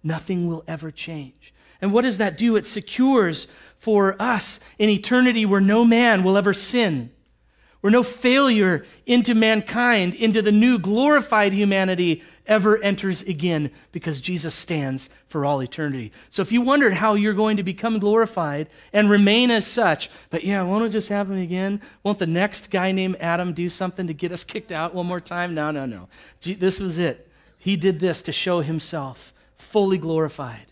Nothing 0.02 0.48
will 0.48 0.64
ever 0.66 0.90
change. 0.90 1.52
And 1.82 1.92
what 1.92 2.00
does 2.00 2.16
that 2.16 2.38
do? 2.38 2.56
It 2.56 2.64
secures 2.64 3.46
for 3.76 4.16
us 4.18 4.58
an 4.80 4.88
eternity 4.88 5.44
where 5.44 5.60
no 5.60 5.84
man 5.84 6.24
will 6.24 6.38
ever 6.38 6.54
sin 6.54 7.10
where 7.82 7.90
no 7.90 8.02
failure 8.04 8.84
into 9.06 9.34
mankind, 9.34 10.14
into 10.14 10.40
the 10.40 10.52
new 10.52 10.78
glorified 10.78 11.52
humanity 11.52 12.22
ever 12.46 12.78
enters 12.78 13.22
again 13.22 13.70
because 13.90 14.20
Jesus 14.20 14.54
stands 14.54 15.10
for 15.26 15.44
all 15.44 15.60
eternity. 15.60 16.12
So 16.30 16.42
if 16.42 16.52
you 16.52 16.62
wondered 16.62 16.94
how 16.94 17.14
you're 17.14 17.34
going 17.34 17.56
to 17.56 17.64
become 17.64 17.98
glorified 17.98 18.68
and 18.92 19.10
remain 19.10 19.50
as 19.50 19.66
such, 19.66 20.10
but 20.30 20.44
yeah, 20.44 20.62
won't 20.62 20.84
it 20.84 20.90
just 20.90 21.08
happen 21.08 21.38
again? 21.38 21.80
Won't 22.04 22.20
the 22.20 22.26
next 22.26 22.70
guy 22.70 22.92
named 22.92 23.16
Adam 23.18 23.52
do 23.52 23.68
something 23.68 24.06
to 24.06 24.14
get 24.14 24.30
us 24.30 24.44
kicked 24.44 24.70
out 24.70 24.94
one 24.94 25.06
more 25.06 25.20
time? 25.20 25.52
No, 25.52 25.72
no, 25.72 25.84
no. 25.84 26.08
This 26.40 26.78
was 26.78 26.98
it. 26.98 27.28
He 27.58 27.76
did 27.76 27.98
this 27.98 28.22
to 28.22 28.32
show 28.32 28.60
himself 28.60 29.34
fully 29.56 29.98
glorified 29.98 30.66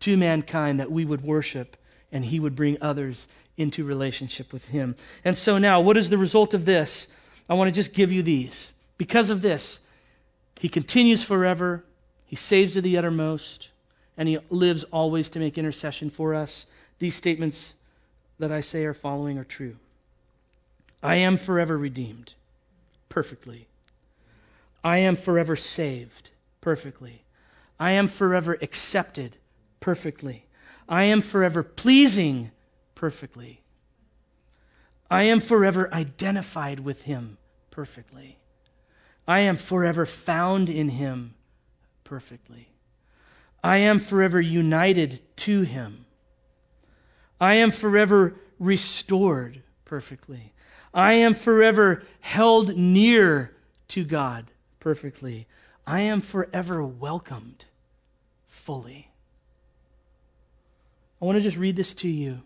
to 0.00 0.16
mankind 0.16 0.80
that 0.80 0.90
we 0.90 1.04
would 1.04 1.22
worship 1.22 1.76
and 2.10 2.24
he 2.24 2.40
would 2.40 2.56
bring 2.56 2.76
others 2.80 3.28
into 3.56 3.84
relationship 3.84 4.52
with 4.52 4.68
Him. 4.68 4.94
And 5.24 5.36
so 5.36 5.58
now, 5.58 5.80
what 5.80 5.96
is 5.96 6.10
the 6.10 6.18
result 6.18 6.54
of 6.54 6.64
this? 6.64 7.08
I 7.48 7.54
want 7.54 7.68
to 7.68 7.74
just 7.74 7.94
give 7.94 8.12
you 8.12 8.22
these. 8.22 8.72
Because 8.98 9.30
of 9.30 9.42
this, 9.42 9.80
He 10.60 10.68
continues 10.68 11.22
forever, 11.22 11.84
He 12.24 12.36
saves 12.36 12.74
to 12.74 12.80
the 12.80 12.96
uttermost, 12.96 13.68
and 14.16 14.28
He 14.28 14.38
lives 14.50 14.84
always 14.84 15.28
to 15.30 15.38
make 15.38 15.58
intercession 15.58 16.10
for 16.10 16.34
us. 16.34 16.66
These 16.98 17.14
statements 17.14 17.74
that 18.38 18.52
I 18.52 18.60
say 18.60 18.84
are 18.84 18.94
following 18.94 19.38
are 19.38 19.44
true. 19.44 19.76
I 21.02 21.16
am 21.16 21.36
forever 21.36 21.78
redeemed, 21.78 22.34
perfectly. 23.08 23.68
I 24.82 24.98
am 24.98 25.16
forever 25.16 25.56
saved, 25.56 26.30
perfectly. 26.60 27.22
I 27.78 27.92
am 27.92 28.08
forever 28.08 28.58
accepted, 28.62 29.36
perfectly. 29.80 30.44
I 30.88 31.04
am 31.04 31.20
forever 31.20 31.62
pleasing 31.62 32.50
perfectly. 32.96 33.60
I 35.08 35.22
am 35.22 35.38
forever 35.38 35.92
identified 35.94 36.80
with 36.80 37.02
him 37.02 37.38
perfectly. 37.70 38.38
I 39.28 39.40
am 39.40 39.56
forever 39.56 40.04
found 40.04 40.68
in 40.68 40.88
him 40.88 41.34
perfectly. 42.02 42.70
I 43.62 43.76
am 43.76 44.00
forever 44.00 44.40
united 44.40 45.20
to 45.36 45.62
him. 45.62 46.06
I 47.40 47.54
am 47.54 47.70
forever 47.70 48.34
restored 48.58 49.62
perfectly. 49.84 50.52
I 50.94 51.12
am 51.12 51.34
forever 51.34 52.02
held 52.20 52.76
near 52.76 53.52
to 53.88 54.04
God 54.04 54.46
perfectly. 54.80 55.46
I 55.86 56.00
am 56.00 56.20
forever 56.20 56.84
welcomed 56.84 57.66
fully. 58.48 59.10
I 61.20 61.24
want 61.24 61.36
to 61.36 61.42
just 61.42 61.56
read 61.56 61.76
this 61.76 61.94
to 61.94 62.08
you 62.08 62.42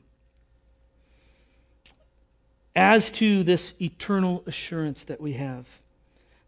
as 2.75 3.11
to 3.13 3.43
this 3.43 3.75
eternal 3.81 4.43
assurance 4.47 5.05
that 5.05 5.21
we 5.21 5.35
have. 5.35 5.81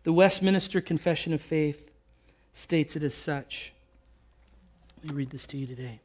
The 0.04 0.12
Westminster 0.12 0.80
Confession 0.80 1.32
of 1.32 1.40
Faith 1.40 1.90
states 2.52 2.96
it 2.96 3.02
as 3.02 3.14
such. 3.14 3.72
Let 5.02 5.12
me 5.12 5.18
read 5.18 5.30
this 5.30 5.46
to 5.46 5.56
you 5.56 5.66
today 5.66 6.00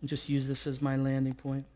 and 0.00 0.08
just 0.08 0.28
use 0.28 0.48
this 0.48 0.66
as 0.66 0.82
my 0.82 0.96
landing 0.96 1.34
point. 1.34 1.66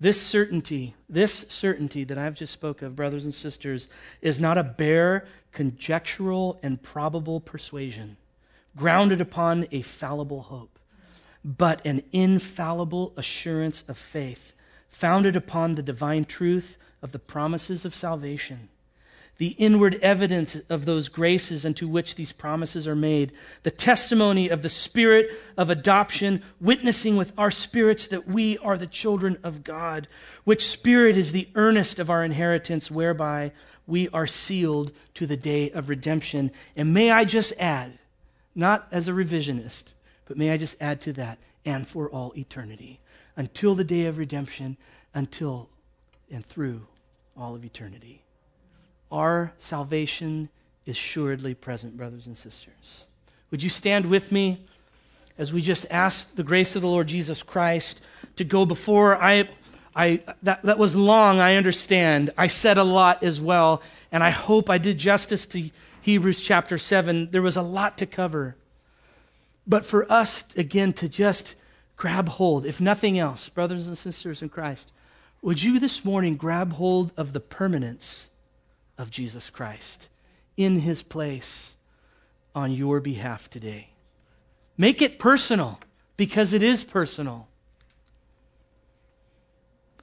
This 0.00 0.20
certainty, 0.20 0.94
this 1.08 1.46
certainty 1.48 2.02
that 2.04 2.18
I've 2.18 2.34
just 2.34 2.52
spoke 2.52 2.82
of, 2.82 2.96
brothers 2.96 3.24
and 3.24 3.32
sisters, 3.32 3.86
is 4.20 4.40
not 4.40 4.58
a 4.58 4.64
bare, 4.64 5.26
conjectural, 5.52 6.58
and 6.62 6.82
probable 6.82 7.40
persuasion 7.40 8.16
grounded 8.76 9.20
upon 9.20 9.66
a 9.70 9.82
fallible 9.82 10.42
hope, 10.42 10.78
but 11.44 11.84
an 11.84 12.02
infallible 12.12 13.12
assurance 13.16 13.84
of 13.88 13.96
faith 13.96 14.54
founded 14.92 15.34
upon 15.34 15.74
the 15.74 15.82
divine 15.82 16.24
truth 16.24 16.76
of 17.02 17.10
the 17.10 17.18
promises 17.18 17.84
of 17.84 17.94
salvation, 17.94 18.68
the 19.38 19.56
inward 19.58 19.98
evidence 20.02 20.54
of 20.68 20.84
those 20.84 21.08
graces 21.08 21.66
unto 21.66 21.88
which 21.88 22.14
these 22.14 22.30
promises 22.30 22.86
are 22.86 22.94
made, 22.94 23.32
the 23.62 23.70
testimony 23.70 24.48
of 24.48 24.62
the 24.62 24.68
Spirit 24.68 25.30
of 25.56 25.70
adoption, 25.70 26.42
witnessing 26.60 27.16
with 27.16 27.32
our 27.38 27.50
spirits 27.50 28.06
that 28.06 28.28
we 28.28 28.58
are 28.58 28.76
the 28.76 28.86
children 28.86 29.38
of 29.42 29.64
God, 29.64 30.06
which 30.44 30.62
Spirit 30.62 31.16
is 31.16 31.32
the 31.32 31.48
earnest 31.54 31.98
of 31.98 32.10
our 32.10 32.22
inheritance, 32.22 32.90
whereby 32.90 33.50
we 33.86 34.08
are 34.10 34.26
sealed 34.26 34.92
to 35.14 35.26
the 35.26 35.38
day 35.38 35.70
of 35.70 35.88
redemption. 35.88 36.52
And 36.76 36.92
may 36.92 37.10
I 37.10 37.24
just 37.24 37.54
add, 37.58 37.98
not 38.54 38.86
as 38.92 39.08
a 39.08 39.12
revisionist, 39.12 39.94
but 40.26 40.36
may 40.36 40.50
I 40.50 40.58
just 40.58 40.80
add 40.80 41.00
to 41.00 41.14
that, 41.14 41.38
and 41.64 41.88
for 41.88 42.10
all 42.10 42.34
eternity 42.36 43.00
until 43.36 43.74
the 43.74 43.84
day 43.84 44.06
of 44.06 44.18
redemption, 44.18 44.76
until 45.14 45.68
and 46.30 46.44
through 46.44 46.86
all 47.36 47.54
of 47.54 47.64
eternity. 47.64 48.22
Our 49.10 49.52
salvation 49.58 50.48
is 50.86 50.96
assuredly 50.96 51.54
present, 51.54 51.96
brothers 51.96 52.26
and 52.26 52.36
sisters. 52.36 53.06
Would 53.50 53.62
you 53.62 53.70
stand 53.70 54.06
with 54.06 54.32
me 54.32 54.64
as 55.38 55.52
we 55.52 55.60
just 55.60 55.86
ask 55.90 56.34
the 56.34 56.42
grace 56.42 56.74
of 56.74 56.82
the 56.82 56.88
Lord 56.88 57.08
Jesus 57.08 57.42
Christ 57.42 58.00
to 58.36 58.44
go 58.44 58.64
before? 58.64 59.22
I, 59.22 59.48
I, 59.94 60.22
that, 60.42 60.62
that 60.62 60.78
was 60.78 60.96
long, 60.96 61.38
I 61.38 61.56
understand. 61.56 62.30
I 62.38 62.46
said 62.46 62.78
a 62.78 62.84
lot 62.84 63.22
as 63.22 63.40
well, 63.40 63.82
and 64.10 64.24
I 64.24 64.30
hope 64.30 64.70
I 64.70 64.78
did 64.78 64.98
justice 64.98 65.44
to 65.46 65.70
Hebrews 66.00 66.40
chapter 66.40 66.78
7. 66.78 67.30
There 67.30 67.42
was 67.42 67.56
a 67.56 67.62
lot 67.62 67.98
to 67.98 68.06
cover. 68.06 68.56
But 69.66 69.84
for 69.84 70.10
us, 70.10 70.44
again, 70.56 70.92
to 70.94 71.08
just 71.08 71.54
grab 72.02 72.30
hold, 72.30 72.66
if 72.66 72.80
nothing 72.80 73.16
else, 73.16 73.48
brothers 73.48 73.86
and 73.86 73.96
sisters 73.96 74.42
in 74.42 74.48
Christ, 74.48 74.90
would 75.40 75.62
you 75.62 75.78
this 75.78 76.04
morning 76.04 76.34
grab 76.34 76.72
hold 76.72 77.12
of 77.16 77.32
the 77.32 77.38
permanence 77.38 78.28
of 78.98 79.08
Jesus 79.08 79.50
Christ 79.50 80.08
in 80.56 80.80
his 80.80 81.00
place 81.00 81.76
on 82.56 82.72
your 82.72 82.98
behalf 82.98 83.48
today? 83.48 83.90
Make 84.76 85.00
it 85.00 85.20
personal 85.20 85.78
because 86.16 86.52
it 86.52 86.60
is 86.60 86.82
personal. 86.82 87.46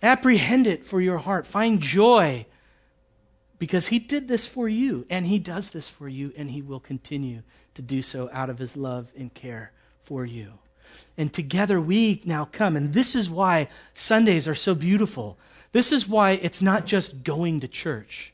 Apprehend 0.01 0.67
it 0.67 0.85
for 0.85 1.01
your 1.01 1.17
heart. 1.17 1.45
Find 1.45 1.81
joy 1.81 2.45
because 3.57 3.87
he 3.87 3.99
did 3.99 4.29
this 4.29 4.47
for 4.47 4.69
you 4.69 5.05
and 5.09 5.25
he 5.25 5.37
does 5.37 5.71
this 5.71 5.89
for 5.89 6.07
you 6.07 6.31
and 6.37 6.51
he 6.51 6.61
will 6.61 6.79
continue 6.79 7.41
to 7.73 7.81
do 7.81 8.01
so 8.01 8.29
out 8.31 8.49
of 8.49 8.57
his 8.57 8.77
love 8.77 9.11
and 9.17 9.33
care 9.33 9.73
for 10.01 10.25
you. 10.25 10.59
And 11.17 11.33
together 11.33 11.79
we 11.79 12.21
now 12.25 12.45
come. 12.51 12.75
And 12.75 12.93
this 12.93 13.15
is 13.15 13.29
why 13.29 13.67
Sundays 13.93 14.47
are 14.47 14.55
so 14.55 14.75
beautiful. 14.75 15.37
This 15.71 15.91
is 15.91 16.07
why 16.07 16.31
it's 16.31 16.61
not 16.61 16.85
just 16.85 17.23
going 17.23 17.59
to 17.59 17.67
church. 17.67 18.33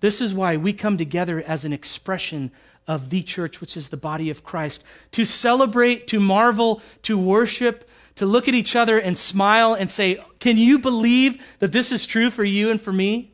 This 0.00 0.20
is 0.20 0.34
why 0.34 0.56
we 0.56 0.72
come 0.72 0.98
together 0.98 1.42
as 1.42 1.64
an 1.64 1.72
expression 1.72 2.50
of 2.86 3.10
the 3.10 3.22
church, 3.22 3.60
which 3.60 3.76
is 3.76 3.88
the 3.88 3.96
body 3.96 4.28
of 4.28 4.44
Christ, 4.44 4.84
to 5.12 5.24
celebrate, 5.24 6.06
to 6.08 6.20
marvel, 6.20 6.82
to 7.02 7.16
worship, 7.16 7.88
to 8.16 8.26
look 8.26 8.46
at 8.46 8.54
each 8.54 8.76
other 8.76 8.98
and 8.98 9.16
smile 9.16 9.74
and 9.74 9.88
say, 9.88 10.22
Can 10.38 10.56
you 10.58 10.78
believe 10.78 11.56
that 11.58 11.72
this 11.72 11.92
is 11.92 12.06
true 12.06 12.30
for 12.30 12.44
you 12.44 12.70
and 12.70 12.80
for 12.80 12.92
me? 12.92 13.32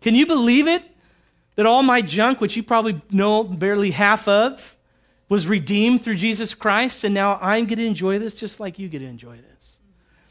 Can 0.00 0.14
you 0.14 0.26
believe 0.26 0.66
it? 0.66 0.82
That 1.54 1.66
all 1.66 1.82
my 1.82 2.02
junk, 2.02 2.40
which 2.40 2.56
you 2.56 2.62
probably 2.62 3.00
know 3.10 3.42
barely 3.44 3.92
half 3.92 4.28
of, 4.28 4.75
was 5.28 5.46
redeemed 5.46 6.02
through 6.02 6.16
Jesus 6.16 6.54
Christ, 6.54 7.04
and 7.04 7.14
now 7.14 7.38
I'm 7.40 7.66
going 7.66 7.78
to 7.78 7.86
enjoy 7.86 8.18
this 8.18 8.34
just 8.34 8.60
like 8.60 8.78
you 8.78 8.88
get 8.88 9.00
to 9.00 9.06
enjoy 9.06 9.36
this. 9.36 9.80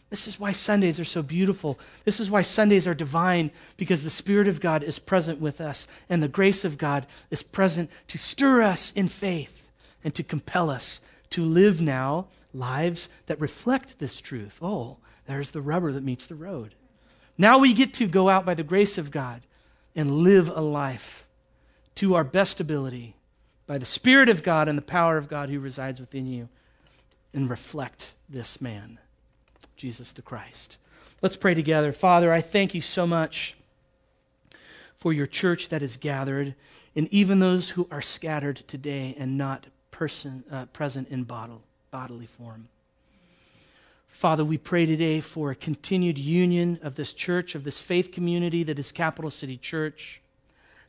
This 0.10 0.28
is 0.28 0.40
why 0.40 0.52
Sundays 0.52 1.00
are 1.00 1.06
so 1.06 1.22
beautiful. 1.22 1.80
This 2.06 2.20
is 2.20 2.32
why 2.32 2.44
Sundays 2.44 2.88
are 2.88 2.94
divine, 2.94 3.52
because 3.76 4.04
the 4.04 4.10
Spirit 4.10 4.48
of 4.48 4.62
God 4.62 4.84
is 4.84 5.00
present 5.00 5.42
with 5.42 5.60
us, 5.60 5.88
and 6.10 6.24
the 6.24 6.28
grace 6.28 6.64
of 6.64 6.78
God 6.78 7.06
is 7.30 7.44
present 7.44 7.90
to 8.08 8.18
stir 8.18 8.62
us 8.62 8.92
in 8.94 9.10
faith 9.10 9.72
and 10.04 10.14
to 10.16 10.24
compel 10.24 10.70
us 10.70 11.02
to 11.32 11.44
live 11.44 11.82
now 11.82 12.28
lives 12.54 13.10
that 13.26 13.42
reflect 13.42 14.00
this 14.00 14.22
truth. 14.22 14.60
Oh, 14.62 14.98
there's 15.26 15.52
the 15.52 15.62
rubber 15.62 15.92
that 15.92 16.04
meets 16.04 16.28
the 16.28 16.36
road. 16.36 16.76
Now 17.38 17.58
we 17.58 17.74
get 17.74 17.94
to 17.96 18.08
go 18.08 18.30
out 18.30 18.46
by 18.46 18.54
the 18.54 18.64
grace 18.64 18.98
of 18.98 19.12
God 19.12 19.42
and 19.96 20.12
live 20.12 20.50
a 20.50 20.62
life 20.62 21.28
to 21.96 22.16
our 22.16 22.24
best 22.24 22.62
ability 22.62 23.15
by 23.68 23.78
the 23.78 23.86
Spirit 23.86 24.30
of 24.30 24.44
God 24.44 24.68
and 24.68 24.78
the 24.78 24.84
power 24.84 25.18
of 25.18 25.28
God 25.28 25.50
who 25.50 25.60
resides 25.60 26.00
within 26.00 26.28
you 26.28 26.50
and 27.34 27.50
reflect 27.50 28.14
this 28.30 28.62
man, 28.62 29.00
Jesus 29.76 30.12
the 30.12 30.22
Christ. 30.22 30.78
Let's 31.22 31.36
pray 31.36 31.54
together. 31.54 31.92
Father, 31.92 32.32
I 32.32 32.42
thank 32.42 32.74
you 32.74 32.82
so 32.82 33.08
much 33.08 33.56
for 34.96 35.14
your 35.14 35.28
church 35.28 35.70
that 35.70 35.82
is 35.82 35.98
gathered, 35.98 36.56
and 36.96 37.08
even 37.12 37.40
those 37.40 37.72
who 37.72 37.88
are 37.92 38.02
scattered 38.02 38.64
today 38.68 39.16
and 39.18 39.38
not 39.38 39.68
person, 39.92 40.44
uh, 40.52 40.66
present 40.66 41.10
in 41.10 41.24
bottle, 41.24 41.62
bodily 41.92 42.26
form. 42.26 42.68
Father, 44.08 44.46
we 44.46 44.58
pray 44.58 44.86
today 44.86 45.20
for 45.20 45.52
a 45.52 45.56
continued 45.56 46.18
union 46.18 46.80
of 46.82 46.96
this 46.96 47.12
church, 47.12 47.54
of 47.54 47.64
this 47.64 47.82
faith 47.82 48.12
community 48.12 48.64
that 48.64 48.80
is 48.80 48.92
Capital 48.92 49.30
City 49.30 49.58
Church 49.58 50.22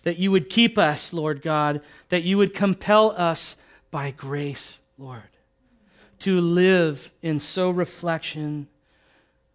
that 0.06 0.20
you 0.20 0.30
would 0.30 0.48
keep 0.48 0.78
us, 0.78 1.12
Lord 1.12 1.42
God, 1.42 1.80
that 2.10 2.22
you 2.22 2.38
would 2.38 2.54
compel 2.54 3.10
us 3.18 3.56
by 3.90 4.12
grace, 4.12 4.78
Lord, 4.96 5.30
to 6.20 6.40
live 6.40 7.10
in 7.22 7.40
so 7.40 7.70
reflection 7.70 8.68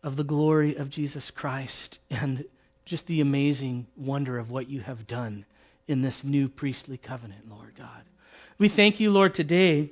of 0.04 0.18
the 0.18 0.26
glory 0.26 0.76
of 0.76 0.90
Jesus 0.90 1.32
Christ 1.32 2.00
and 2.10 2.44
just 2.84 3.08
the 3.08 3.22
amazing 3.22 3.88
wonder 3.96 4.38
of 4.38 4.52
what 4.52 4.70
you 4.70 4.82
have 4.82 5.08
done 5.08 5.46
in 5.88 6.02
this 6.02 6.26
new 6.26 6.50
priestly 6.50 6.98
covenant, 6.98 7.50
Lord 7.50 7.76
God. 7.78 8.04
We 8.58 8.68
thank 8.68 9.00
you, 9.00 9.10
Lord, 9.10 9.34
today 9.34 9.92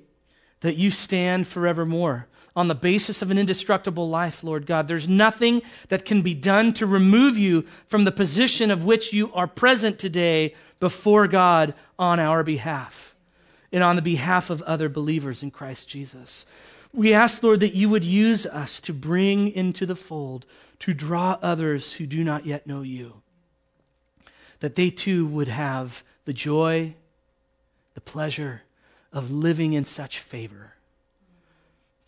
that 0.59 0.75
you 0.75 0.91
stand 0.91 1.47
forevermore 1.47 2.27
on 2.55 2.67
the 2.67 2.75
basis 2.75 3.21
of 3.21 3.31
an 3.31 3.37
indestructible 3.37 4.09
life, 4.09 4.43
Lord 4.43 4.65
God. 4.65 4.87
There's 4.87 5.07
nothing 5.07 5.61
that 5.89 6.05
can 6.05 6.21
be 6.21 6.33
done 6.33 6.73
to 6.73 6.85
remove 6.85 7.37
you 7.37 7.65
from 7.87 8.03
the 8.03 8.11
position 8.11 8.71
of 8.71 8.83
which 8.83 9.13
you 9.13 9.31
are 9.33 9.47
present 9.47 9.99
today 9.99 10.55
before 10.79 11.27
God 11.27 11.73
on 11.97 12.19
our 12.19 12.43
behalf 12.43 13.15
and 13.71 13.83
on 13.83 13.95
the 13.95 14.01
behalf 14.01 14.49
of 14.49 14.61
other 14.63 14.89
believers 14.89 15.43
in 15.43 15.51
Christ 15.51 15.87
Jesus. 15.87 16.45
We 16.93 17.13
ask, 17.13 17.43
Lord, 17.43 17.59
that 17.59 17.75
you 17.75 17.89
would 17.89 18.03
use 18.03 18.45
us 18.45 18.79
to 18.81 18.93
bring 18.93 19.49
into 19.49 19.85
the 19.85 19.95
fold, 19.95 20.45
to 20.79 20.93
draw 20.93 21.37
others 21.41 21.93
who 21.93 22.07
do 22.07 22.23
not 22.23 22.45
yet 22.45 22.65
know 22.65 22.81
you, 22.81 23.21
that 24.59 24.75
they 24.75 24.89
too 24.89 25.25
would 25.27 25.49
have 25.49 26.03
the 26.25 26.33
joy, 26.33 26.95
the 27.93 28.01
pleasure 28.01 28.63
of 29.13 29.31
living 29.31 29.73
in 29.73 29.85
such 29.85 30.19
favor. 30.19 30.73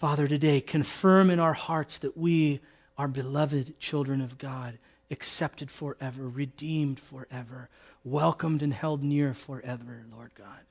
Father, 0.01 0.27
today, 0.27 0.61
confirm 0.61 1.29
in 1.29 1.39
our 1.39 1.53
hearts 1.53 1.99
that 1.99 2.17
we 2.17 2.59
are 2.97 3.07
beloved 3.07 3.79
children 3.79 4.19
of 4.19 4.39
God, 4.39 4.79
accepted 5.11 5.69
forever, 5.69 6.27
redeemed 6.27 6.99
forever, 6.99 7.69
welcomed 8.03 8.63
and 8.63 8.73
held 8.73 9.03
near 9.03 9.35
forever, 9.35 10.03
Lord 10.11 10.31
God. 10.33 10.61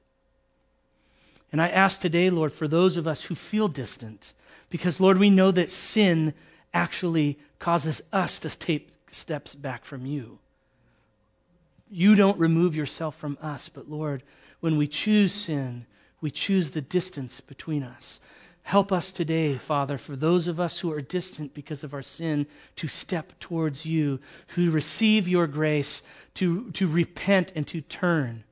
And 1.53 1.63
I 1.63 1.69
ask 1.69 2.01
today, 2.01 2.29
Lord, 2.29 2.53
for 2.53 2.67
those 2.67 2.97
of 2.97 3.07
us 3.07 3.23
who 3.23 3.37
feel 3.37 3.69
distant, 3.69 4.35
because, 4.69 5.01
Lord, 5.01 5.17
we 5.17 5.31
know 5.31 5.53
that 5.53 5.69
sin 5.69 6.35
actually 6.75 7.39
causes 7.61 8.03
us 8.13 8.41
to 8.41 8.59
take 8.59 8.91
steps 9.13 9.55
back 9.55 9.85
from 9.85 10.07
you. 10.07 10.41
You 11.89 12.17
don't 12.17 12.41
remove 12.41 12.75
yourself 12.75 13.15
from 13.15 13.39
us, 13.41 13.69
but, 13.69 13.89
Lord, 13.89 14.25
when 14.59 14.77
we 14.77 14.89
choose 14.89 15.33
sin, 15.33 15.87
we 16.21 16.33
choose 16.33 16.73
the 16.73 16.83
distance 16.83 17.41
between 17.41 17.85
us. 17.85 18.21
Help 18.71 18.93
us 18.93 19.11
today, 19.11 19.57
Father, 19.57 19.99
for 19.99 20.15
those 20.15 20.47
of 20.47 20.61
us 20.61 20.79
who 20.79 20.93
are 20.93 21.01
distant 21.01 21.55
because 21.55 21.83
of 21.83 21.93
our 21.93 22.03
sin, 22.03 22.47
to 22.77 22.87
step 22.87 23.33
towards 23.41 23.85
you, 23.85 24.21
who 24.55 24.71
receive 24.71 25.27
your 25.27 25.49
grace, 25.49 26.05
to, 26.35 26.71
to 26.71 26.87
repent 26.87 27.53
and 27.57 27.67
to 27.67 27.81
turn 27.81 28.45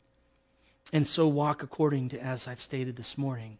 and 0.92 1.06
so 1.06 1.28
walk 1.28 1.62
according 1.62 2.08
to 2.08 2.18
as 2.18 2.48
I've 2.48 2.60
stated 2.60 2.96
this 2.96 3.16
morning. 3.16 3.58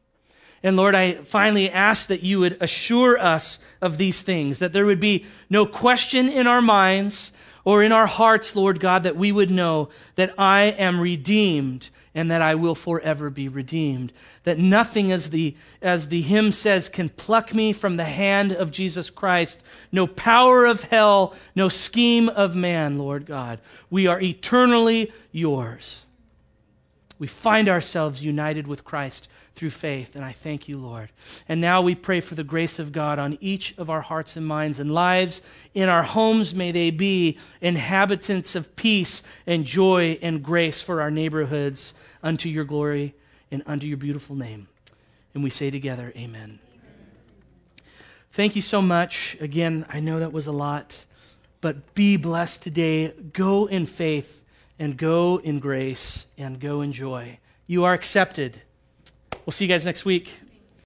And 0.61 0.77
Lord, 0.77 0.97
I 0.97 1.13
finally 1.13 1.71
ask 1.71 2.09
that 2.09 2.25
you 2.25 2.41
would 2.41 2.61
assure 2.61 3.17
us 3.17 3.61
of 3.81 3.97
these 3.97 4.23
things, 4.23 4.59
that 4.59 4.73
there 4.73 4.85
would 4.85 4.99
be 4.99 5.27
no 5.49 5.65
question 5.65 6.29
in 6.29 6.49
our 6.49 6.61
minds 6.61 7.31
or 7.65 7.85
in 7.85 7.93
our 7.93 8.09
hearts, 8.09 8.57
Lord 8.57 8.81
God, 8.81 9.05
that 9.05 9.15
we 9.15 9.31
would 9.31 9.53
know 9.53 9.91
that 10.17 10.35
I 10.37 10.63
am 10.63 10.99
redeemed 10.99 11.91
and 12.19 12.33
that 12.33 12.43
I 12.43 12.57
will 12.57 12.75
forever 12.75 13.31
be 13.31 13.47
redeemed. 13.47 14.13
That 14.43 14.59
nothing, 14.59 15.13
as 15.13 15.31
the, 15.31 15.55
as 15.81 16.09
the 16.09 16.21
hymn 16.21 16.51
says, 16.51 16.89
can 16.89 17.11
pluck 17.11 17.55
me 17.55 17.73
from 17.73 17.97
the 17.97 18.05
hand 18.05 18.51
of 18.51 18.73
Jesus 18.73 19.09
Christ. 19.09 19.63
No 19.93 20.09
power 20.09 20.67
of 20.67 20.83
hell, 20.83 21.33
no 21.55 21.69
scheme 21.69 22.29
of 22.29 22.57
man, 22.57 22.99
Lord 22.99 23.25
God. 23.25 23.61
We 23.89 24.09
are 24.09 24.21
eternally 24.21 25.13
yours 25.31 26.07
we 27.19 27.27
find 27.27 27.69
ourselves 27.69 28.25
united 28.25 28.67
with 28.67 28.85
Christ 28.85 29.29
through 29.55 29.71
faith, 29.71 30.15
and 30.15 30.25
I 30.25 30.31
thank 30.31 30.69
you, 30.69 30.79
Lord. 30.79 31.11
And 31.49 31.61
now 31.61 31.83
we 31.83 31.97
pray 31.97 32.21
for 32.21 32.37
the 32.37 32.45
grace 32.45 32.79
of 32.79 32.93
God 32.93 33.19
on 33.19 33.37
each 33.41 33.77
of 33.77 33.91
our 33.91 34.03
hearts 34.03 34.37
and 34.37 34.47
minds 34.47 34.79
and 34.79 34.95
lives. 34.95 35.43
In 35.75 35.89
our 35.89 36.05
homes, 36.05 36.55
may 36.55 36.71
they 36.71 36.93
be 36.93 37.39
inhabitants 37.61 38.55
of 38.55 38.77
peace 38.77 39.25
and 39.47 39.65
joy 39.65 40.17
and 40.23 40.45
grace 40.45 40.81
for 40.81 41.03
our 41.03 41.11
neighborhoods 41.11 41.93
unto 42.23 42.49
your 42.49 42.65
glory 42.65 43.15
and 43.51 43.63
unto 43.67 43.87
your 43.87 43.97
beautiful 43.97 44.37
name. 44.37 44.69
And 45.35 45.43
we 45.43 45.51
say 45.51 45.71
together, 45.71 46.13
Amen. 46.17 46.59
Thank 48.33 48.55
you 48.55 48.63
so 48.63 48.83
much. 48.83 49.37
Again, 49.41 49.87
I 49.89 50.01
know 50.01 50.21
that 50.21 50.33
was 50.33 50.47
a 50.47 50.53
lot, 50.53 51.05
but 51.61 51.95
be 51.95 52.17
blessed 52.17 52.63
today. 52.63 53.13
Go 53.33 53.67
in 53.67 53.87
faith 53.87 54.45
and 54.79 54.97
go 54.97 55.39
in 55.39 55.59
grace 55.59 56.27
and 56.37 56.61
go 56.61 56.83
in 56.83 56.93
joy. 56.93 57.39
You 57.67 57.85
are 57.85 57.95
accepted. 57.95 58.63
We'll 59.45 59.53
see 59.53 59.65
you 59.65 59.69
guys 59.69 59.85
next 59.87 60.05
week. 60.05 60.41